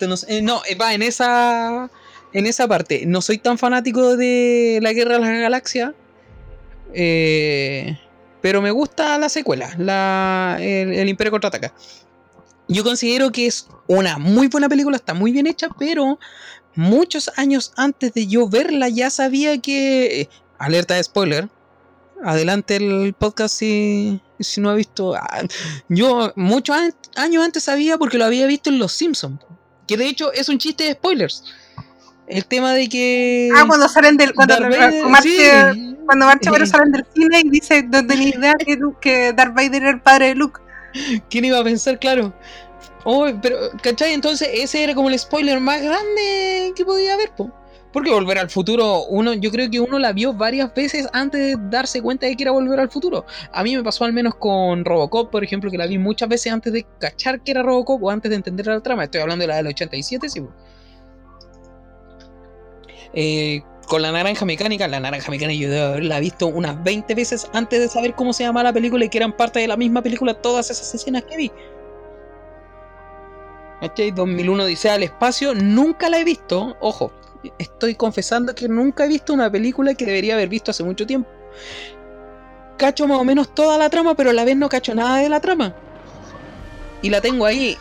[0.00, 1.90] No, eh, no, eh, va en esa.
[2.32, 3.04] En esa parte.
[3.06, 5.92] No soy tan fanático de la Guerra de las Galaxias.
[6.92, 7.98] eh,
[8.40, 9.74] pero me gusta la secuela.
[9.78, 11.72] La, el, el Imperio contraataca.
[12.68, 14.96] Yo considero que es una muy buena película.
[14.96, 15.68] Está muy bien hecha.
[15.78, 16.18] Pero
[16.74, 20.22] muchos años antes de yo verla ya sabía que.
[20.22, 21.48] eh, alerta de spoiler.
[22.22, 25.14] Adelante el podcast si, si no ha visto.
[25.14, 25.42] ah,
[25.88, 29.40] Yo muchos an- años antes sabía porque lo había visto en Los Simpsons.
[29.86, 31.44] Que de hecho es un chiste de spoilers.
[32.26, 33.50] El tema de que.
[33.54, 34.32] Ah, cuando salen del.
[34.34, 39.32] Cuando, cuando marcha pero Eh, salen del cine y dice: No tenía idea que, que
[39.34, 40.60] Darth Vader era el padre de Luke.
[41.30, 41.98] ¿Quién iba a pensar?
[41.98, 42.32] Claro.
[43.04, 44.12] Oh, pero, ¿cachai?
[44.12, 47.52] Entonces ese era como el spoiler más grande que podía haber, po.
[47.92, 51.56] Porque Volver al Futuro, uno, yo creo que uno la vio varias veces antes de
[51.70, 53.24] darse cuenta de que era Volver al Futuro.
[53.52, 56.52] A mí me pasó al menos con Robocop, por ejemplo, que la vi muchas veces
[56.52, 59.04] antes de cachar que era Robocop o antes de entender la trama.
[59.04, 60.42] Estoy hablando de la del 87, sí.
[63.12, 67.48] Eh, con la naranja mecánica, la naranja mecánica yo debo haberla visto unas 20 veces
[67.52, 70.02] antes de saber cómo se llama la película y que eran parte de la misma
[70.02, 71.52] película todas esas escenas que vi.
[73.80, 74.10] ¿Cachai?
[74.12, 77.12] 2001 dice al espacio, nunca la he visto, ojo,
[77.58, 81.28] estoy confesando que nunca he visto una película que debería haber visto hace mucho tiempo.
[82.78, 85.28] Cacho más o menos toda la trama, pero a la vez no cacho nada de
[85.28, 85.74] la trama.
[87.02, 87.76] Y la tengo ahí.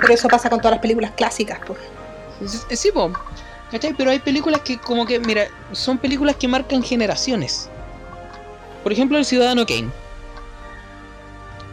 [0.00, 1.58] Pero eso pasa con todas las películas clásicas.
[1.66, 1.93] Pues.
[2.46, 2.90] Sí, Sí.
[3.96, 7.68] Pero hay películas que como que, mira, son películas que marcan generaciones.
[8.82, 9.90] Por ejemplo, El Ciudadano Kane.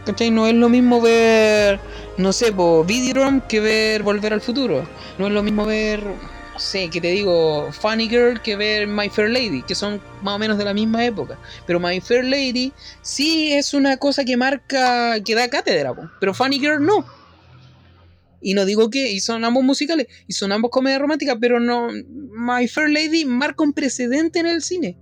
[0.04, 0.30] ¿Cachai?
[0.32, 1.78] No es lo mismo ver,
[2.16, 4.84] no sé, po, Videodrome que ver Volver al Futuro.
[5.16, 6.02] No es lo mismo ver,
[6.56, 10.38] sé, que te digo, Funny Girl que ver My Fair Lady, que son más o
[10.38, 11.38] menos de la misma época.
[11.66, 12.72] Pero My Fair Lady
[13.02, 17.04] sí es una cosa que marca, que da cátedra, pero Funny Girl no.
[18.42, 21.88] Y no digo que, y son ambos musicales, y son ambos comedias románticas, pero no.
[22.34, 24.98] My Fair Lady marca un precedente en el cine.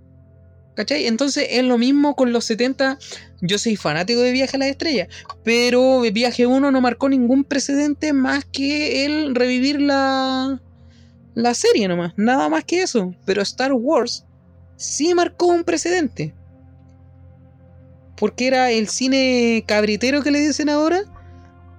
[0.77, 1.07] ¿Cachai?
[1.07, 2.99] Entonces es lo mismo con los 70.
[3.41, 5.09] Yo soy fanático de Viaje a la Estrella,
[5.43, 10.61] pero Viaje 1 no marcó ningún precedente más que el revivir la,
[11.35, 12.12] la serie nomás.
[12.17, 13.15] Nada más que eso.
[13.25, 14.25] Pero Star Wars
[14.77, 16.35] sí marcó un precedente.
[18.17, 21.03] Porque era el cine cabritero que le dicen ahora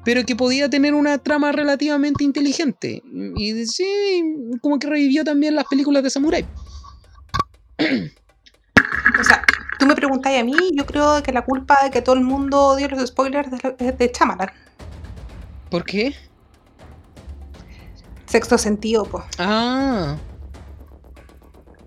[0.03, 3.03] pero que podía tener una trama relativamente inteligente.
[3.35, 4.23] Y sí,
[4.61, 6.45] como que revivió también las películas de Samurai.
[9.19, 9.43] O sea,
[9.77, 12.59] tú me preguntáis a mí, yo creo que la culpa de que todo el mundo
[12.67, 13.49] odie los spoilers
[13.79, 14.49] es de, Shyamalan.
[15.69, 16.15] ¿Por qué?
[18.25, 19.23] Sexto sentido, pues.
[19.37, 20.17] Ah.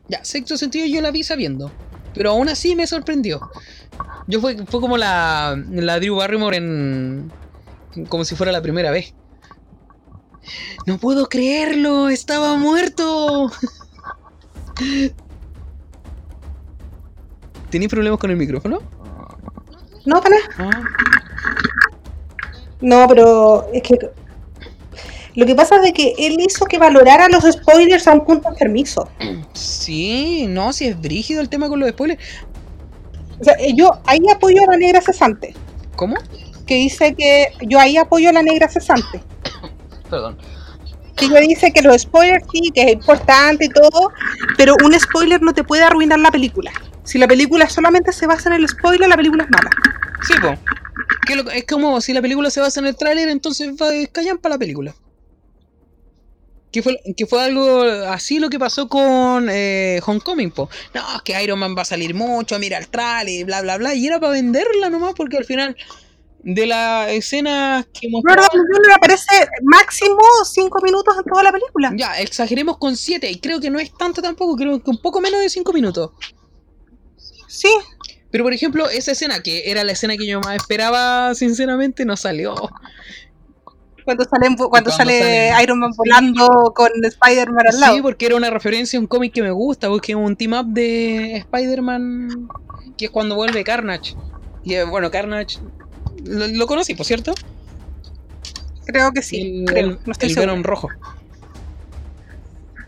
[0.09, 1.73] Ya, sexto sentido yo la vi sabiendo.
[2.15, 3.51] Pero aún así me sorprendió.
[4.27, 7.33] Yo fue, fue como la, la Drew Barrymore en.
[8.09, 9.15] Como si fuera la primera vez.
[10.87, 13.51] No puedo creerlo, estaba muerto.
[17.71, 18.81] ¿Tenéis problemas con el micrófono?
[20.05, 20.71] No, para nada.
[20.71, 20.83] Ah.
[22.81, 23.99] No, pero es que.
[25.35, 28.49] Lo que pasa es de que él hizo que valorara los spoilers a un punto
[28.49, 29.09] enfermizo.
[29.53, 32.23] Sí, no, si es brígido el tema con los spoilers.
[33.41, 35.55] O sea, eh, yo ahí apoyo a la negra cesante.
[35.97, 36.17] ¿Cómo?
[36.67, 37.49] Que dice que.
[37.63, 39.23] Yo ahí apoyo a la negra cesante.
[40.11, 40.39] Perdón.
[41.17, 44.11] Que ella dice que los spoilers sí, que es importante y todo.
[44.57, 46.73] Pero un spoiler no te puede arruinar la película.
[47.05, 49.71] Si la película solamente se basa en el spoiler, la película es mala.
[50.27, 50.35] Sí,
[51.35, 54.55] lo- es como si la película se basa en el tráiler, entonces va callan para
[54.55, 54.95] la película.
[56.73, 60.69] Que fue, que fue algo así lo que pasó con eh, Homecoming, po.
[60.93, 63.95] No, es que Iron Man va a salir mucho, mira el tráiler, bla, bla, bla.
[63.95, 65.77] Y era para venderla nomás, porque al final
[66.45, 68.49] de la escena que Robert mostraba...
[68.53, 68.93] Downey Jr.
[68.93, 71.93] aparece máximo 5 minutos en toda la película.
[71.97, 75.21] Ya, exageremos con 7, y creo que no es tanto tampoco, creo que un poco
[75.21, 76.11] menos de 5 minutos.
[77.49, 77.69] Sí,
[78.31, 82.17] Pero por ejemplo, esa escena, que era la escena que yo más esperaba, sinceramente, no
[82.17, 82.55] salió.
[84.05, 87.95] cuando sale, cuando Cuando sale, Iron Man volando con Spider-Man al lado.
[87.95, 90.53] Sí, porque era una referencia a un cómic que me gusta, porque es un team
[90.53, 92.49] up de Spider-Man,
[92.99, 94.15] que es cuando vuelve Carnage.
[94.65, 95.59] Y eh, bueno, Carnage,
[96.25, 97.35] lo, lo conocí, por cierto.
[98.87, 100.37] Creo que sí, el creo, no estoy el.
[100.37, 100.89] Venom rojo.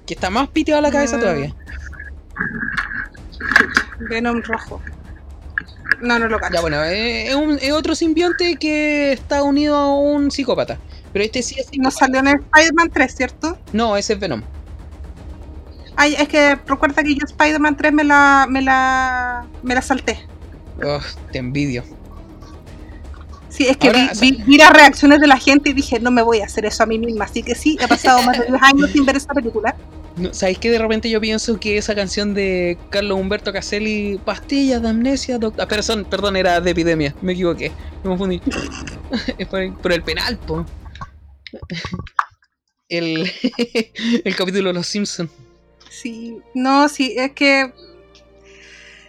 [0.06, 1.20] Que está más piteado a la cabeza Mm.
[1.20, 1.54] todavía.
[4.10, 4.80] Venom rojo.
[6.00, 6.54] No, no lo cacho.
[6.54, 10.78] Ya bueno, eh, es, un- es otro simbionte que está unido a un psicópata.
[11.12, 13.58] Pero este sí es No salió en el Spider-Man 3, ¿cierto?
[13.72, 14.42] No, ese es Venom.
[15.96, 20.26] Ay, es que recuerda que yo Spider-Man 3 me la, me la, me la salté.
[20.82, 21.02] Ugh,
[21.32, 21.84] te envidio.
[23.56, 25.72] Sí, es que Ahora, vi, o sea- vi- vi las reacciones de la gente y
[25.72, 27.24] dije, no me voy a hacer eso a mí misma.
[27.24, 29.74] Así que sí, he pasado más de 10 años sin ver esa película.
[30.16, 34.80] No, ¿Sabéis que de repente yo pienso que esa canción de Carlos Humberto Caselli, Pastillas
[34.80, 35.62] de Amnesia, doctor...
[35.64, 37.70] Ah, perdón, perdón, era de Epidemia, me equivoqué,
[38.02, 38.40] me confundí.
[39.38, 40.64] es por el, por el penal, po.
[42.88, 43.30] El,
[44.24, 45.30] el capítulo de Los Simpsons.
[45.90, 47.72] Sí, no, sí, es que.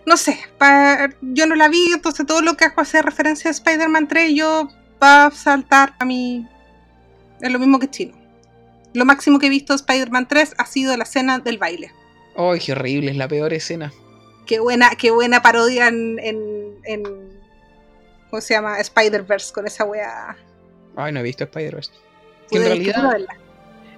[0.07, 3.51] No sé, pa- yo no la vi, entonces todo lo que hago hacer referencia a
[3.51, 4.69] Spider-Man 3, yo
[5.03, 6.47] va a saltar a mí.
[7.41, 8.17] Es lo mismo que Chino.
[8.93, 11.91] Lo máximo que he visto de Spider-Man 3 ha sido la escena del baile.
[12.37, 13.91] Ay, qué horrible, es la peor escena.
[14.45, 16.39] Qué buena, qué buena parodia en, en,
[16.85, 17.27] en-
[18.29, 18.79] ¿Cómo se llama?
[18.79, 20.37] Spider-Verse con esa wea.
[20.95, 21.91] Ay, no he visto Spider-Verse.
[22.51, 23.17] En realidad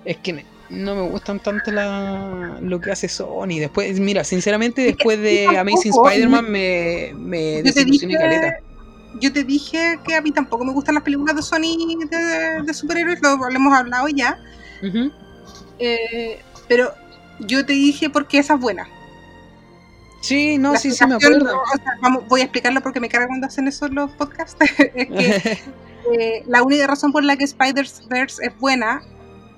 [0.06, 3.60] es que no me gustan tanto la, lo que hace Sony.
[3.60, 8.58] Después, mira, sinceramente, después de Amazing Spider-Man me, me desilusioné caleta.
[9.20, 12.74] yo te dije que a mí tampoco me gustan las películas de Sony de, de
[12.74, 14.38] superhéroes, lo, lo hemos hablado ya.
[15.80, 16.94] Eh, pero
[17.40, 18.88] yo te dije por qué esa es buena.
[20.22, 21.58] Sí, no, La sí, sí me acuerdo.
[21.58, 24.58] o sea, vamos, voy a explicarlo porque me carga cuando hacen eso los podcasts.
[24.78, 25.60] es que
[26.14, 29.02] eh, la única razón por la que Spider-Verse es buena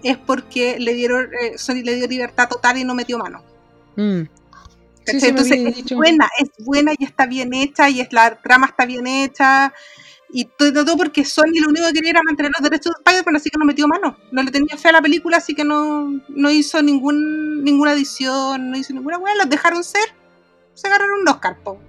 [0.03, 3.43] es porque le dieron, eh, Sony le dio libertad total y no metió mano.
[3.95, 4.21] Mm.
[5.05, 5.95] Entonces es dicho.
[5.95, 9.73] buena, es buena y está bien hecha y es la trama está bien hecha
[10.33, 13.35] y todo, todo porque Sony lo único que quería era mantener los derechos de Spider-Man,
[13.35, 14.17] así que no metió mano.
[14.31, 18.71] No le tenía fe a la película, así que no, no hizo ningún, ninguna edición,
[18.71, 20.13] no hizo ninguna weá, los dejaron ser,
[20.73, 21.79] se ganaron un Oscar, po.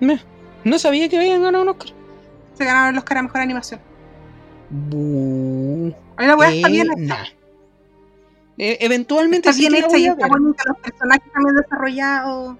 [0.00, 0.20] Meh,
[0.64, 1.94] No sabía que habían ganado un Oscar.
[2.54, 3.80] se ganaron el Oscar a Mejor Animación.
[4.70, 7.24] Ahí la weá está Eh, bien hecha.
[8.58, 12.56] Eh, eventualmente Está sí bien la hecha y está bonita, los personajes también desarrollados.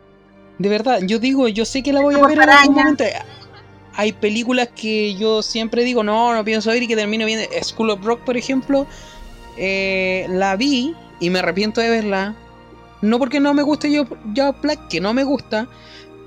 [0.58, 3.04] De verdad, yo digo, yo sé que la voy a ver en algún momento.
[3.94, 7.46] Hay películas que yo siempre digo, no, no pienso ver y que termino viendo.
[7.62, 8.86] School of Rock, por ejemplo,
[9.56, 12.34] eh, la vi y me arrepiento de verla.
[13.00, 14.04] No porque no me guste yo,
[14.34, 15.66] ya Black, que no me gusta,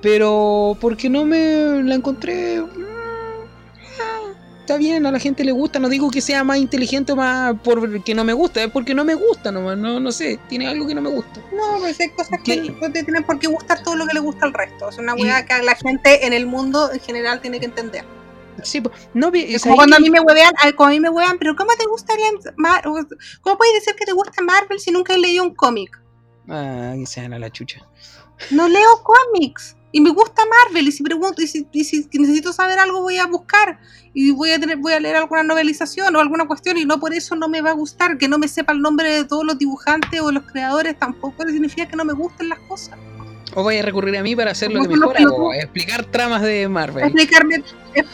[0.02, 2.64] pero porque no me la encontré.
[4.70, 5.80] Está bien, a la gente le gusta.
[5.80, 9.04] No digo que sea más inteligente o más porque no me gusta, es porque no
[9.04, 9.76] me gusta nomás.
[9.80, 11.42] No, no sé, tiene algo que no me gusta.
[11.52, 14.20] No, pues hay cosas que no te tienen por qué gustar todo lo que le
[14.20, 14.90] gusta al resto.
[14.90, 18.06] Es una weá que la gente en el mundo en general tiene que entender.
[18.62, 18.80] Sí,
[19.16, 19.56] no vi.
[19.56, 21.72] Es ¿sabes como cuando a mí me huevean, como a mí me huevean, pero ¿cómo
[21.76, 22.14] te gusta
[22.56, 22.84] Mar-
[23.42, 26.00] ¿Cómo puedes decir que te gusta Marvel si nunca has leído un cómic?
[26.48, 27.80] Ah, que se a la chucha.
[28.52, 29.76] No leo cómics.
[29.92, 30.88] Y me gusta Marvel.
[30.88, 33.80] Y si pregunto, y si, y si necesito saber algo, voy a buscar.
[34.14, 36.78] Y voy a tener, voy a leer alguna novelización o alguna cuestión.
[36.78, 38.18] Y no por eso no me va a gustar.
[38.18, 40.98] Que no me sepa el nombre de todos los dibujantes o los creadores.
[40.98, 42.98] Tampoco significa que no me gusten las cosas.
[43.56, 46.70] O voy a recurrir a mí para hacer lo que mejor hago, explicar tramas de
[46.70, 47.04] Marvel.
[47.06, 47.64] Explicarme,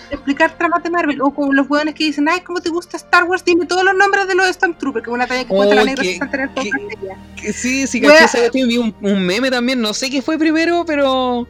[0.09, 1.21] explicar tramas de Marvel.
[1.21, 3.43] O como los hueones que dicen, ay, ¿cómo te gusta Star Wars?
[3.43, 5.03] Dime todos los nombres de los Stormtroopers.
[5.03, 6.83] Que es una talla que cuenta Oh, la negra qué- 60 en el qué- podcast
[7.01, 7.17] de ella.
[7.35, 10.85] Que Sí, sí, caché esa vi un, un meme también, no sé qué fue primero,
[10.85, 11.47] pero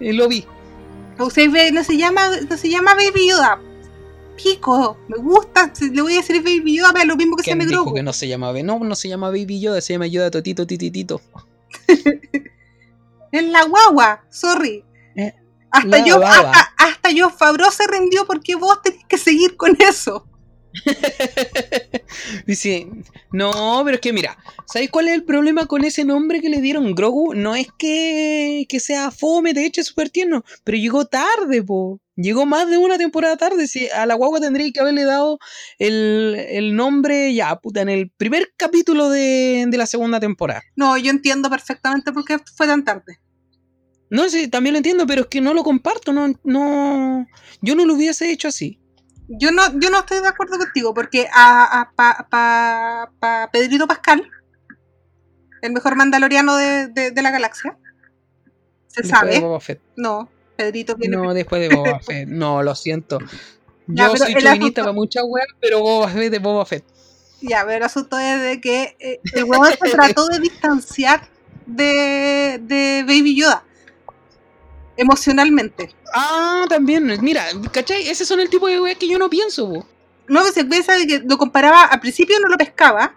[0.00, 0.46] eh, lo vi.
[1.18, 3.60] O sea, ve- no se llama, no se llama Baby Yoda.
[4.42, 7.58] Pico, me gusta, le voy a decir Baby Yoda, pero lo mismo que se ¿Quién
[7.58, 7.92] me Grogu.
[7.92, 8.52] que no se llama?
[8.62, 11.20] No, no se llama Baby Yoda, se llama Yoda Totito Tititito.
[13.32, 14.84] Es la guagua, sorry.
[15.16, 15.34] Eh,
[15.70, 20.26] hasta yo, hasta, hasta yo, Fabro se rindió porque vos tenés que seguir con eso.
[22.46, 22.88] Dice,
[23.32, 26.60] no, pero es que mira, ¿sabéis cuál es el problema con ese nombre que le
[26.60, 27.34] dieron Grogu?
[27.34, 32.00] No es que, que sea fome, de hecho es súper tierno, pero llegó tarde, po.
[32.16, 33.68] Llegó más de una temporada tarde.
[33.68, 35.38] Si a la guagua tendría que haberle dado
[35.78, 40.62] el, el nombre ya, puta, en el primer capítulo de, de la segunda temporada.
[40.74, 43.20] No, yo entiendo perfectamente por qué fue tan tarde.
[44.10, 47.26] No sé, también lo entiendo, pero es que no lo comparto, no, no,
[47.60, 48.80] yo no lo hubiese hecho así.
[49.28, 53.86] Yo no, yo no estoy de acuerdo contigo, porque a, a pa, pa- pa Pedrito
[53.86, 54.28] Pascal,
[55.62, 57.76] el mejor mandaloriano de, de- de la galaxia,
[58.86, 59.40] se Después de sabe.
[59.40, 59.80] Boba Fett.
[59.96, 62.26] No, Pedrito viene No, después de Boba Fett.
[62.28, 63.18] No, lo siento.
[63.86, 66.84] Yo soy chauvinista para muchas weas, pero Boba Fett es Boba Fett.
[67.40, 71.20] Ya, pero el asunto es de que eh, el huevón se trató de distanciar
[71.66, 73.62] de, de Baby Yoda
[74.98, 75.94] emocionalmente.
[76.14, 77.16] Ah, también.
[77.22, 78.08] Mira, ¿cachai?
[78.08, 79.86] Ese son el tipo de weas que yo no pienso, po.
[80.26, 83.14] No se piensa de que lo comparaba, al principio no lo pescaba,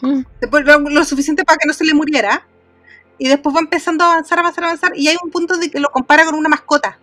[0.00, 0.22] Mm.
[0.40, 2.46] después lo, lo suficiente para que no se le muriera,
[3.16, 5.88] y después va empezando a avanzar, avanzar, avanzar, y hay un punto de que lo
[5.90, 6.98] compara con una mascota.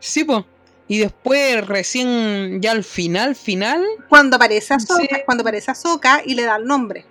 [0.00, 0.44] Sí, po.
[0.88, 5.08] Y después, recién, ya al final, final, Cuando aparece Ahsoka, Sí.
[5.24, 7.06] cuando aparece Ahsoka y le da el nombre.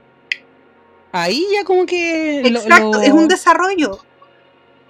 [1.11, 2.41] ahí ya como que.
[2.51, 4.03] lo- Exacto, lo- es un desarrollo.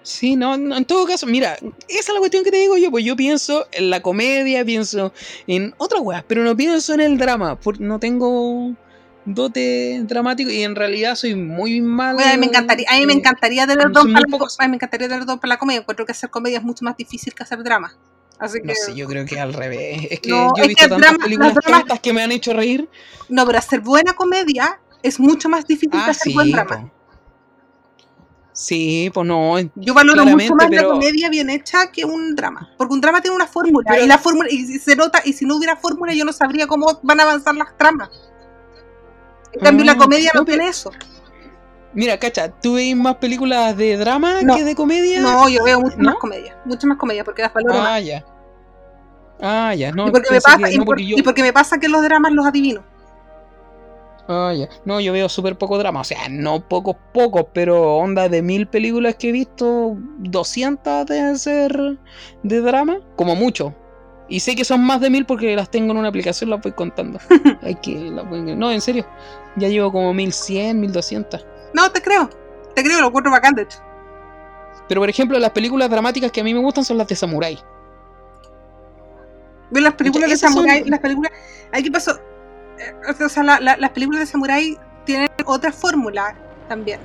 [0.03, 1.53] Sí, no, no, en todo caso, mira,
[1.87, 5.13] esa es la cuestión que te digo yo, pues yo pienso en la comedia, pienso
[5.47, 8.73] en otras weas, pero no pienso en el drama, porque no tengo
[9.25, 12.15] dote dramático y en realidad soy muy malo.
[12.17, 14.57] Bueno, a mí me encantaría, a mí me encantaría tener muy para, pocos.
[14.59, 15.79] me encantaría tener don para la comedia.
[15.79, 17.95] Encuentro que hacer comedia es mucho más difícil que hacer drama.
[18.39, 20.07] Así que No sé, yo creo que al revés.
[20.11, 22.51] Es que No, yo he visto que tantas drama- películas tontas que me han hecho
[22.53, 22.89] reír.
[23.29, 26.81] no, pero hacer buena comedia es mucho más difícil que Ah, hacer sí, buen drama.
[26.81, 26.91] po.
[28.53, 29.55] Sí, pues no.
[29.75, 32.69] Yo valoro mucho más la pero- comedia bien hecha que un drama.
[32.77, 33.89] Porque un drama tiene una fórmula.
[33.91, 36.67] Pero- y la fórmula, y se nota, y si no hubiera fórmula, yo no sabría
[36.67, 38.09] cómo van a avanzar las tramas.
[39.53, 40.91] En cambio, la Ah, comedia no no, pero- tiene eso.
[41.95, 44.55] Mira, cacha, ¿tú veis más películas de drama No.
[44.55, 45.19] que de comedia?
[45.21, 46.05] No, yo veo mucho ¿No?
[46.11, 46.57] más comedia.
[46.65, 47.87] Mucho más comedia, porque las valoro más.
[47.87, 48.25] Ah, ya.
[49.41, 49.91] Ah, ya.
[49.91, 51.53] No, y, porque me pensé pasa, que- y, no, por- porque yo- y porque me
[51.53, 52.83] pasa que los dramas los adivino.
[54.27, 54.69] Ah, ya.
[54.85, 55.99] No, yo veo súper poco drama.
[56.01, 61.37] O sea, no pocos, pocos, pero onda de mil películas que he visto, 200 deben
[61.37, 61.97] ser
[62.43, 63.75] de drama, como mucho.
[64.29, 66.71] Y sé que son más de mil porque las tengo en una aplicación, las voy
[66.71, 67.19] contando.
[67.61, 69.05] Hay que, las voy- No, en serio.
[69.57, 71.45] Ya llevo como 1100, 1200.
[71.73, 72.29] No, te creo.
[72.73, 73.79] Te creo, lo encuentro bacán, de hecho.
[74.87, 77.59] Pero por ejemplo, las películas dramáticas que a mí me gustan son las de Samurai.
[79.71, 81.31] Las películas de son- Samurai, las películas.
[81.73, 82.19] ¿Qué pasó?
[82.83, 86.35] Eh, O sea, la- la- las películas de Samurai tienen otra fórmula
[86.67, 86.99] también.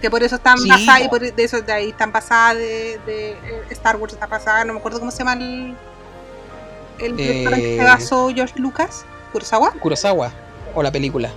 [0.00, 1.10] Que por eso están Sí, basadas, y po.
[1.10, 4.72] por de eso de ahí están basadas de, de, eh, Star Wars, está basada, no
[4.72, 5.76] me acuerdo cómo se llama el.
[6.98, 7.84] El director en que se Eh.
[7.84, 10.32] basó George Lucas, Kurosawa, Kurosawa.
[10.74, 11.30] O la película.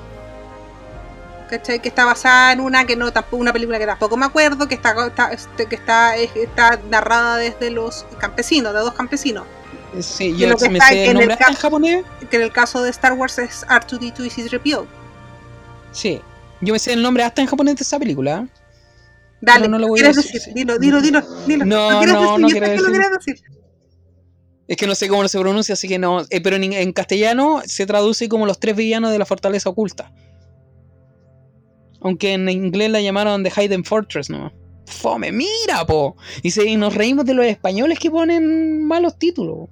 [1.50, 1.80] ¿cachai?
[1.80, 4.74] Que está basada en una que no, tampoco, una película que tampoco me acuerdo, que
[4.76, 9.46] está, está- este, que está, es- está narrada desde los campesinos, de dos campesinos.
[10.00, 12.06] Sí, yo lo que me sé en el el nombre hasta en japonés.
[12.30, 14.86] Que en el caso de Star Wars es R2D2 y C3PO.
[15.92, 16.22] Sí.
[16.62, 18.48] Yo me sé el nombre hasta en japonés de esa película.
[19.42, 20.54] Dale, no lo voy a ¿quieres decir, decir?
[20.54, 21.66] Dilo, dilo, dilo, dilo.
[21.66, 22.62] No, ¿Lo quieres no, decir?
[22.62, 23.36] no lo decir.
[23.36, 23.56] decir.
[24.68, 26.22] Es que no sé cómo se pronuncia, así que no.
[26.30, 30.12] Eh, pero en, en castellano se traduce como los tres villanos de la fortaleza oculta.
[32.02, 34.52] Aunque en inglés la llamaron The Hidden Fortress, ¿no?
[34.88, 36.16] Fome, mira, po.
[36.42, 39.70] Y, se, y nos reímos de los españoles que ponen malos títulos.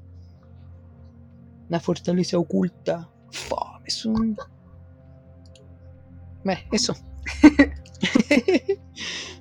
[1.74, 3.10] La fortaleza oculta.
[3.84, 4.38] Es un.
[6.72, 6.96] Eso.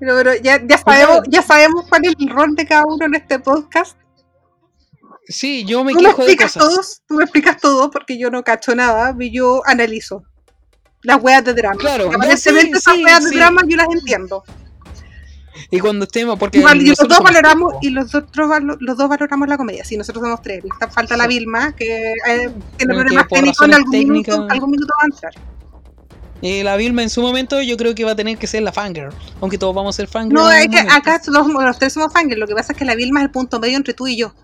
[0.00, 3.14] Pero, pero ya, ya, sabemos, ya sabemos cuál es el rol de cada uno en
[3.16, 3.98] este podcast.
[5.26, 6.68] Sí, yo me Tú me quejo de explicas cosas.
[6.68, 10.24] todos, tú me explicas todo porque yo no cacho nada, y yo analizo
[11.02, 11.76] las weas de drama.
[11.76, 13.30] Claro, aparentemente sí, esas sí, weas sí.
[13.30, 14.42] de drama yo las entiendo.
[15.70, 16.59] Y cuando estemos, porque.
[16.59, 19.85] Igual, y los dos valoramos, y los otros valo- los dos valoramos la comedia.
[19.85, 20.65] Sí, nosotros somos tres.
[20.65, 24.93] Está- Falta la Vilma, que eh, tiene que problemas técnicos en algún minuto, algún minuto
[24.99, 25.33] va a entrar.
[26.41, 28.73] Y la Vilma en su momento yo creo que va a tener que ser la
[28.73, 29.11] fangirl.
[29.41, 30.35] Aunque todos vamos a ser fangirl.
[30.35, 30.93] No, es que momento.
[30.95, 32.39] acá los, los tres somos fangirls.
[32.41, 34.35] Lo que pasa es que la Vilma es el punto medio entre tú y yo.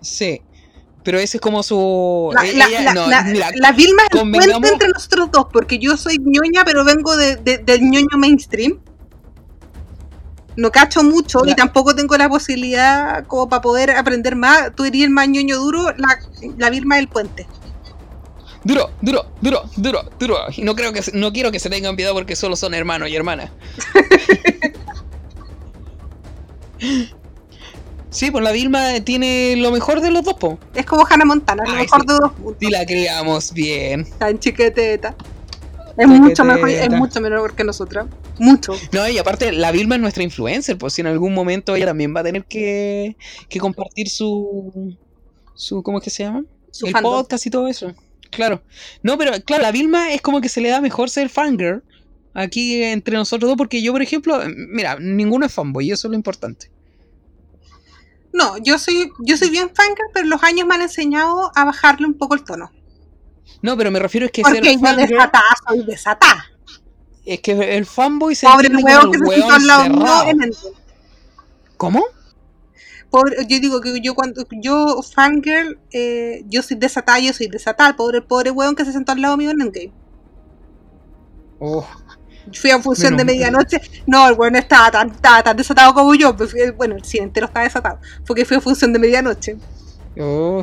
[0.00, 0.42] Sí.
[1.02, 2.30] Pero ese es como su.
[2.34, 5.30] La, e- la- ella- la- no, la- mira, la Vilma es el puente entre nosotros
[5.32, 8.78] dos, porque yo soy ñoña, pero vengo de, de- del ñoño mainstream.
[10.58, 14.74] No cacho mucho y tampoco tengo la posibilidad como para poder aprender más.
[14.74, 16.18] Tú eres el más ñoño duro, la,
[16.56, 17.46] la Vilma es el puente.
[18.64, 20.36] Duro, duro, duro, duro, duro.
[20.56, 23.08] Y no creo que se- no quiero que se tengan piedad porque solo son hermanos
[23.08, 23.52] y hermanas.
[28.10, 30.58] sí, pues la Vilma tiene lo mejor de los dos, po.
[30.74, 32.06] Es como Hannah Montana, lo mejor sí.
[32.08, 32.56] de dos puntos.
[32.62, 34.08] Y la criamos bien.
[34.18, 35.14] Tan chiqueteta.
[35.98, 38.06] Es mucho mejor, es mucho menor que nosotras.
[38.38, 38.72] Mucho.
[38.92, 42.14] No, y aparte, la Vilma es nuestra influencer, pues si en algún momento ella también
[42.14, 43.16] va a tener que,
[43.48, 44.96] que compartir su,
[45.54, 45.82] su.
[45.82, 46.44] ¿Cómo es que se llama?
[46.70, 47.12] Su el fandom.
[47.12, 47.92] podcast y todo eso.
[48.30, 48.62] Claro.
[49.02, 51.82] No, pero claro, la Vilma es como que se le da mejor ser fangirl
[52.34, 56.10] aquí entre nosotros dos, porque yo, por ejemplo, mira, ninguno es fanboy, y eso es
[56.10, 56.70] lo importante.
[58.32, 62.06] No, yo soy, yo soy bien fangirl, pero los años me han enseñado a bajarle
[62.06, 62.70] un poco el tono.
[63.62, 66.44] No, pero me refiero es que Porque ser yo desatada soy desatada.
[67.24, 70.52] es que el fanboy se Pobre huevo que se al lado mío en
[71.76, 72.04] ¿Cómo?
[73.10, 77.90] Pobre, yo digo que yo cuando yo fangirl, eh, yo soy desatada, yo soy desatada.
[77.90, 79.92] El pobre, pobre hueón que se sentó al lado mío en Endgame.
[81.58, 81.86] Oh,
[82.52, 83.80] Fui a función Menos de medianoche.
[84.06, 86.36] No, el hueón estaba tan, estaba tan desatado como yo.
[86.36, 87.98] pues, fui- Bueno, el cine entero estaba desatado.
[88.26, 89.56] Porque fui a función de medianoche.
[90.20, 90.62] oh.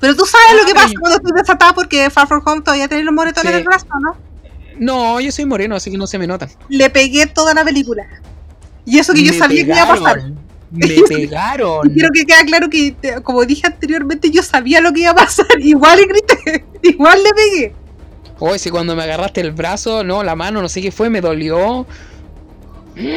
[0.00, 3.04] Pero tú sabes lo que pasa cuando estoy desatada porque Far From Home todavía tenés
[3.04, 3.56] los moretones Sí.
[3.56, 4.16] del brazo, ¿no?
[4.78, 6.48] No, yo soy moreno, así que no se me notan.
[6.68, 8.06] Le pegué toda la película.
[8.84, 10.14] Y eso que yo sabía que iba a pasar.
[10.16, 10.38] pegaron,
[10.70, 11.88] Me pegaron.
[11.90, 12.94] Quiero que quede claro que,
[13.24, 15.46] como dije anteriormente, yo sabía lo que iba a pasar.
[15.58, 17.74] Igual le grité, igual le pegué.
[18.38, 21.20] Oye, si cuando me agarraste el brazo, no, la mano, no sé qué fue, me
[21.20, 21.86] dolió.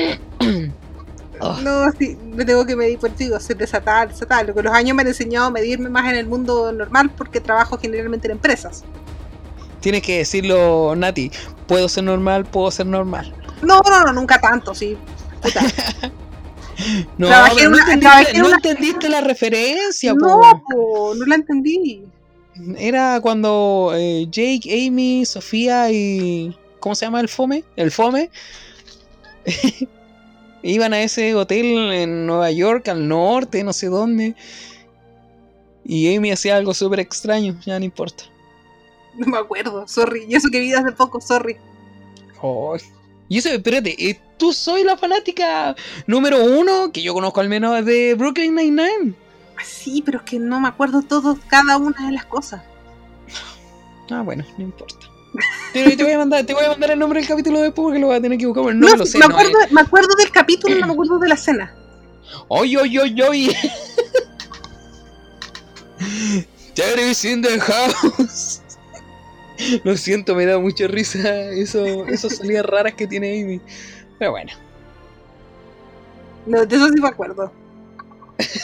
[1.42, 4.44] Oh, No, sí, me tengo que medir, pues digo, soy desatada, desatada.
[4.44, 7.40] Lo que los años me han enseñado a medirme más en el mundo normal porque
[7.40, 8.84] trabajo generalmente en empresas.
[9.80, 11.32] tienes que decirlo, Nati.
[11.68, 13.34] Puedo ser normal, puedo ser normal.
[13.64, 14.98] No, no, no, nunca tanto, sí.
[15.42, 15.62] Puta.
[17.18, 20.26] No, Trabajé no, una- entendiste, no una- entendiste la referencia, po.
[20.28, 22.04] No, po, no la entendí.
[22.76, 26.58] Era cuando eh, Jake, Amy, Sofía y.
[26.80, 27.64] ¿Cómo se llama el Fome?
[27.76, 28.32] El Fome.
[30.64, 34.36] Iban a ese hotel en Nueva York, al norte, no sé dónde.
[35.84, 38.26] Y Amy hacía algo súper extraño, ya no importa.
[39.16, 40.26] No me acuerdo, sorry.
[40.28, 41.58] Y eso que vi hace poco, sorry.
[42.42, 42.78] Oh.
[43.28, 45.76] Y eso, espérate, eh, tú soy la fanática
[46.06, 49.14] número uno que yo conozco al menos de Brooklyn Nine-Nine.
[49.58, 52.62] Ah, Sí, pero es que no me acuerdo todo, cada una de las cosas.
[54.10, 55.11] Ah, bueno, no importa.
[55.74, 58.00] Te, te voy a mandar, te voy a mandar el nombre del capítulo después porque
[58.00, 58.64] lo voy a tener que buscar.
[58.66, 59.18] No, No, me lo sé.
[59.18, 59.68] me, no, acuerdo, eh.
[59.72, 61.74] me acuerdo del capítulo, no me acuerdo de la escena.
[62.50, 63.56] ¡Oy, oy, oy, oy!
[66.76, 68.62] Terry's in the house.
[69.84, 71.20] Lo siento, me da mucha risa
[71.52, 73.62] eso, esas salidas raras que tiene Amy.
[74.18, 74.52] Pero bueno.
[76.48, 77.52] No, de eso sí me acuerdo.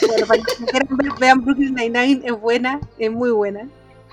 [0.08, 3.60] Bueno, para que quieran ver, vean Brooklyn Nine-Nine, es buena, es muy buena.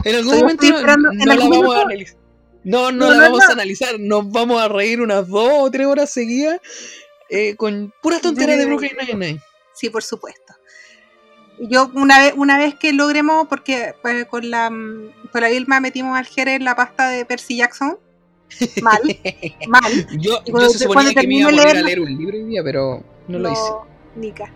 [0.04, 2.18] En algún Estoy momento no, esperando- en no la algún vamos a minuto- analizar.
[2.66, 3.50] No, no, No, la no, vamos no.
[3.50, 4.00] a analizar.
[4.00, 6.60] Nos vamos a reír unas dos o tres horas seguidas
[7.30, 8.66] eh, con puras tonterías de.
[8.66, 9.42] Brooklyn Nine-Nine.
[9.74, 10.54] Sí, por supuesto.
[11.60, 15.80] Yo una vez, una vez que logremos, porque pues, con la mm, con la Vilma
[15.80, 17.98] metimos al Jerez la pasta de Percy Jackson.
[18.82, 19.02] Mal,
[19.68, 20.08] mal.
[20.20, 22.36] Yo, Y cuando yo se suponía que me iba a poner a leer un libro
[22.36, 23.72] hoy día, pero no lo hice.
[24.16, 24.52] Nica.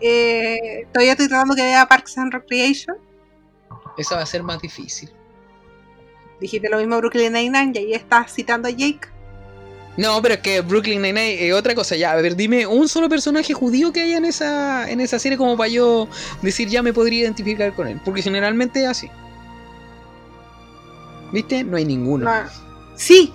[0.00, 2.96] Eh, todavía estoy tratando que vea Parks and Recreation.
[3.96, 5.10] Esa va a ser más difícil.
[6.40, 9.08] Dijiste lo mismo Brooklyn Nine-Nine y ahí estás citando a Jake.
[9.96, 11.96] No, pero es que Brooklyn Nine-Nine es otra cosa.
[11.96, 15.38] Ya, a ver, dime un solo personaje judío que haya en esa, en esa serie
[15.38, 16.08] como para yo
[16.42, 18.00] decir ya me podría identificar con él.
[18.04, 19.10] Porque generalmente es así.
[21.32, 21.64] ¿Viste?
[21.64, 22.26] No hay ninguno.
[22.26, 22.50] No.
[22.94, 23.32] Sí,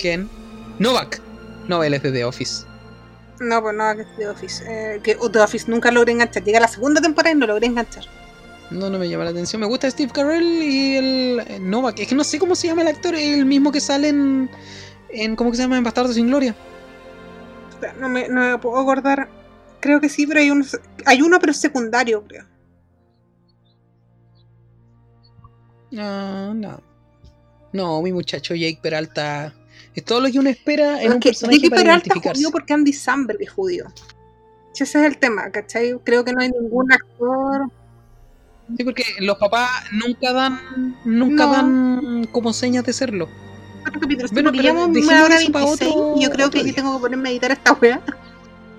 [0.00, 0.30] ¿Quién?
[0.78, 1.20] Novak.
[1.68, 2.64] No, él es de The Office.
[3.38, 4.64] no, pues no, que es The Office.
[4.66, 6.42] Eh, que The Office nunca logré enganchar.
[6.42, 8.04] Llega la segunda temporada y no logré enganchar.
[8.70, 9.60] No, no me llama la atención.
[9.60, 11.98] Me gusta Steve Carell y el eh, Novak.
[11.98, 13.14] Es que no sé cómo se llama el actor.
[13.14, 14.48] El mismo que sale en...
[15.10, 15.76] en ¿Cómo que se llama?
[15.76, 16.54] En Bastardo sin Gloria.
[17.98, 19.28] No me, no me puedo acordar.
[19.80, 20.64] Creo que sí, pero hay uno,
[21.06, 22.44] hay uno pero secundario, creo.
[25.90, 26.80] No, no.
[27.72, 29.54] No, mi muchacho Jake Peralta
[29.94, 32.22] Es todo lo que uno espera en Es un que personaje Ricky para Peralta es
[32.22, 33.86] judío porque Andy Samberg es judío.
[34.74, 35.94] Ese es el tema, ¿cachai?
[36.04, 37.70] Creo que no hay ningún actor.
[38.76, 41.52] Sí, porque los papás nunca dan nunca No.
[41.52, 43.28] dan como señas de serlo.
[44.32, 46.94] Bueno, pero dejemos una hora eso para 26 otro- y yo creo que aquí tengo
[46.96, 48.00] que ponerme a editar esta wea.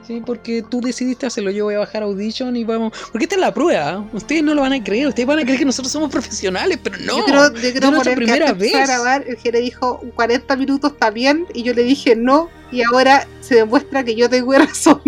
[0.08, 1.52] Sí, porque tú decidiste hacerlo.
[1.52, 2.92] Yo voy a bajar Audition y vamos.
[3.12, 4.04] Porque esta es la prueba.
[4.14, 5.08] Ustedes no lo van a creer.
[5.08, 7.18] Ustedes van a creer que nosotros somos profesionales, pero no.
[7.18, 8.76] yo creo, yo creo poner que primera vez.
[8.76, 12.82] a grabar, el Jere dijo 40 minutos está bien y yo le dije no y
[12.82, 15.02] ahora se demuestra que yo tengo razón.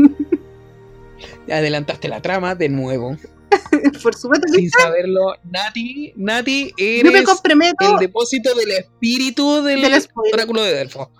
[1.51, 3.17] Adelantaste la trama de nuevo.
[4.03, 5.35] Por supuesto que Sin saberlo.
[5.43, 9.83] Nati, Nati, yo me eres comprometo el depósito del espíritu del,
[10.33, 11.11] oráculo de Delfo.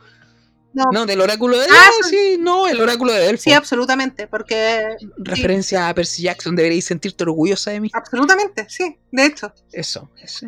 [0.74, 2.10] No, No, del oráculo de Ah, Delfo.
[2.10, 3.44] sí, no, el oráculo de Delfo.
[3.44, 6.56] sí, absolutamente, porque Referencia a Percy Jackson.
[6.56, 7.90] Deberéis sentirte orgullosa de mí.
[7.94, 9.54] absolutamente, sí, de hecho.
[9.72, 10.48] Eso, eso.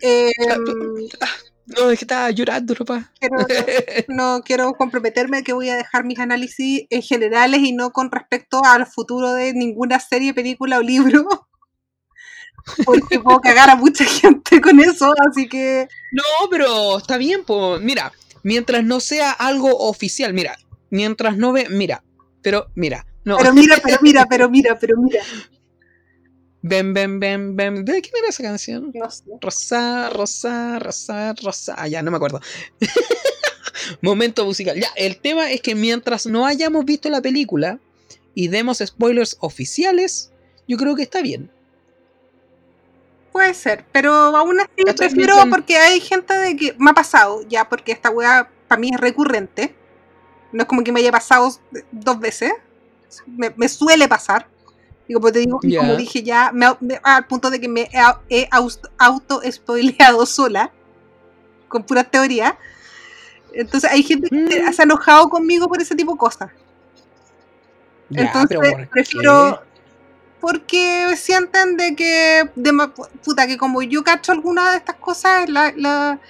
[0.00, 0.30] Eh,
[1.66, 3.10] No, es que estaba llorando, papá.
[3.18, 3.36] quiero-
[4.08, 8.62] no quiero comprometerme que voy a dejar mis análisis en generales y no con respecto
[8.64, 11.26] al futuro de ninguna serie, película o libro.
[12.84, 17.80] Porque puedo cagar a mucha gente con eso, así que No, pero está bien, pues.
[17.80, 18.12] Mira,
[18.42, 20.56] mientras no sea algo oficial, mira,
[20.90, 22.02] mientras no ve, mira,
[22.42, 23.36] pero mira, no.
[23.38, 25.22] pero mira, pero mira, pero mira, pero mira.
[26.68, 27.84] Ven, ven, ven, ven.
[27.84, 28.90] ¿De quién era esa canción?
[28.92, 29.22] No sé.
[29.40, 31.74] Rosa, Rosa, Rosa, Rosa.
[31.78, 32.40] Ah, ya, no me acuerdo.
[34.02, 34.76] Momento musical.
[34.76, 37.78] Ya, el tema es que mientras no hayamos visto la película
[38.34, 40.32] y demos spoilers oficiales,
[40.66, 41.52] yo creo que está bien.
[43.30, 45.08] Puede ser, pero aún así ¿Cachai?
[45.08, 48.90] prefiero porque hay gente de que me ha pasado ya, porque esta weá para mí
[48.92, 49.72] es recurrente.
[50.50, 51.56] No es como que me haya pasado
[51.92, 52.52] dos veces.
[53.24, 54.48] Me, me suele pasar.
[55.08, 55.80] Y como te digo, Ya.
[55.80, 57.88] como dije ya, me- me- al punto de que me
[58.28, 58.48] he,
[58.98, 60.72] auto-spoileado sola,
[61.68, 62.58] con pura teoría.
[63.52, 64.72] Entonces hay gente que Mm.
[64.72, 66.50] se ha enojado conmigo por ese tipo de cosas.
[68.10, 69.66] Entonces pero ¿por prefiero qué?
[70.40, 72.72] porque sienten de que de
[73.24, 76.20] puta que como yo cacho alguna de estas cosas la- la-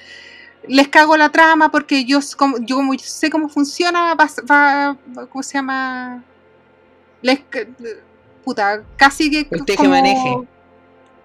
[0.68, 5.26] les cago la trama porque yo como yo como sé cómo funciona va, va- va-
[5.26, 6.22] cómo se llama
[7.20, 7.40] les
[8.46, 10.38] puta casi que El tejemaneje.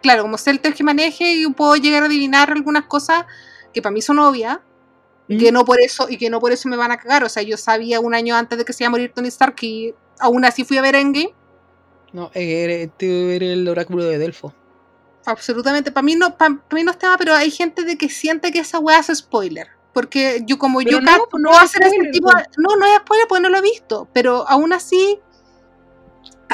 [0.02, 3.26] claro como sé el tejemaneje y puedo llegar a adivinar algunas cosas
[3.73, 4.57] que para mí son obvias
[5.27, 5.53] y que ¿Mm?
[5.53, 7.56] no por eso y que no por eso me van a cagar o sea yo
[7.57, 10.64] sabía un año antes de que se iba a morir Tony Stark y aún así
[10.65, 11.34] fui a ver Endgame
[12.11, 14.53] No, eres, tú eres el oráculo de Delfo.
[15.26, 18.52] Absolutamente, para mí no, para mí no es tema, pero hay gente de que siente
[18.52, 19.68] que esa weá es spoiler.
[19.93, 22.85] Porque yo como Pero yo no, no puedo es hacer ese tipo de- No, no
[22.88, 24.07] es spoiler porque no lo he visto.
[24.14, 25.19] Pero aún así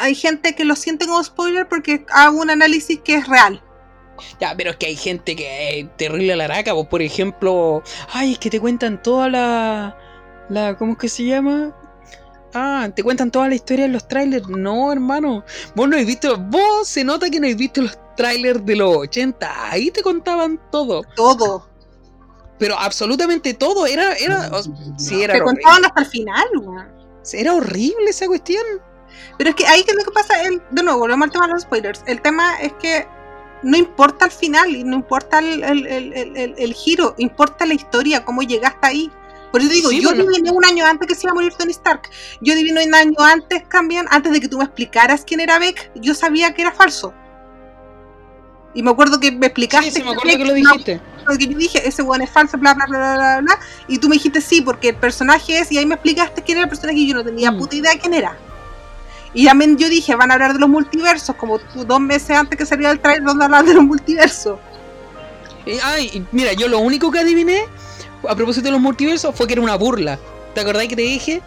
[0.02, 3.62] hay gente que lo siente como spoiler porque hago un análisis que es real.
[4.40, 7.84] Ya, pero es que hay gente que es terrible a la araca, pues, por ejemplo,
[8.14, 9.96] ay, es que te cuentan toda la,
[10.50, 11.76] la, ¿cómo es que se llama?
[12.54, 14.48] Ah, te cuentan toda la historia en los trailers.
[14.48, 15.44] No, hermano,
[15.76, 18.96] vos no habéis visto, vos se nota que no habéis visto los trailers de los
[18.98, 21.70] 80, ahí te contaban todo, Todo.
[22.58, 24.64] pero absolutamente todo, era, era, o-
[24.98, 26.48] sí, era Te horrible, contaban hasta el final,
[27.34, 28.64] era horrible esa cuestión.
[29.38, 31.48] Pero es que ahí que es lo que pasa, el, de nuevo, volvemos al tema
[31.48, 32.04] de los spoilers.
[32.08, 33.08] El tema es que
[33.64, 38.24] no importa el final y no importa el, el- el- el- giro, importa la historia,
[38.24, 39.12] cómo llegaste ahí.
[39.52, 40.26] Por eso digo, Sí, yo bueno.
[40.26, 42.10] adiviné un año antes que se iba a morir Tony Stark.
[42.42, 45.90] Yo adiviné un año antes también, antes de que tú me explicaras quién era Beck,
[45.96, 47.14] yo sabía que era falso.
[48.74, 50.72] Y me acuerdo que me explicaste Sí, sí, me que acuerdo que lo Beck- no,
[50.74, 51.02] dijiste.
[51.26, 53.60] porque yo dije, ese weón es falso, bla, bla, bla, bla, bla, bla.
[53.88, 56.66] Y tú me dijiste sí, porque el personaje es, y ahí me explicaste quién era
[56.66, 57.58] el personaje y yo no tenía Mm.
[57.58, 58.38] puta idea quién era.
[59.38, 62.58] Y también yo dije, van a hablar de los multiversos, como tú, dos meses antes
[62.58, 64.58] que saliera el trailer donde hablaban de los multiversos.
[65.84, 67.60] Ay, mira, yo lo único que adiviné
[68.28, 70.18] a propósito de los multiversos fue que era una burla.
[70.56, 71.44] ¿Te acordás que te dije?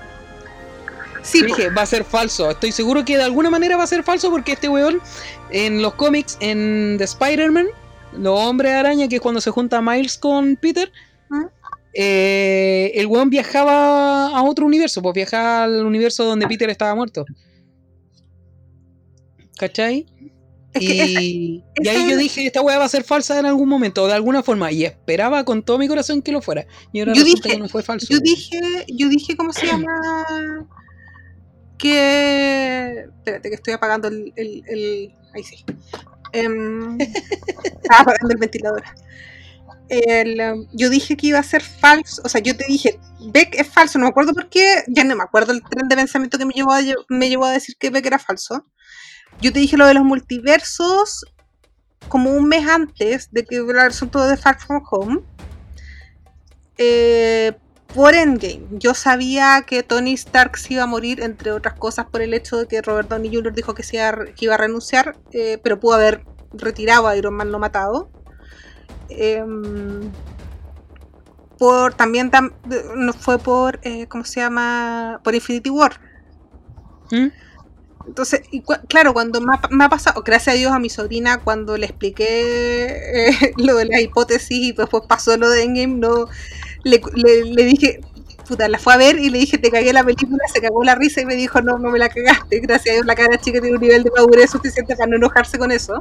[1.22, 2.48] Sí, Te dije, va a ser falso.
[2.48, 5.00] Estoy seguro que de alguna manera va a ser falso porque este weón
[5.50, 7.66] en los cómics, en The Spider-Man,
[8.12, 10.92] los hombres araña, que es cuando se junta Miles con Peter,
[11.28, 11.44] ¿Mm?
[11.94, 17.26] eh, el weón viajaba a otro universo, pues viajaba al universo donde Peter estaba muerto.
[19.60, 20.06] ¿Cachai?
[20.72, 23.68] es que esa- y, ahí yo dije, esta weá va a ser falsa en algún
[23.68, 26.64] momento, de alguna forma, y esperaba con todo mi corazón que lo fuera.
[26.92, 28.06] Y ahora Yo resulta dije- que no fue falso.
[28.08, 28.58] yo dije,
[28.88, 30.66] yo dije, ¿cómo se llama?
[31.78, 33.04] Que.
[33.18, 34.32] Espérate, que estoy apagando el.
[34.36, 35.64] el, el- Ahí sí.
[36.32, 38.82] Em, estaba apagando el ventilador.
[39.88, 42.22] El, em, yo dije que iba a ser falso.
[42.24, 42.98] O sea, yo te dije,
[43.32, 43.98] Beck es falso.
[43.98, 44.84] No me acuerdo por qué.
[44.88, 47.44] Ya no me acuerdo el tren de pensamiento que me llevó a, lle- me llevó
[47.46, 48.66] a decir que Beck era falso.
[49.40, 51.24] Yo te dije lo de los multiversos
[52.08, 55.20] como un mes antes de que el asunto de Far From Home.
[56.76, 57.52] Eh,
[57.94, 58.66] por Endgame.
[58.70, 62.56] Yo sabía que Tony Stark se iba a morir, entre otras cosas, por el hecho
[62.56, 63.52] de que Robert Downey Jr.
[63.52, 63.84] dijo que,
[64.38, 68.10] iba a renunciar, eh, pero pudo haber retirado a Iron Man no matado.
[69.08, 70.10] Em,
[71.58, 72.30] por también
[72.96, 75.20] no fue por eh, ¿cómo se llama?
[75.22, 76.00] por Infinity War.
[77.10, 77.26] ¿Mm?
[78.06, 78.42] Entonces,
[78.88, 83.52] claro, cuando me ha, pasado, gracias a Dios a mi sobrina, cuando le expliqué eh,
[83.56, 86.26] lo de la hipótesis y después pasó lo de Endgame, no,
[86.82, 88.00] le, le, dije,
[88.48, 90.94] puta, la fue a ver y le dije, te cagué la película, se cagó la
[90.94, 92.60] risa y me dijo, no, no me la cagaste.
[92.60, 95.58] Gracias a Dios la cara chica tiene un nivel de madurez suficiente para no enojarse
[95.58, 96.00] con eso.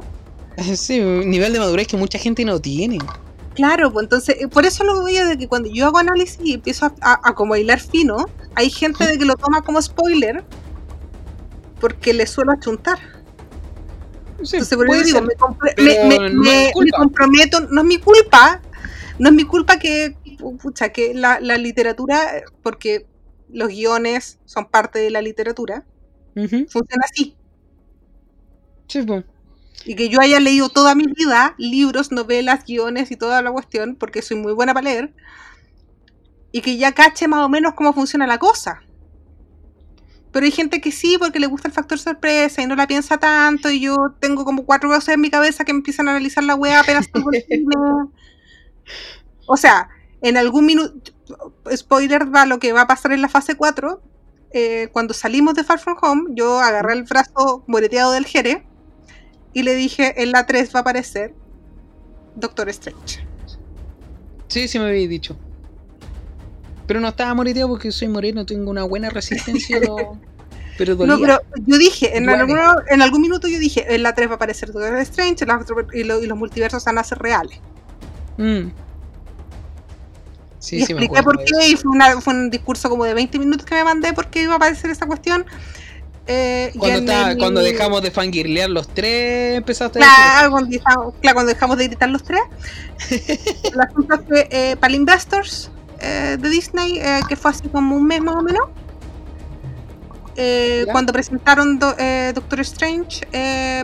[0.76, 2.98] Sí, un nivel de madurez que mucha gente no tiene.
[3.54, 6.54] Claro, pues entonces, eh, por eso lo veo de que cuando yo hago análisis y
[6.54, 10.44] empiezo a, a, como bailar fino, hay gente de que lo toma como spoiler
[11.80, 12.98] porque le suelo achuntar.
[14.38, 18.60] entonces, por eso digo, me, comprometo, no es mi culpa,
[19.18, 20.16] no es mi culpa que
[20.60, 23.06] pucha, que la, literatura, porque
[23.48, 25.84] los guiones son parte de la literatura,
[26.34, 27.36] funciona así.
[29.84, 33.96] Y que yo haya leído toda mi vida libros, novelas, guiones y toda la cuestión,
[33.96, 35.14] porque soy muy buena para leer,
[36.52, 38.82] y que ya cache más o menos cómo funciona la cosa.
[40.32, 43.18] Pero hay gente que sí, porque le gusta el factor sorpresa y no la piensa
[43.18, 43.70] tanto.
[43.70, 46.80] Y yo tengo como cuatro cosas en mi cabeza que empiezan a analizar la weá
[46.80, 47.08] apenas
[49.46, 49.88] O sea,
[50.22, 51.12] en algún minuto,
[51.74, 54.00] spoiler va lo que va a pasar en la fase 4,
[54.52, 58.66] eh, cuando salimos de Far From Home, yo agarré el brazo moreteado del Jere
[59.52, 61.34] y le dije, en la 3 va a aparecer
[62.36, 63.26] Doctor Strange.
[64.48, 65.36] Sí, sí me habéis dicho.
[66.90, 69.78] Pero no estaba moreteado porque soy moreno, tengo una buena resistencia.
[70.76, 71.14] pero dolía.
[71.14, 74.72] No, pero yo dije, en, algún minuto yo dije, en la 3 va a aparecer
[74.72, 75.46] Doctor Strange
[75.92, 77.60] y, los multiversos van a ser reales.
[78.38, 78.70] Mm
[80.72, 84.12] y expliqué por qué, y fue, un discurso como de 20 minutos que me mandé
[84.12, 85.46] porque iba a aparecer esa cuestión.
[86.26, 91.78] Eh, cuando, dejamos de fangirlear los tres, empezaste a decir cuando dejamos, claro, cuando dejamos
[91.78, 92.40] de gritar los tres.
[93.76, 98.06] la cosa fue eh, para Investors eh, de Disney, eh, que fue así como un
[98.06, 98.68] mes más o menos.
[100.92, 103.26] cuando presentaron Doctor Strange,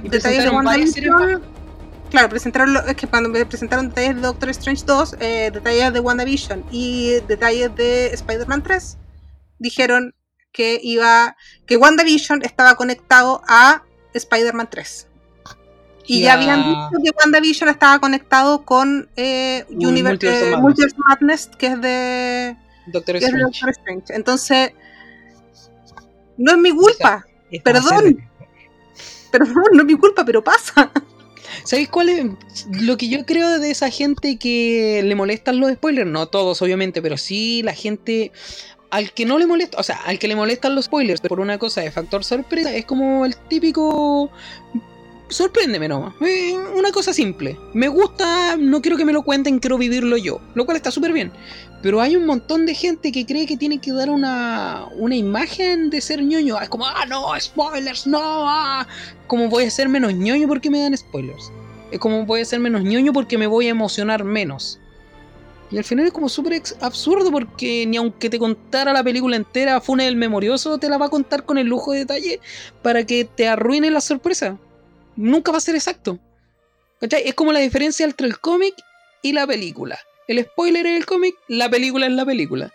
[0.02, 1.56] detalles de WandaVision
[2.10, 6.00] claro, presentaron es que cuando me presentaron detalles de Doctor Strange 2, eh, detalles de
[6.00, 8.98] WandaVision y detalles de Spider-Man 3,
[9.58, 10.14] dijeron
[10.52, 11.36] que iba
[11.66, 13.82] que WandaVision estaba conectado a
[14.14, 15.08] Spider-Man 3.
[16.06, 20.56] Y ya habían dicho que WandaVision estaba conectado con eh, Universe, eh,
[20.96, 21.50] Madness.
[21.58, 22.56] que es de
[22.86, 24.14] Doctor, Strange.
[24.14, 24.72] Entonces,
[26.36, 27.26] no es mi culpa.
[27.64, 28.28] Perdón.
[29.30, 30.90] Perdón, no es mi culpa, pero pasa.
[31.64, 36.08] ¿Sabéis cuál es lo que yo creo de esa gente que le molestan los spoilers?
[36.08, 38.32] No todos, obviamente, pero sí la gente
[38.90, 41.58] al que no le molesta, o sea, al que le molestan los spoilers por una
[41.58, 44.30] cosa de factor sorpresa, es como el típico
[45.28, 46.14] sorpréndeme nomás.
[46.20, 47.58] Eh, una cosa simple.
[47.74, 50.40] Me gusta, no quiero que me lo cuenten, quiero vivirlo yo.
[50.54, 51.32] Lo cual está súper bien.
[51.82, 55.90] Pero hay un montón de gente que cree que tiene que dar una, una imagen
[55.90, 56.60] de ser ñoño.
[56.60, 58.20] Es como, ah, no, spoilers, no.
[58.22, 58.86] Ah.
[59.26, 61.52] Como voy a ser menos ñoño porque me dan spoilers.
[61.90, 64.80] Es como voy a ser menos ñoño porque me voy a emocionar menos.
[65.70, 69.80] Y al final es como súper absurdo porque ni aunque te contara la película entera,
[69.80, 72.40] Fune el Memorioso te la va a contar con el lujo de detalle
[72.82, 74.58] para que te arruine la sorpresa
[75.16, 76.18] nunca va a ser exacto.
[77.00, 78.74] Es como la diferencia entre el cómic
[79.22, 79.98] y la película.
[80.28, 82.72] El spoiler es el cómic, la película es la película.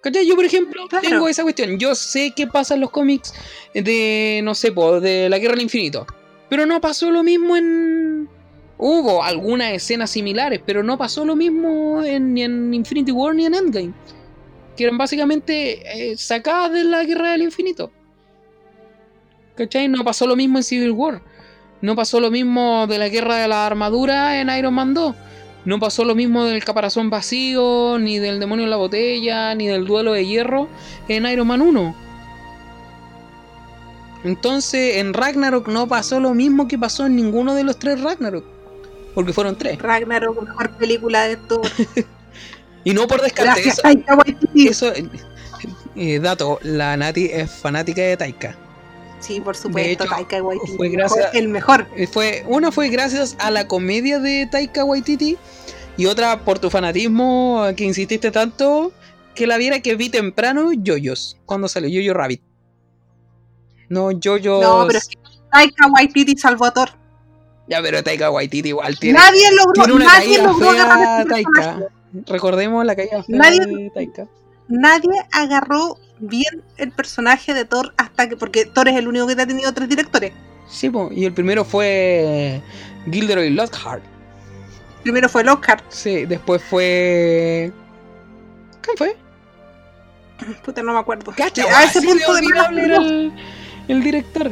[0.00, 0.26] ¿Cachai?
[0.26, 1.78] Yo, por ejemplo, tengo esa cuestión.
[1.78, 3.32] Yo sé qué pasa en los cómics
[3.72, 6.06] de, no sé, de la Guerra del Infinito.
[6.50, 8.28] Pero no pasó lo mismo en...
[8.76, 13.46] Hubo algunas escenas similares, pero no pasó lo mismo en, ni en Infinity War ni
[13.46, 13.94] en Endgame.
[14.76, 17.90] Que eran básicamente eh, sacadas de la Guerra del Infinito.
[19.54, 19.88] ¿Cachai?
[19.88, 21.22] No pasó lo mismo en Civil War.
[21.80, 25.14] No pasó lo mismo de la guerra de la armadura en Iron Man 2.
[25.64, 29.86] No pasó lo mismo del caparazón vacío, ni del demonio en la botella, ni del
[29.86, 30.68] duelo de hierro
[31.08, 31.94] en Iron Man 1.
[34.24, 38.44] Entonces, en Ragnarok no pasó lo mismo que pasó en ninguno de los tres Ragnarok.
[39.14, 39.78] Porque fueron tres.
[39.78, 41.62] Ragnarok, mejor película de todo.
[42.84, 43.68] y no por descarte.
[43.68, 43.82] eso,
[44.54, 44.92] eso
[45.96, 48.56] eh, dato, la Nati es fanática de Taika.
[49.24, 50.76] Sí, por supuesto, Taika Waititi.
[50.76, 51.86] Fue gracias, el mejor.
[51.96, 55.38] Eh, fue, una fue gracias a la comedia de Taika Waititi
[55.96, 58.92] y otra por tu fanatismo que insististe tanto
[59.34, 62.42] que la viera que vi temprano Yoyos, cuando salió Yoyo Rabbit.
[63.88, 64.62] No, Yoyos.
[64.62, 65.18] No, pero es que
[65.50, 66.90] Taika Waititi Salvador.
[67.66, 69.18] Ya, pero Taika Waititi igual tiene.
[69.18, 71.78] Nadie logró, tiene una nadie logró fea, Taika.
[72.26, 74.26] Recordemos la caída fea Nadie- de Taika.
[74.68, 75.98] Nadie agarró
[76.28, 78.36] bien el personaje de Thor hasta que.
[78.36, 80.32] Porque Thor es el único que ha tenido tres directores.
[80.68, 82.60] Sí, po, y el primero fue
[83.10, 84.02] Gilderoy Lockhart.
[85.02, 85.84] Primero fue Oscar.
[85.90, 87.70] Sí, después fue.
[88.80, 89.16] ¿Quién fue?
[90.64, 91.32] Puta, no me acuerdo.
[91.36, 93.32] Cacha, a ese punto de era el,
[93.88, 94.50] el director.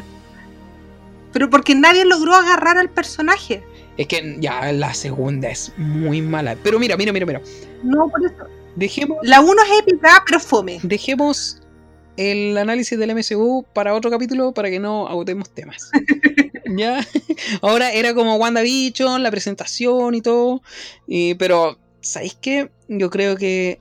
[1.33, 3.65] Pero porque nadie logró agarrar al personaje.
[3.97, 6.55] Es que ya la segunda es muy mala.
[6.63, 7.41] Pero mira, mira, mira, mira.
[7.83, 8.45] No, por eso.
[8.77, 10.81] Dejemos, La 1 es épica, pero fome.
[10.83, 11.62] dejemos
[12.17, 15.91] el análisis del MCU para otro capítulo para que no agotemos temas.
[16.77, 17.07] ya.
[17.63, 20.63] Ahora era como WandaVision, la presentación y todo.
[21.07, 22.71] y- pero, ¿sabéis qué?
[22.89, 23.81] Yo creo que.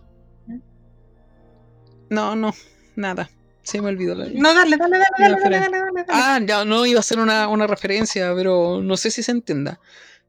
[2.09, 2.53] No, no,
[2.95, 3.29] nada.
[3.63, 4.25] Se me olvidó la.
[4.33, 6.05] No, dale, dale, dale, dale, dale, dale, dale.
[6.09, 9.79] Ah, ya no iba a ser una, una referencia, pero no sé si se entienda.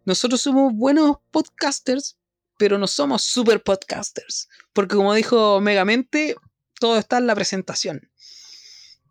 [0.05, 2.17] Nosotros somos buenos podcasters,
[2.59, 4.49] pero no somos super podcasters.
[4.73, 6.37] Porque como dijo Megamente,
[6.83, 8.09] todo está en la presentación.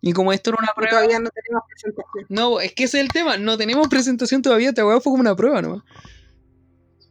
[0.02, 0.92] Y como esto era una prueba.
[0.98, 2.26] todavía no tenemos presentación.
[2.30, 3.38] No, es que ese es el tema.
[3.38, 4.70] No tenemos presentación todavía.
[4.70, 5.84] Esta weá fue como una prueba nomás.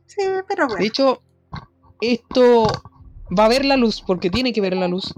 [0.06, 0.84] Sí, pero De bueno.
[0.84, 1.22] hecho,
[2.00, 2.66] esto
[3.38, 5.14] va a ver la luz, porque tiene que ver la luz.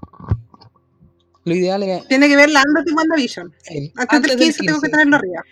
[1.44, 2.06] Lo ideal es.
[2.06, 3.52] Tiene que ver la antes de WandaVision.
[3.70, 4.90] eh, Antes, del 15, tengo que 15.
[4.90, 5.42] tenerlo arriba.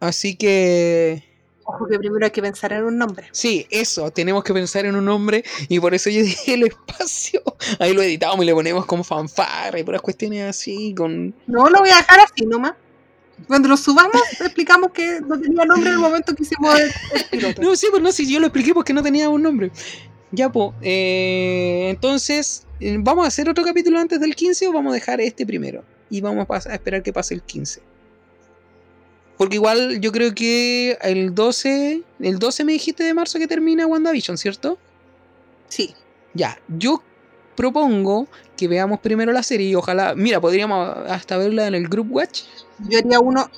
[0.00, 1.22] Así que.
[1.64, 3.28] Ojo que primero hay que pensar en un nombre.
[3.32, 7.42] Sí, eso, tenemos que pensar en un nombre y por eso yo dije el espacio.
[7.78, 11.34] Ahí lo editamos y le ponemos como fanfarra y puras cuestiones así, con...
[11.46, 12.74] No lo voy a dejar así nomás.
[13.48, 17.24] Cuando lo subamos, explicamos que no tenía nombre en el momento que hicimos el, el
[17.30, 17.62] piloto.
[17.62, 19.72] No, sí, pues no, si yo lo expliqué porque no tenía un nombre.
[20.34, 24.92] Ya, pues, eh, entonces, eh, ¿vamos a hacer otro capítulo antes del 15 o vamos
[24.92, 25.84] a dejar este primero?
[26.10, 27.80] Y vamos a esperar que pase el 15.
[29.36, 33.86] Porque igual yo creo que el 12, el 12 me dijiste de marzo que termina
[33.86, 34.78] WandaVision, ¿cierto?
[35.68, 35.94] Sí.
[36.34, 37.02] Ya, yo
[37.56, 42.08] propongo que veamos primero la serie y ojalá, mira, podríamos hasta verla en el Group
[42.12, 42.42] Watch,
[42.88, 43.50] Yo haría uno.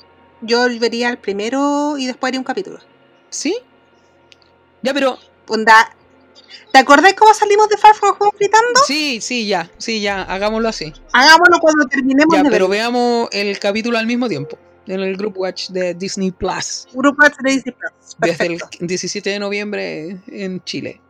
[0.42, 2.78] Yo vería el primero y después haría un capítulo.
[3.30, 3.56] ¿sí?
[4.82, 5.92] Ya, pero Onda.
[6.72, 8.80] ¿Te acordás cómo salimos de Far From Home gritando?
[8.86, 10.92] sí, sí, ya, sí, ya, hagámoslo así.
[11.12, 15.38] Hagámoslo cuando terminemos Ya, de pero veamos el capítulo al mismo tiempo, en el Group
[15.38, 18.16] Watch de Disney Plus, Grupo de Disney Plus.
[18.18, 18.86] desde el Perfecto.
[18.86, 21.00] 17 de noviembre en Chile.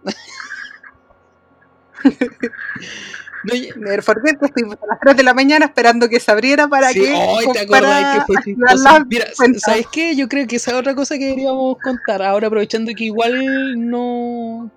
[3.76, 6.88] No, forget que estuvimos a las 3 de la mañana esperando que se abriera para
[6.90, 7.14] Sí, que.
[7.14, 9.04] ay, ¿te acordás que fue chistoso?
[9.08, 9.62] Mira, cuentas.
[9.62, 10.16] ¿sabes qué?
[10.16, 12.22] Yo creo que esa es otra cosa que deberíamos contar.
[12.22, 14.70] Ahora aprovechando que igual no.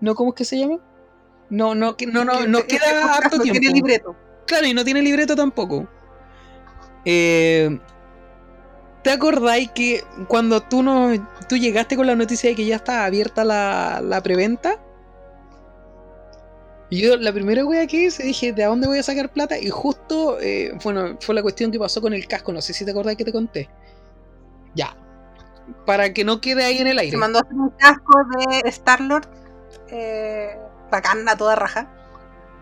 [0.00, 0.78] No, ¿cómo es que se llama?
[1.50, 3.60] No, no, no, no, nos este queda podcast harto no tiempo.
[3.60, 4.16] tiene libreto.
[4.46, 5.86] Claro, y no tiene libreto tampoco.
[7.04, 7.78] Eh,
[9.02, 11.10] ¿Te acordáis que cuando tú no,
[11.48, 14.76] tú llegaste con la noticia de que ya estaba abierta la, la preventa?
[16.88, 19.58] Y Yo la primera wea que hice dije, ¿de dónde voy a sacar plata?
[19.58, 22.52] Y justo, eh, bueno, fue la cuestión que pasó con el casco.
[22.52, 23.68] No sé si te acordáis que te conté.
[24.74, 24.94] Ya.
[25.86, 27.16] Para que no quede ahí en el Se aire.
[27.16, 29.26] mandó a hacer un casco de Star-Lord.
[29.88, 30.54] Eh,
[30.90, 31.88] bacán a toda raja.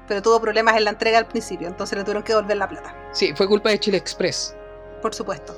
[0.06, 1.66] Pero tuvo problemas en la entrega al principio.
[1.66, 2.94] Entonces le tuvieron que devolver la plata.
[3.12, 4.54] Sí, fue culpa de Chile Express.
[5.02, 5.56] Por supuesto.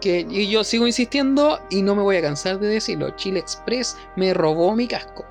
[0.00, 3.10] Que y yo sigo insistiendo y no me voy a cansar de decirlo.
[3.16, 5.24] Chile Express me robó mi casco.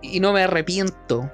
[0.00, 1.30] Y no me arrepiento.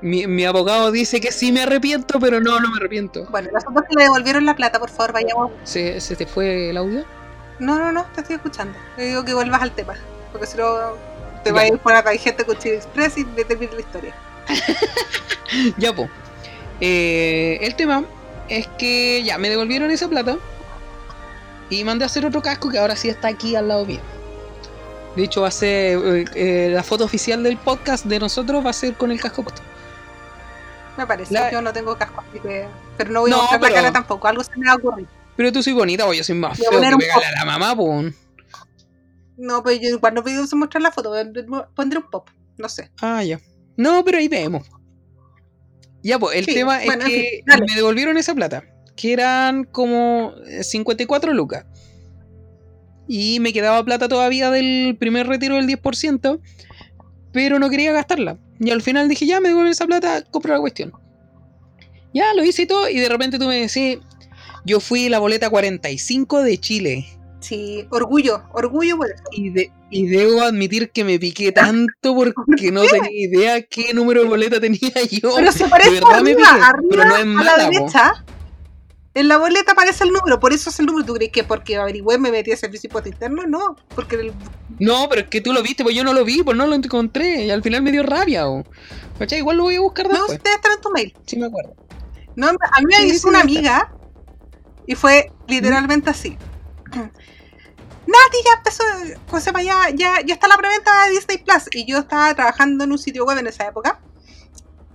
[0.00, 3.26] Mi, mi abogado dice que sí me arrepiento, pero no, no me arrepiento.
[3.30, 5.50] Bueno, los otros que le devolvieron la plata, por favor, vayamos.
[5.64, 7.04] ¿Se, se te fue el audio?
[7.58, 8.78] No, no, no, te estoy escuchando.
[8.96, 9.94] Te digo que vuelvas al tema.
[10.30, 10.66] Porque si no,
[11.42, 12.10] te va a ir por acá.
[12.10, 14.14] Hay gente con Chile Express y me termina la historia.
[15.78, 16.08] Ya, po.
[16.80, 18.04] Eh, el tema
[18.48, 20.36] es que ya me devolvieron esa plata
[21.70, 24.00] y mandé a hacer otro casco que ahora sí está aquí al lado mío.
[25.16, 28.70] De hecho, va a ser eh, eh, la foto oficial del podcast de nosotros va
[28.70, 29.44] a ser con el casco.
[30.96, 31.32] Me parece.
[31.32, 32.66] La- Yo no tengo casco, así que.
[32.96, 34.28] Pero no voy a mostrar pero- la cara tampoco.
[34.28, 35.06] Algo se me va a ocurrir.
[35.36, 38.02] Pero tú soy bonita o yo soy más feo que pegarle a la mamá, po.
[39.36, 41.12] No, pero yo igual no pido mostrar la foto.
[41.74, 42.28] Pondré un pop.
[42.56, 42.90] No sé.
[43.02, 43.38] Ah, ya.
[43.76, 44.66] No, pero ahí vemos.
[46.02, 48.64] Ya, pues, el Sí, tema bueno, es que me devolvieron esa plata,
[48.96, 51.64] que eran como eh, 54 lucas.
[53.08, 56.40] Y me quedaba plata todavía del primer retiro del 10%,
[57.32, 58.38] pero no quería gastarla.
[58.58, 60.92] Y al final dije, ya, me devuelven esa plata, compro la cuestión.
[62.12, 63.98] Ya, lo hice y todo, y de repente tú me decís,
[64.64, 67.06] yo fui la boleta 45 de Chile.
[67.40, 68.42] Sí, orgullo.
[68.54, 69.22] Orgullo por eso.
[69.30, 74.22] Y, de- y debo admitir que me piqué tanto porque no tenía idea qué número
[74.22, 75.30] de boleta tenía yo.
[75.36, 77.86] Pero se parece verdad me piqué, arriba pero no es a la po.
[79.16, 81.06] En la boleta aparece el número, por eso es el número.
[81.06, 83.44] ¿Tú crees que porque averigüé me metí a servicio interno?
[83.46, 84.34] No, porque el-
[84.78, 86.74] No, pero es que tú lo viste, pues yo no lo vi, pues no lo
[86.74, 87.44] encontré.
[87.46, 88.62] Y al final me dio rabia, o.
[89.18, 89.38] ¿Cachai?
[89.38, 90.36] Igual lo voy a buscar no, después.
[90.36, 91.16] ustedes están en tu mail.
[91.24, 91.74] Sí, me acuerdo.
[92.34, 93.90] No, a mí me Sí, hizo una amiga
[94.86, 96.36] y fue literalmente así.
[96.94, 98.84] Nati ya empezó,
[99.30, 99.62] ¿cómo se llama?
[99.62, 101.68] Ya, ya, ya está la preventa de Disney Plus.
[101.72, 103.98] Y yo estaba trabajando en un sitio web en esa época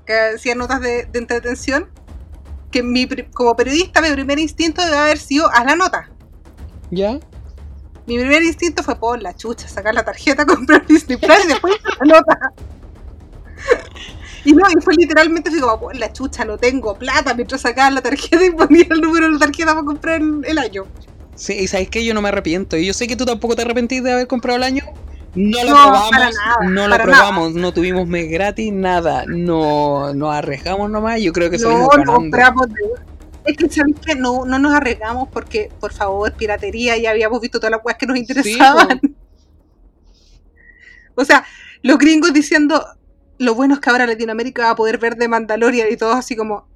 [0.06, 1.89] que hacía notas de, de entretención.
[2.72, 6.10] Que mi, como periodista, mi primer instinto debe haber sido haz la nota.
[6.89, 7.19] ¿Ya?
[8.07, 11.76] Mi primer instinto fue por la chucha, sacar la tarjeta, comprar Disney Plus y después
[11.99, 12.53] la nota.
[14.43, 17.91] Y no, y fue literalmente así como, por la chucha, no tengo plata, mientras sacaba
[17.91, 20.85] la tarjeta y ponía el número de la tarjeta para comprar el, el año.
[21.35, 22.76] Sí, y sabes que yo no me arrepiento.
[22.77, 24.84] Y yo sé que tú tampoco te arrepentís de haber comprado el año.
[25.34, 29.26] No lo No, probamos, nada, no lo probamos, no tuvimos mes gratis, nada.
[29.28, 31.22] No nos arriesgamos nomás.
[31.22, 32.76] Yo creo que No, compramos de...
[33.45, 37.60] Es que sabéis que no, no nos arriesgamos porque, por favor, piratería, ya habíamos visto
[37.60, 38.99] todas las cosas que nos interesaban.
[41.16, 41.45] o sea,
[41.82, 42.86] los gringos diciendo,
[43.40, 46.36] lo bueno es que ahora Latinoamérica va a poder ver de Mandalorian y todos así
[46.36, 46.68] como,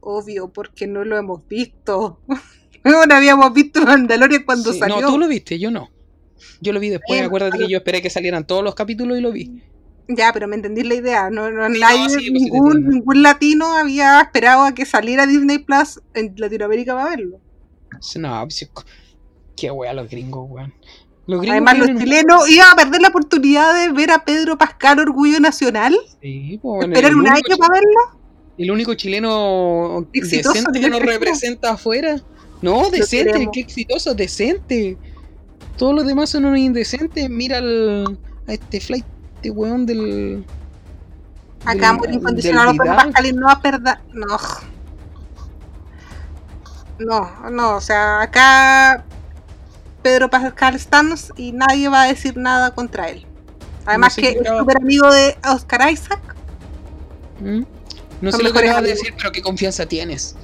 [0.00, 2.18] obvio, porque no lo hemos visto.
[2.84, 5.00] no habíamos visto Mandalorian cuando Sí, salió.
[5.00, 5.93] No, tú lo viste, yo no.
[6.60, 9.20] Yo lo vi después, Bueno, acuérdate que yo esperé que salieran todos los capítulos y
[9.20, 9.62] lo vi.
[10.08, 11.30] Ya, pero me entendí la idea.
[11.30, 16.00] No, no, nadie, sí, pues ningún, ningún latino había esperado a que saliera Disney Plus
[16.14, 17.40] en Latinoamérica para verlo.
[18.16, 18.70] No, pues,
[19.56, 20.74] qué wea los gringos, weón.
[21.26, 25.40] Los Además, los chilenos iban a perder la oportunidad de ver a Pedro Pascal Orgullo
[25.40, 25.96] Nacional.
[26.20, 28.20] Sí, pues, Esperar un año para verlo.
[28.58, 32.20] El único chileno Exitoso decente que nos representa afuera.
[32.62, 34.96] No, decente, qué exitoso, decente.
[35.76, 37.28] Todos los demás son unos indecentes.
[37.28, 39.04] Mira al, a este flight,
[39.36, 40.44] este weón del.
[41.64, 42.96] Acá del- muy Pedro Vidal.
[42.96, 43.98] Pascal y no va a perder.
[44.12, 44.26] No.
[46.98, 49.04] No, no, o sea, acá
[50.02, 53.26] Pedro Pascal estamos y nadie va a decir nada contra él.
[53.84, 56.20] Además que es súper amigo de Oscar Isaac.
[57.40, 57.62] ¿Mm?
[58.20, 58.84] No sé lo que de amigos.
[58.84, 60.36] decir, pero qué confianza tienes.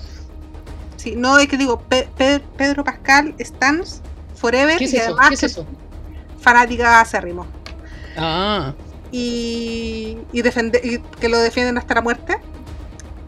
[0.96, 4.02] Sí, no es que digo, Pe- Pe- Pedro Pascal Stans
[4.40, 5.06] Forever ¿Qué es y eso?
[5.06, 5.66] además ¿Qué es eso?
[6.40, 7.46] fanática acérrimo.
[8.16, 8.72] Ah.
[9.12, 12.38] Y, y, defende- y que lo defienden hasta la muerte.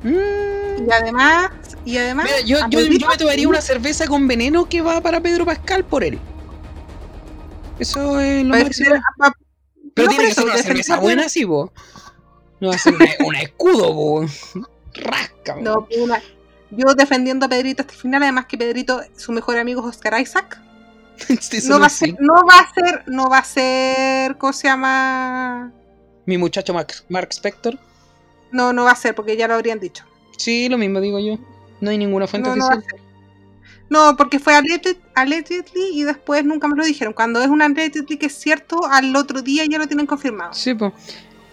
[0.03, 0.89] Mm.
[0.89, 1.51] Y además,
[1.85, 5.45] y además Mira, yo, yo, me tomaría una cerveza con veneno que va para Pedro
[5.45, 6.19] Pascal por él.
[7.79, 8.97] Eso es lo máximo.
[9.95, 11.73] Pero no tiene que ser una cerveza buena, sí, po.
[12.61, 12.95] No va a ser
[13.27, 14.25] una escudo, po.
[14.95, 15.57] Rasca.
[15.61, 16.23] No, una-
[16.71, 20.19] yo defendiendo a Pedrito hasta el final, además que Pedrito, su mejor amigo es Oscar
[20.21, 20.59] Isaac.
[21.29, 24.53] Eso No no va, a ser, no va a ser, no va a ser, ¿cómo
[24.53, 25.73] se llama?
[26.27, 27.79] Mi muchacho Mark, Mark Spector.
[28.51, 30.05] No, no va a ser, porque ya lo habrían dicho.
[30.37, 31.39] Sí, lo mismo digo yo.
[31.81, 32.85] No hay ninguna fuente No, no oficial.
[32.91, 33.01] ser.
[33.91, 37.13] No, porque fue alleged- allegedly y después nunca me lo dijeron.
[37.13, 40.55] Cuando es un allegedly que es cierto, al otro día ya lo tienen confirmado.
[40.55, 40.93] Sí, po.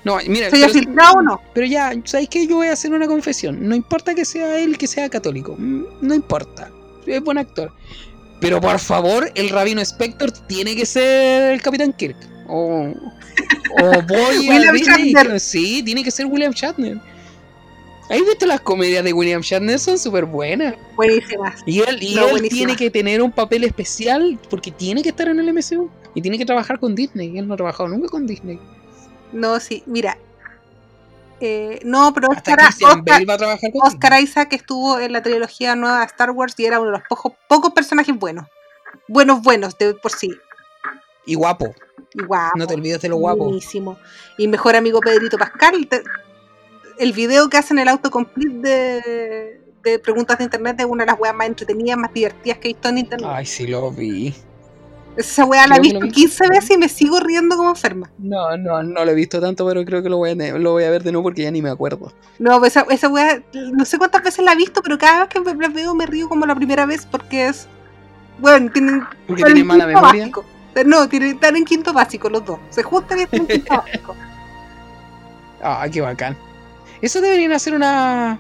[0.05, 1.41] No, mira, ¿Se haya pero, filtrado o no?
[1.53, 2.47] pero ya, ¿sabes qué?
[2.47, 3.67] Yo voy a hacer una confesión.
[3.67, 5.55] No importa que sea él, que sea católico.
[5.57, 6.71] Mm, No importa.
[7.05, 7.73] Es buen actor.
[8.39, 12.15] Pero por favor, el rabino Spector tiene que ser el Capitán Kirk.
[12.47, 12.93] O,
[13.81, 15.13] o voy a William Disney.
[15.13, 15.39] Shatner.
[15.39, 16.99] Sí, tiene que ser William Shatner.
[18.09, 19.77] ¿Has visto las comedias de William Shatner?
[19.77, 20.75] Son súper buenas.
[20.95, 21.61] Buenísimas.
[21.65, 25.27] Y él, y No, él tiene que tener un papel especial porque tiene que estar
[25.27, 25.89] en el MCU.
[26.15, 27.37] Y tiene que trabajar con Disney.
[27.37, 28.59] Él no ha trabajado nunca con Disney.
[29.31, 30.17] No, sí, mira.
[31.41, 35.21] Eh, no, pero Oscar, Oscar, Bale va a trabajar con Oscar Isaac estuvo en la
[35.21, 38.45] trilogía nueva de Star Wars y era uno de los pocos, pocos personajes buenos.
[39.07, 40.29] Buenos, buenos, de por sí.
[41.25, 41.73] Y guapo.
[42.13, 42.57] Y guapo.
[42.57, 43.45] No te olvides de lo guapo.
[43.45, 43.97] Buenísimo.
[44.37, 45.87] Y mejor amigo Pedrito Pascal.
[45.87, 46.03] te-
[46.97, 51.19] el video que hacen el autocomplete de, de preguntas de internet es una de las
[51.19, 53.29] weas más entretenidas, más divertidas que he visto en internet.
[53.31, 54.35] Ay, sí lo vi.
[55.17, 56.11] Esa wea la he visto vi.
[56.11, 58.09] 15 veces y me sigo riendo como enferma.
[58.19, 60.83] No, no, no lo he visto tanto, pero creo que lo voy a, lo voy
[60.85, 62.13] a ver de nuevo porque ya ni me acuerdo.
[62.37, 65.29] No, pues esa, esa wea, no sé cuántas veces la he visto, pero cada vez
[65.29, 67.67] que la veo me río como la primera vez porque es.
[68.39, 69.01] Bueno, tienen.
[69.27, 70.21] Porque están tiene en mala memoria.
[70.21, 70.45] básico.
[70.85, 72.59] No, tienen, están en quinto básico los dos.
[72.69, 74.15] Se juntan y están en quinto básico.
[75.61, 76.37] Ah, qué bacán.
[77.01, 78.39] Eso deberían hacer una.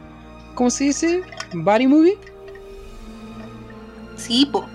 [0.55, 1.23] ¿Cómo se dice?
[1.53, 2.17] Body movie.
[4.15, 4.65] Sí, po.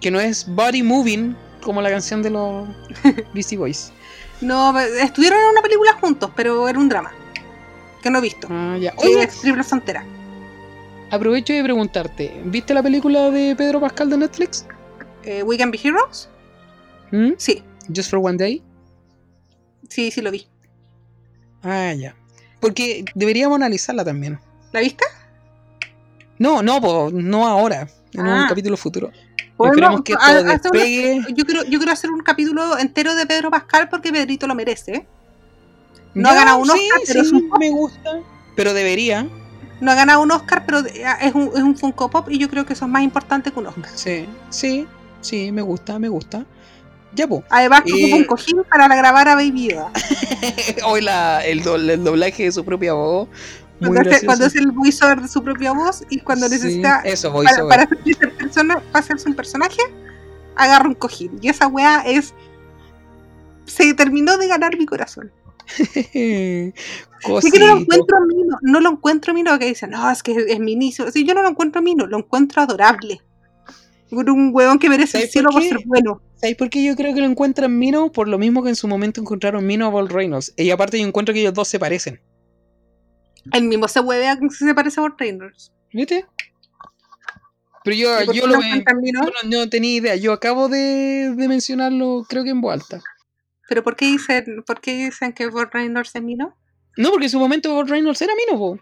[0.00, 2.68] Que no es body moving como la canción de los
[3.34, 3.92] Beastie Boys.
[4.40, 7.10] No, estuvieron en una película juntos, pero era un drama.
[8.02, 8.46] Que no he visto.
[8.50, 8.94] Ah, ya.
[8.98, 10.04] Oye, es Triple Frontera.
[11.10, 14.64] aprovecho de preguntarte: ¿viste la película de Pedro Pascal de Netflix?
[15.24, 16.28] Eh, We Can Be Heroes.
[17.10, 17.32] ¿Mm?
[17.36, 17.62] Sí,
[17.94, 18.62] Just for One Day.
[19.88, 20.46] sí, sí lo vi.
[21.62, 22.14] Ah, ya.
[22.60, 24.38] Porque deberíamos analizarla también.
[24.72, 25.04] ¿La viste?
[26.38, 27.88] No, no, po, no ahora.
[28.12, 28.46] En un Ah.
[28.48, 29.10] capítulo futuro.
[29.58, 30.60] Podemos que una-
[31.34, 35.06] yo, quiero, yo quiero hacer un capítulo entero de Pedro Pascal porque Pedrito lo merece.
[36.14, 38.10] No Ya, ha ganado un sí, Oscar, pero sí, un- me gusta.
[38.56, 39.26] Pero debería.
[39.80, 42.64] No ha ganado un Oscar, pero es un, es un Funko Pop y yo creo
[42.66, 43.90] que eso es más importante que un Oscar.
[43.94, 44.86] Sí, sí,
[45.20, 46.44] sí, me gusta, me gusta.
[47.14, 47.42] Ya, pues.
[47.50, 49.74] Además, que Eh, un cojín para grabar a Baby.
[50.84, 53.28] Hoy la, el, do- el doblaje de su propia voz.
[53.78, 57.32] Cuando, hace, cuando hace el voiceover de su propia voz y cuando Sí, necesita Eso,
[57.32, 59.80] para, para, hacerse persona- para hacerse un personaje,
[60.56, 61.38] agarra un cojín.
[61.40, 62.34] Y esa weá es.
[63.66, 65.30] Se terminó de ganar mi corazón.
[67.42, 70.32] Sí que no lo encuentro mino, no lo encuentro mino que dicen, no, es que
[70.32, 71.10] es, es minicio.
[71.10, 73.20] Sí, yo no lo encuentro mino, lo encuentro adorable.
[74.10, 76.22] Un huevón que merece el ¿Sabes cielo por ser bueno.
[76.36, 78.10] ¿Sabes por qué yo creo que lo encuentran Mino?
[78.12, 80.54] Por lo mismo que en su momento encontraron Mino a Paul Reynolds.
[80.56, 82.20] Y aparte yo encuentro que ellos dos se parecen.
[83.52, 85.72] El mismo se huevea que se parece a Bob Reynolds.
[85.92, 86.26] ¿Viste?
[87.84, 90.16] Pero yo, ¿Y por yo lo yo no, no tenía idea.
[90.16, 93.00] Yo acabo de, de mencionarlo, creo que en voz alta.
[93.68, 96.56] Pero ¿por qué dicen, por qué dicen que Bob Reynolds es mino?
[96.98, 98.76] No, porque en su momento Paul Reynolds era Mino, po.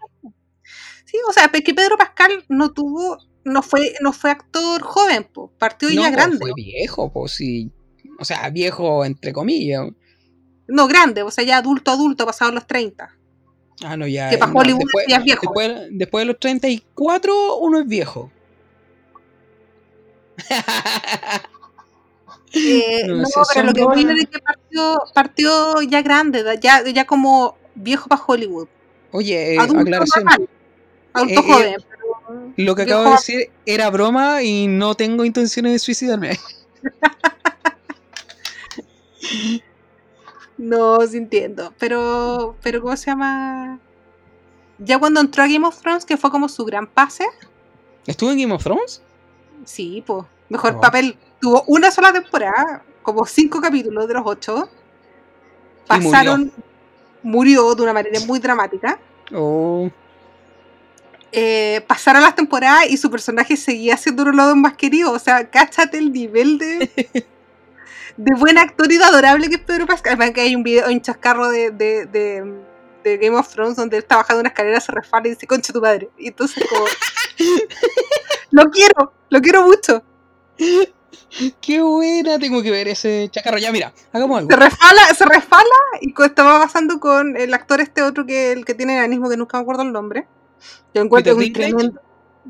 [1.05, 5.25] Sí, o sea, es que Pedro Pascal no tuvo, no fue, no fue actor joven,
[5.25, 6.39] po, partió no, ya po, grande.
[6.39, 7.71] fue viejo, pues sí.
[8.19, 9.89] O sea, viejo entre comillas.
[10.67, 13.19] No, grande, o sea, ya adulto, adulto, pasado los 30.
[13.85, 14.31] Ah, no, ya.
[14.31, 15.41] Que para no, Hollywood después, ya es viejo.
[15.43, 18.31] Después, después de los 34, uno es viejo.
[22.59, 23.25] Eh, No,
[23.55, 24.05] pero lo que bromas.
[24.19, 28.67] es que partió, partió ya grande, ya, ya como viejo para Hollywood.
[29.13, 30.25] Oye, eh, adulto aclaración.
[30.25, 30.49] normal,
[31.13, 31.77] adulto Eh, eh, joven.
[31.91, 36.39] pero Lo que acabo de decir era broma y no tengo intenciones de suicidarme.
[40.59, 41.73] No, sí entiendo.
[41.79, 43.79] Pero, pero ¿cómo se llama?
[44.79, 47.25] Ya cuando entró a Game of Thrones, que fue como su gran pase,
[48.07, 49.03] ¿Estuvo en Game of Thrones?
[49.65, 51.19] sí, pues, mejor papel.
[51.41, 54.53] Tuvo una sola temporada, como cinco capítulos de los ocho.
[54.55, 54.69] Murió.
[55.87, 56.53] Pasaron,
[57.23, 58.99] murió, de una manera muy dramática.
[59.35, 59.91] Oh,
[61.33, 65.13] Eh, pasaron las temporadas y su personaje seguía siendo uno de los más queridos.
[65.15, 67.27] O sea, cáchate el nivel de,
[68.17, 70.13] de buen actor y de adorable que es Pedro Pascal.
[70.15, 72.45] Además que hay un video, un chascarro de, de, de,
[73.05, 75.73] de Game of Thrones donde él está bajando una escalera, se resbala y dice, concha
[75.73, 76.09] tu madre.
[76.19, 76.85] Y entonces como...
[78.51, 80.03] lo quiero, lo quiero mucho.
[81.61, 83.59] qué buena, tengo que ver ese chacarro.
[83.59, 84.51] Ya, mira, hagamos algo.
[84.51, 88.75] Se resbala, se resbala y estaba pasando con el actor este otro que el que
[88.75, 90.27] tiene enanismo que nunca me acuerdo el nombre.
[90.95, 92.01] Yo encuentro un tremendo...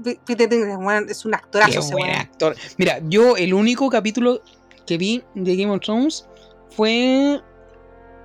[0.04, 1.80] Pe- Peter Dinklage, es un actorazo.
[1.80, 2.54] Qué buen actor.
[2.76, 4.42] Mira, yo el único capítulo
[4.86, 6.28] que vi de Game of Thrones
[6.70, 7.40] fue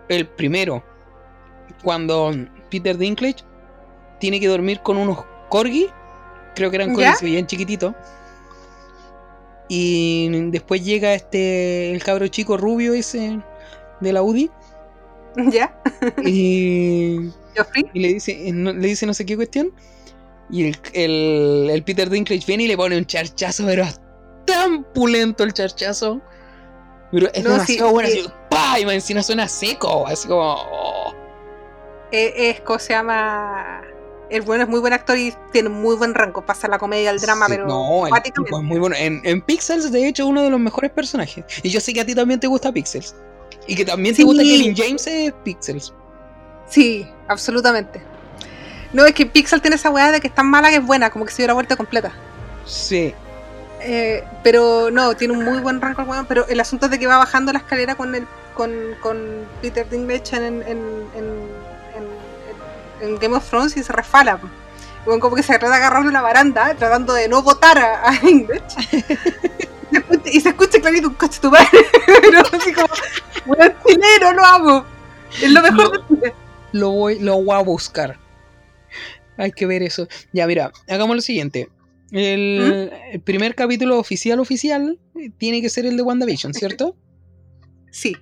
[0.09, 0.83] el primero.
[1.83, 2.31] Cuando
[2.69, 3.43] Peter Dinklage
[4.19, 5.87] tiene que dormir con unos corgi.
[6.55, 7.15] Creo que eran corgi, ¿Ya?
[7.15, 7.93] se veían chiquititos.
[9.67, 13.39] Y después llega este el cabro chico rubio ese
[13.99, 14.51] de la UDI.
[15.51, 15.75] ¿Ya?
[16.25, 17.31] Y,
[17.93, 19.73] le dice eh, no, le dice no sé qué cuestión.
[20.49, 24.01] Y el, el, el Peter Dinklage viene y le pone un charchazo, pero es
[24.45, 26.21] tan pulento el charchazo.
[27.11, 28.19] Pero es No, demasiado sí, bueno, sí.
[28.19, 28.79] así, ¡pah!
[28.79, 30.55] Y encima suena seco, así como.
[30.55, 31.13] oh.
[32.11, 33.81] Eh, es, ¿cómo se llama?
[34.29, 36.45] El bueno es muy buen actor y tiene muy buen rango.
[36.45, 37.67] Pasa la comedia al drama, Sí, pero.
[37.67, 38.49] no, el cuáticamente.
[38.49, 38.95] tipo es muy bueno.
[38.97, 41.43] En, en Pixels, de hecho, uno de los mejores personajes.
[41.63, 43.15] Y yo sé que a ti también te gusta Pixels.
[43.67, 45.93] Y que también te gusta Kevin James es Pixels.
[46.69, 48.01] Sí, absolutamente.
[48.93, 51.09] No, es que Pixel tiene esa weá de que es tan mala que es buena,
[51.09, 52.11] como que se dio la vuelta completa.
[52.65, 53.13] Sí.
[53.83, 56.99] Eh, pero no, tiene un muy buen rango el weón, pero el asunto es de
[56.99, 58.71] que va bajando la escalera con el con,
[59.01, 60.77] con Peter Dinklage en, en, en,
[61.15, 61.41] en-
[63.01, 64.39] en- en Game of Thrones y se resfala.
[65.05, 68.09] weón como que se trata de agarrar de la baranda tratando de no votar a,
[68.09, 69.03] a Dinklage.
[70.25, 71.67] Y se escucha- clarito un coche tu madre.
[72.05, 72.87] pero así como,
[73.47, 74.85] weón chileno, lo amo.
[75.41, 76.33] Es lo mejor de Chile.
[76.71, 78.17] Lo voy, lo voy a buscar.
[79.37, 80.07] Hay que ver eso.
[80.31, 81.67] Ya, mira, hagamos lo siguiente.
[82.11, 84.99] El, el primer capítulo oficial oficial
[85.37, 86.95] tiene que ser el de WandaVision, ¿cierto?
[87.91, 88.15] Sí,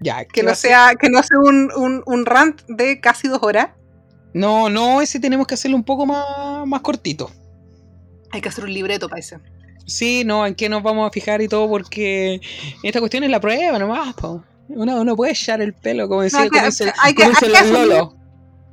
[0.00, 3.68] Ya, que no sea, que no sea un, un, un rant de casi dos horas.
[4.34, 7.30] No, no, ese tenemos que hacerlo un poco más, más cortito.
[8.30, 9.36] Hay que hacer un libreto para eso.
[9.86, 12.40] Sí, no, en qué nos vamos a fijar y todo, porque
[12.82, 14.42] esta cuestión es la prueba nomás, po.
[14.68, 17.46] Uno, uno puede echar el pelo, como decía, que- como dice, hay que- como dice
[17.46, 18.16] hay que el asumir- Lolo.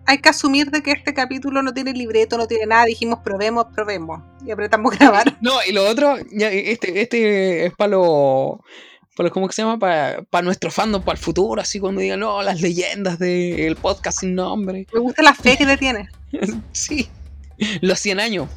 [0.09, 2.85] Hay que asumir de que este capítulo no tiene libreto, no tiene nada.
[2.85, 4.19] Dijimos probemos, probemos.
[4.43, 5.37] Y apretamos grabar.
[5.39, 8.57] No, y lo otro, este, este es para los.
[9.15, 9.77] Para ¿Cómo que se llama?
[9.77, 14.21] Para, para nuestro fandom, para el futuro, así cuando digan, no, las leyendas del podcast
[14.21, 14.87] sin nombre.
[14.91, 16.09] Me gusta la fe que le tiene.
[16.71, 17.07] Sí,
[17.81, 18.49] los 100 años.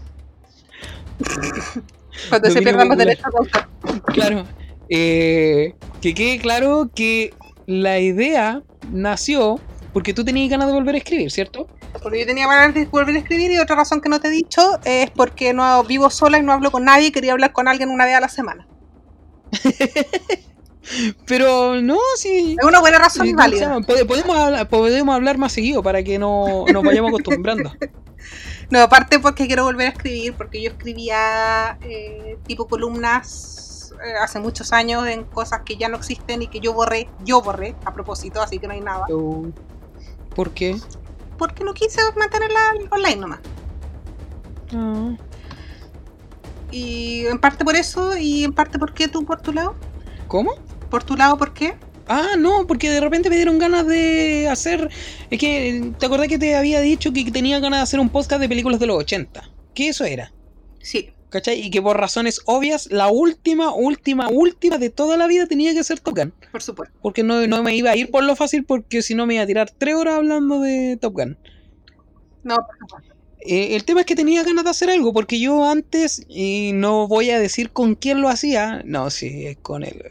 [2.30, 4.00] Cuando se pierdan los derechos de.
[4.14, 4.46] Claro.
[4.88, 7.34] Eh, que quede claro que
[7.66, 9.60] la idea nació
[9.92, 11.68] porque tú tenías ganas de volver a escribir, ¿cierto?
[12.02, 14.30] Porque yo tenía ganas de volver a escribir y otra razón que no te he
[14.30, 17.68] dicho es porque no vivo sola y no hablo con nadie y quería hablar con
[17.68, 18.66] alguien una vez a la semana.
[21.26, 22.56] Pero no, sí.
[22.58, 23.78] Es una buena razón sí, válida.
[23.80, 27.72] Podemos hablar, podemos hablar más seguido para que no nos vayamos acostumbrando.
[28.70, 34.40] No, aparte porque quiero volver a escribir, porque yo escribía eh, tipo columnas eh, hace
[34.40, 37.92] muchos años en cosas que ya no existen y que yo borré, yo borré a
[37.92, 39.04] propósito, así que no hay nada.
[39.08, 39.52] So,
[40.34, 40.76] ¿Por qué?
[41.38, 42.60] Porque no quise mantenerla
[42.90, 43.40] online nomás.
[44.74, 45.16] Ah,
[46.70, 49.74] Y en parte por eso y en parte porque tú por tu lado.
[50.28, 50.54] ¿Cómo?
[50.90, 51.74] Por tu lado, ¿por qué?
[52.08, 54.90] Ah, no, porque de repente me dieron ganas de hacer.
[55.30, 58.40] Es que, ¿te acordás que te había dicho que tenía ganas de hacer un podcast
[58.40, 59.42] de películas de los 80?
[59.74, 60.32] ¿Qué eso era?
[60.80, 61.58] Sí, ¿Cachai?
[61.60, 65.82] Y que por razones obvias, la última, última, última de toda la vida tenía que
[65.82, 66.34] ser Top Gun.
[66.52, 66.94] por supuesto.
[67.00, 69.42] Porque no, no me iba a ir por lo fácil, porque si no me iba
[69.42, 71.38] a tirar tres horas hablando de Top Gun.
[72.44, 73.14] No, por supuesto.
[73.40, 77.08] Eh, el tema es que tenía ganas de hacer algo, porque yo antes, y no
[77.08, 80.02] voy a decir con quién lo hacía, no, sí, es con el.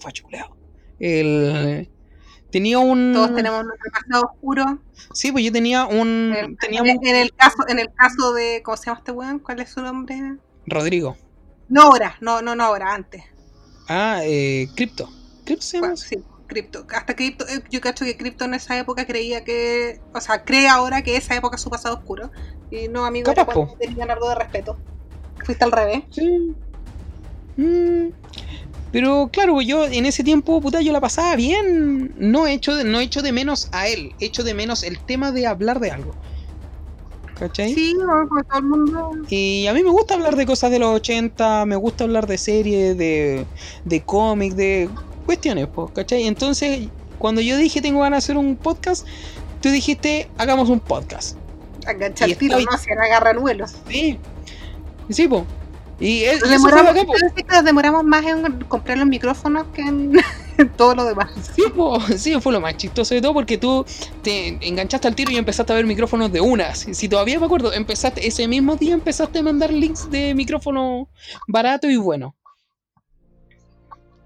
[0.00, 0.56] Fue chuleado.
[0.98, 1.88] El.
[2.54, 3.12] Tenía un.
[3.12, 4.78] Todos tenemos nuestro pasado oscuro.
[5.12, 6.32] Sí, pues yo tenía un.
[6.36, 6.88] En, Teníamos.
[7.02, 9.38] en el caso, en el caso de, ¿cómo se llama este weón?
[9.40, 10.36] ¿Cuál es su nombre?
[10.64, 11.16] Rodrigo.
[11.68, 13.24] No ahora, no, no, no ahora, antes.
[13.88, 15.10] Ah, eh, Crypto.
[15.44, 15.88] ¿Crypto se llama?
[15.88, 16.16] Bueno, sí,
[16.46, 16.86] Crypto.
[16.94, 20.68] Hasta Crypto, eh, yo cacho que Crypto en esa época creía que, o sea, cree
[20.68, 22.30] ahora que esa época es su pasado oscuro.
[22.70, 24.78] Y no, amigo, Capaz, era tenían algo de respeto.
[25.44, 26.04] Fuiste al revés.
[26.12, 26.54] Sí.
[27.56, 28.10] Mm,
[28.94, 32.14] Pero claro, yo en ese tiempo, puta, yo la pasaba bien.
[32.16, 35.48] No hecho de, no echo de menos a él, echo de menos el tema de
[35.48, 36.14] hablar de algo.
[37.36, 37.74] ¿Cachai?
[37.74, 39.10] Sí, como todo el mundo.
[39.28, 42.38] Y a mí me gusta hablar de cosas de los 80, me gusta hablar de
[42.38, 43.44] series, de,
[43.84, 44.88] de cómics, de
[45.26, 46.28] cuestiones, pues, ¿cachai?
[46.28, 46.86] Entonces,
[47.18, 49.04] cuando yo dije tengo ganas de hacer un podcast,
[49.60, 51.36] tú dijiste hagamos un podcast.
[51.88, 53.74] Enganchar tiro, estoy- no hacían agarrar vuelos.
[53.88, 54.20] Sí,
[55.10, 55.42] sí, pues.
[56.00, 56.92] Y, es- eso demoramos.
[56.94, 60.12] ¿sabes que nos demoramos más en comprar los micrófonos que en,
[60.58, 61.30] en todo lo demás.
[61.54, 63.84] Sí, po, sí, fue lo más chistoso de todo porque tú
[64.22, 66.74] te enganchaste al tiro y empezaste a ver micrófonos de una.
[66.74, 71.08] Si, si todavía me acuerdo, empezaste ese mismo día empezaste a mandar links de micrófono
[71.46, 72.34] barato y bueno.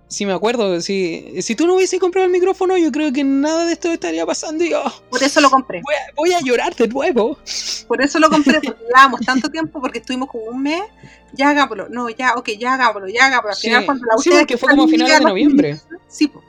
[0.09, 0.81] Sí, me acuerdo.
[0.81, 4.25] Si, si tú no hubieses comprado el micrófono, yo creo que nada de esto estaría
[4.25, 5.83] pasando y oh, Por eso lo compré.
[5.83, 7.39] voy, a, voy a llorar de nuevo.
[7.87, 10.83] Por eso lo compré, porque llevábamos tanto tiempo, porque estuvimos como un mes.
[11.35, 13.51] Ya hagámoslo, no, ya, ok, ya hagámoslo, ya hagámoslo.
[13.51, 15.79] Al Sí, final, cuando la sí, porque que fue como a finales de noviembre.
[16.09, 16.45] Sí, pues.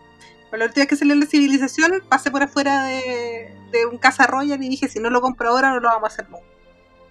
[0.53, 4.63] La última vez que salió la civilización, pasé por afuera de, de un Casa Royal
[4.63, 6.45] y dije: si no lo compro ahora, no lo vamos a hacer nunca.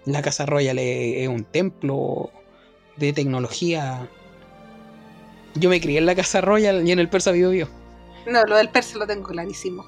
[0.05, 2.31] La Casa Royal es, es un templo
[2.97, 4.09] de tecnología.
[5.55, 7.69] Yo me crié en la Casa Royal y en el Persa Vivo Vivo.
[8.27, 9.85] No, lo del Perse lo tengo clarísimo.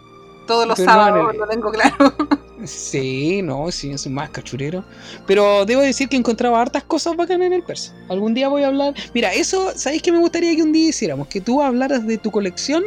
[0.47, 2.15] Todos los Pero sábados el- lo tengo claro.
[2.63, 4.83] Sí, no, sí, es más cachurero.
[5.25, 7.93] Pero debo decir que encontraba hartas cosas bacanas en el Persa.
[8.09, 8.93] Algún día voy a hablar.
[9.15, 11.27] Mira, eso, ¿sabéis que me gustaría que un día hiciéramos?
[11.27, 12.83] Que tú hablaras de tu colección,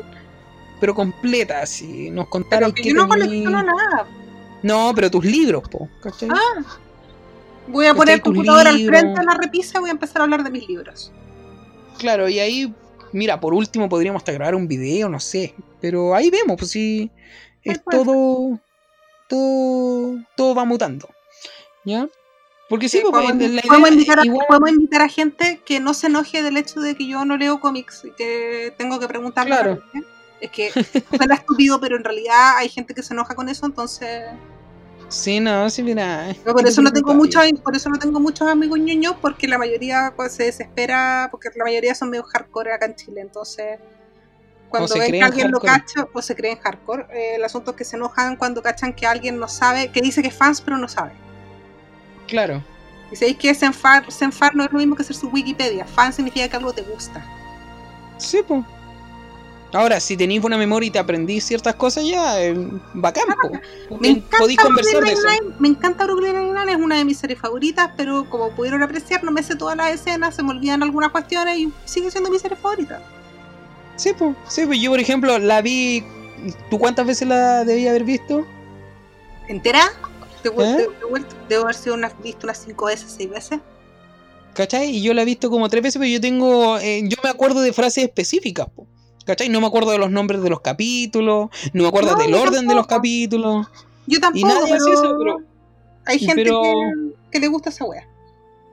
[0.80, 2.08] pero completa, así.
[2.10, 4.06] Nos contaras que yo no tení- colecciono nada.
[4.62, 6.28] No, pero tus libros, po, ¿cachai?
[6.32, 6.62] Ah,
[7.66, 10.24] Voy a poner el computador al frente de la repisa y voy a empezar a
[10.24, 11.10] hablar de mis libros.
[11.98, 12.74] Claro, y ahí,
[13.12, 15.54] mira, por último podríamos hasta grabar un video, no sé.
[15.80, 17.10] Pero ahí vemos, pues sí.
[17.62, 18.58] Es todo.
[19.28, 20.18] Todo.
[20.36, 21.08] Todo va mutando.
[21.84, 22.08] ¿Ya?
[22.68, 25.60] Porque sí, Sí, pues, podemos, la idea podemos invitar a, igual- podemos invitar a gente
[25.66, 28.98] que no se enoje del hecho de que yo no leo cómics y que tengo
[28.98, 29.50] que preguntarle.
[29.54, 29.82] Claro.
[30.40, 30.70] Es que
[31.16, 34.22] suena estúpido, pero en realidad hay gente que se enoja con eso, entonces
[35.14, 36.34] Sí, no, sí, mira.
[36.44, 39.46] No, por eso no tengo mucho muchos, por eso no tengo muchos amigos ñoños, porque
[39.46, 43.78] la mayoría pues, se desespera, porque la mayoría son medio hardcore acá en Chile, entonces
[44.68, 47.84] cuando ven que alguien lo cacha, o se creen hardcore, eh, el asunto es que
[47.84, 50.88] se enojan cuando cachan que alguien no sabe, que dice que es fans pero no
[50.88, 51.12] sabe.
[52.26, 52.60] Claro.
[53.12, 54.02] Y sabéis que ser fan
[54.54, 57.24] no es lo mismo que ser su Wikipedia, fan significa que algo te gusta.
[58.18, 58.64] Sí, pues.
[59.74, 62.54] Ahora, si tenéis buena memoria y te aprendís ciertas cosas, ya, eh,
[62.92, 63.98] bacán, po.
[63.98, 65.26] Me encanta, Podéis conversar de eso.
[65.58, 69.32] Me encanta Brooklyn Nine-Nine, es una de mis series favoritas, pero como pudieron apreciar, no
[69.32, 72.56] me sé todas las escenas, se me olvidan algunas cuestiones y sigue siendo mi serie
[72.56, 73.02] favorita.
[73.96, 74.36] Sí, pues.
[74.46, 76.04] Sí, pues yo, por ejemplo, la vi.
[76.70, 78.46] ¿Tú cuántas veces la debí haber visto?
[79.48, 79.80] ¿Entera?
[79.80, 80.88] ¿Eh?
[81.48, 83.60] debo haber sido unas, visto unas 5 veces, 6 veces.
[84.54, 84.90] ¿Cachai?
[84.90, 86.78] Y yo la he visto como tres veces, pero yo tengo.
[86.78, 88.86] eh, yo me acuerdo de frases específicas, po.
[89.24, 89.48] ¿Cachai?
[89.48, 92.66] No me acuerdo de los nombres de los capítulos, no me acuerdo No, del orden
[92.68, 93.66] de los capítulos.
[94.06, 95.38] Yo tampoco, Y nadie pero, hace eso, pero.
[96.04, 96.82] hay gente pero- que,
[97.32, 98.06] que le gusta esa wea.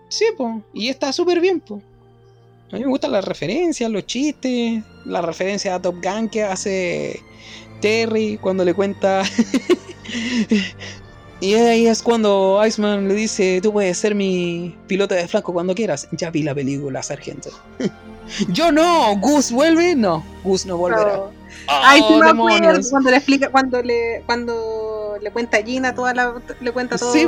[0.09, 0.61] Sí, po.
[0.73, 1.81] Y está súper bien, po.
[2.71, 7.21] A mí me gustan las referencias, los chistes, la referencia a Top Gun que hace
[7.79, 9.23] Terry cuando le cuenta.
[11.39, 15.73] y ahí es cuando Iceman le dice: Tú puedes ser mi piloto de flanco cuando
[15.75, 16.07] quieras.
[16.11, 17.49] Ya vi la película, sargento.
[18.49, 21.17] Yo no, Gus vuelve, no, Gus no volverá.
[21.17, 21.31] No.
[21.67, 22.61] Ay, sí Oh, me demonios.
[22.61, 26.97] acuerdo cuando le explica, cuando le, cuando le cuenta a Gina toda la, le cuenta
[26.97, 27.13] todo.
[27.13, 27.25] Sí.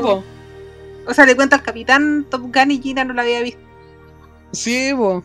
[1.05, 3.59] O sea, le cuenta al capitán Top Gun y Gina no la había visto.
[4.51, 5.23] Sí, po.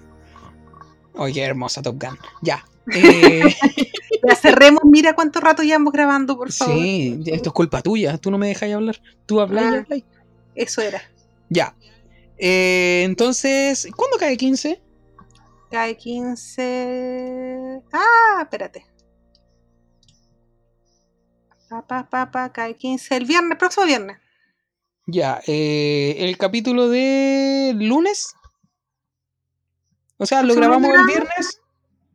[1.15, 2.19] Oye, hermosa Top Gun.
[2.43, 2.65] Ya.
[2.93, 3.55] Eh,
[4.27, 6.75] Ya cerremos, mira cuánto rato llevamos grabando, por favor.
[6.75, 8.19] sí, esto es culpa tuya.
[8.19, 9.01] Tú no me dejas hablar.
[9.27, 9.79] Tú hablas y Ah.
[9.89, 10.03] hablas.
[10.57, 11.01] Eso era.
[11.49, 11.75] Ya.
[12.37, 14.81] Eh, entonces, ¿cuándo cae 15?
[15.71, 17.83] Cae 15.
[17.93, 18.87] Ah, espérate.
[21.69, 23.17] Pa, pa, pa, cae 15.
[23.17, 24.17] El viernes, próximo viernes.
[25.07, 28.35] Ya, eh, el capítulo de lunes.
[30.17, 31.61] O sea, lo ¿Próximo grabamos el viernes?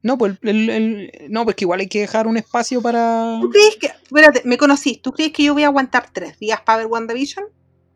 [0.01, 3.38] No, pues el, el- no, pues que igual hay que dejar un espacio para.
[3.41, 6.59] ¿Tú crees que, espérate, me conocís, ¿tú crees que yo voy a aguantar tres días
[6.61, 7.45] para ver WandaVision?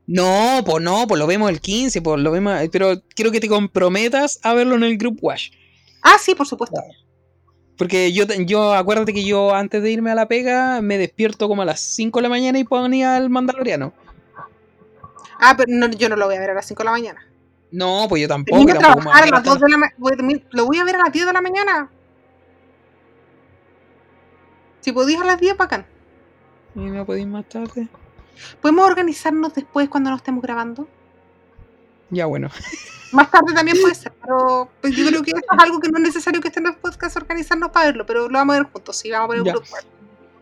[0.08, 2.58] No, pues no, pues lo vemos el 15, pues lo vemos.
[2.72, 5.52] Pero quiero que te comprometas a verlo en el Group Wash.
[6.02, 6.82] Ah, sí, por supuesto.
[7.78, 11.62] Porque yo, yo, acuérdate que yo antes de irme a la pega me despierto como
[11.62, 13.94] a las 5 de la mañana y ponía al Mandaloriano.
[15.40, 17.28] Ah, pero no, yo no lo voy a ver a las 5 de la mañana.
[17.72, 18.58] No, pues yo tampoco.
[18.58, 20.48] Termino tampoco me voy a trabajar a las hasta 2 de la mañana.
[20.52, 21.92] Lo voy a ver a las 10 de la mañana.
[24.80, 25.86] Si podías a las 10, bacán.
[26.74, 27.90] ¿Y no podéis más tarde?
[28.62, 30.88] ¿Podemos organizarnos después cuando no estemos grabando?
[32.10, 32.50] Ya, bueno.
[33.12, 35.98] Más tarde también puede ser, pero pues, yo creo que eso es algo que no
[35.98, 38.72] es necesario que estén en los podcasts organizarnos para verlo, pero lo vamos a ver
[38.72, 39.78] juntos, sí, vamos a poner un grupo.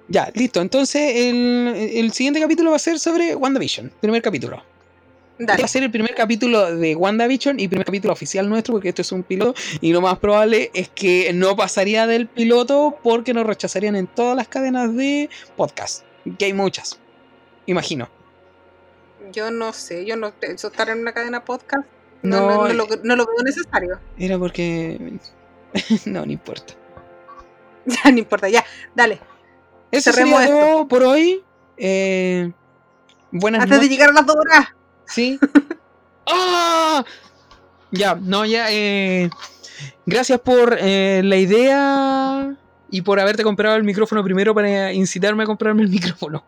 [0.08, 0.62] Ya, listo.
[0.62, 3.92] Entonces, el, el siguiente capítulo va a ser sobre WandaVision.
[4.02, 4.62] Primer capítulo.
[5.40, 5.62] Dale.
[5.62, 9.02] Va a ser el primer capítulo de WandaVision y primer capítulo oficial nuestro, porque esto
[9.02, 9.60] es un piloto.
[9.82, 14.38] Y lo más probable es que no pasaría del piloto porque nos rechazarían en todas
[14.38, 16.04] las cadenas de podcast.
[16.38, 17.00] Que hay muchas.
[17.66, 18.10] Imagino.
[19.32, 21.88] Yo no sé, yo no pienso estar en una cadena podcast.
[22.22, 24.00] No, No, no, no lo, no lo veo necesario.
[24.18, 25.20] Era porque.
[26.06, 26.74] no, no importa.
[27.88, 28.66] Ya, no importa, ya,
[28.96, 29.20] dale.
[29.92, 30.68] Eso Cerremos sería esto.
[30.72, 31.44] todo por hoy.
[31.78, 32.52] Eh,
[33.30, 34.70] buenas Antes de llegar a las dos horas.
[35.06, 35.40] Sí.
[36.26, 37.06] ¡Ah!
[37.92, 38.72] Ya, no, ya.
[38.72, 39.30] Eh,
[40.08, 42.58] gracias por eh, la idea
[42.90, 46.44] y por haberte comprado el micrófono primero para incitarme a comprarme el micrófono.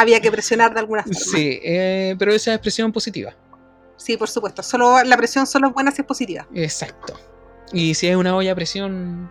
[0.00, 1.18] Había que presionar de alguna forma.
[1.18, 3.32] Sí, eh, pero esa expresión positiva.
[3.96, 4.62] Sí, por supuesto.
[4.62, 6.46] Solo, la presión solo es buena si es positiva.
[6.54, 7.14] Exacto.
[7.72, 9.28] Y si es una olla a presión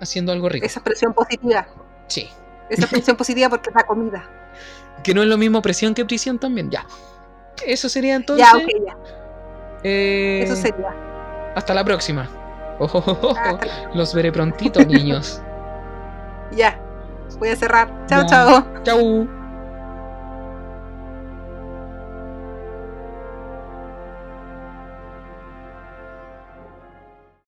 [0.00, 0.66] haciendo algo rico.
[0.66, 1.66] Esa es presión positiva.
[2.08, 2.28] Sí.
[2.68, 4.28] Esa es presión positiva porque es la comida.
[5.02, 6.70] Que no es lo mismo presión que prisión también.
[6.70, 6.86] Ya.
[7.66, 8.46] Eso sería entonces.
[8.46, 8.96] ya, ok, ya.
[9.82, 10.94] eh, Eso sería.
[11.56, 12.28] Hasta la próxima.
[12.78, 13.36] Ojojojo.
[13.36, 15.40] Hasta- Los veré prontito, niños.
[16.52, 16.78] ya.
[17.38, 18.06] Voy a cerrar.
[18.06, 18.26] Chao, Ya.
[18.28, 18.82] chao.
[18.84, 19.43] Chau.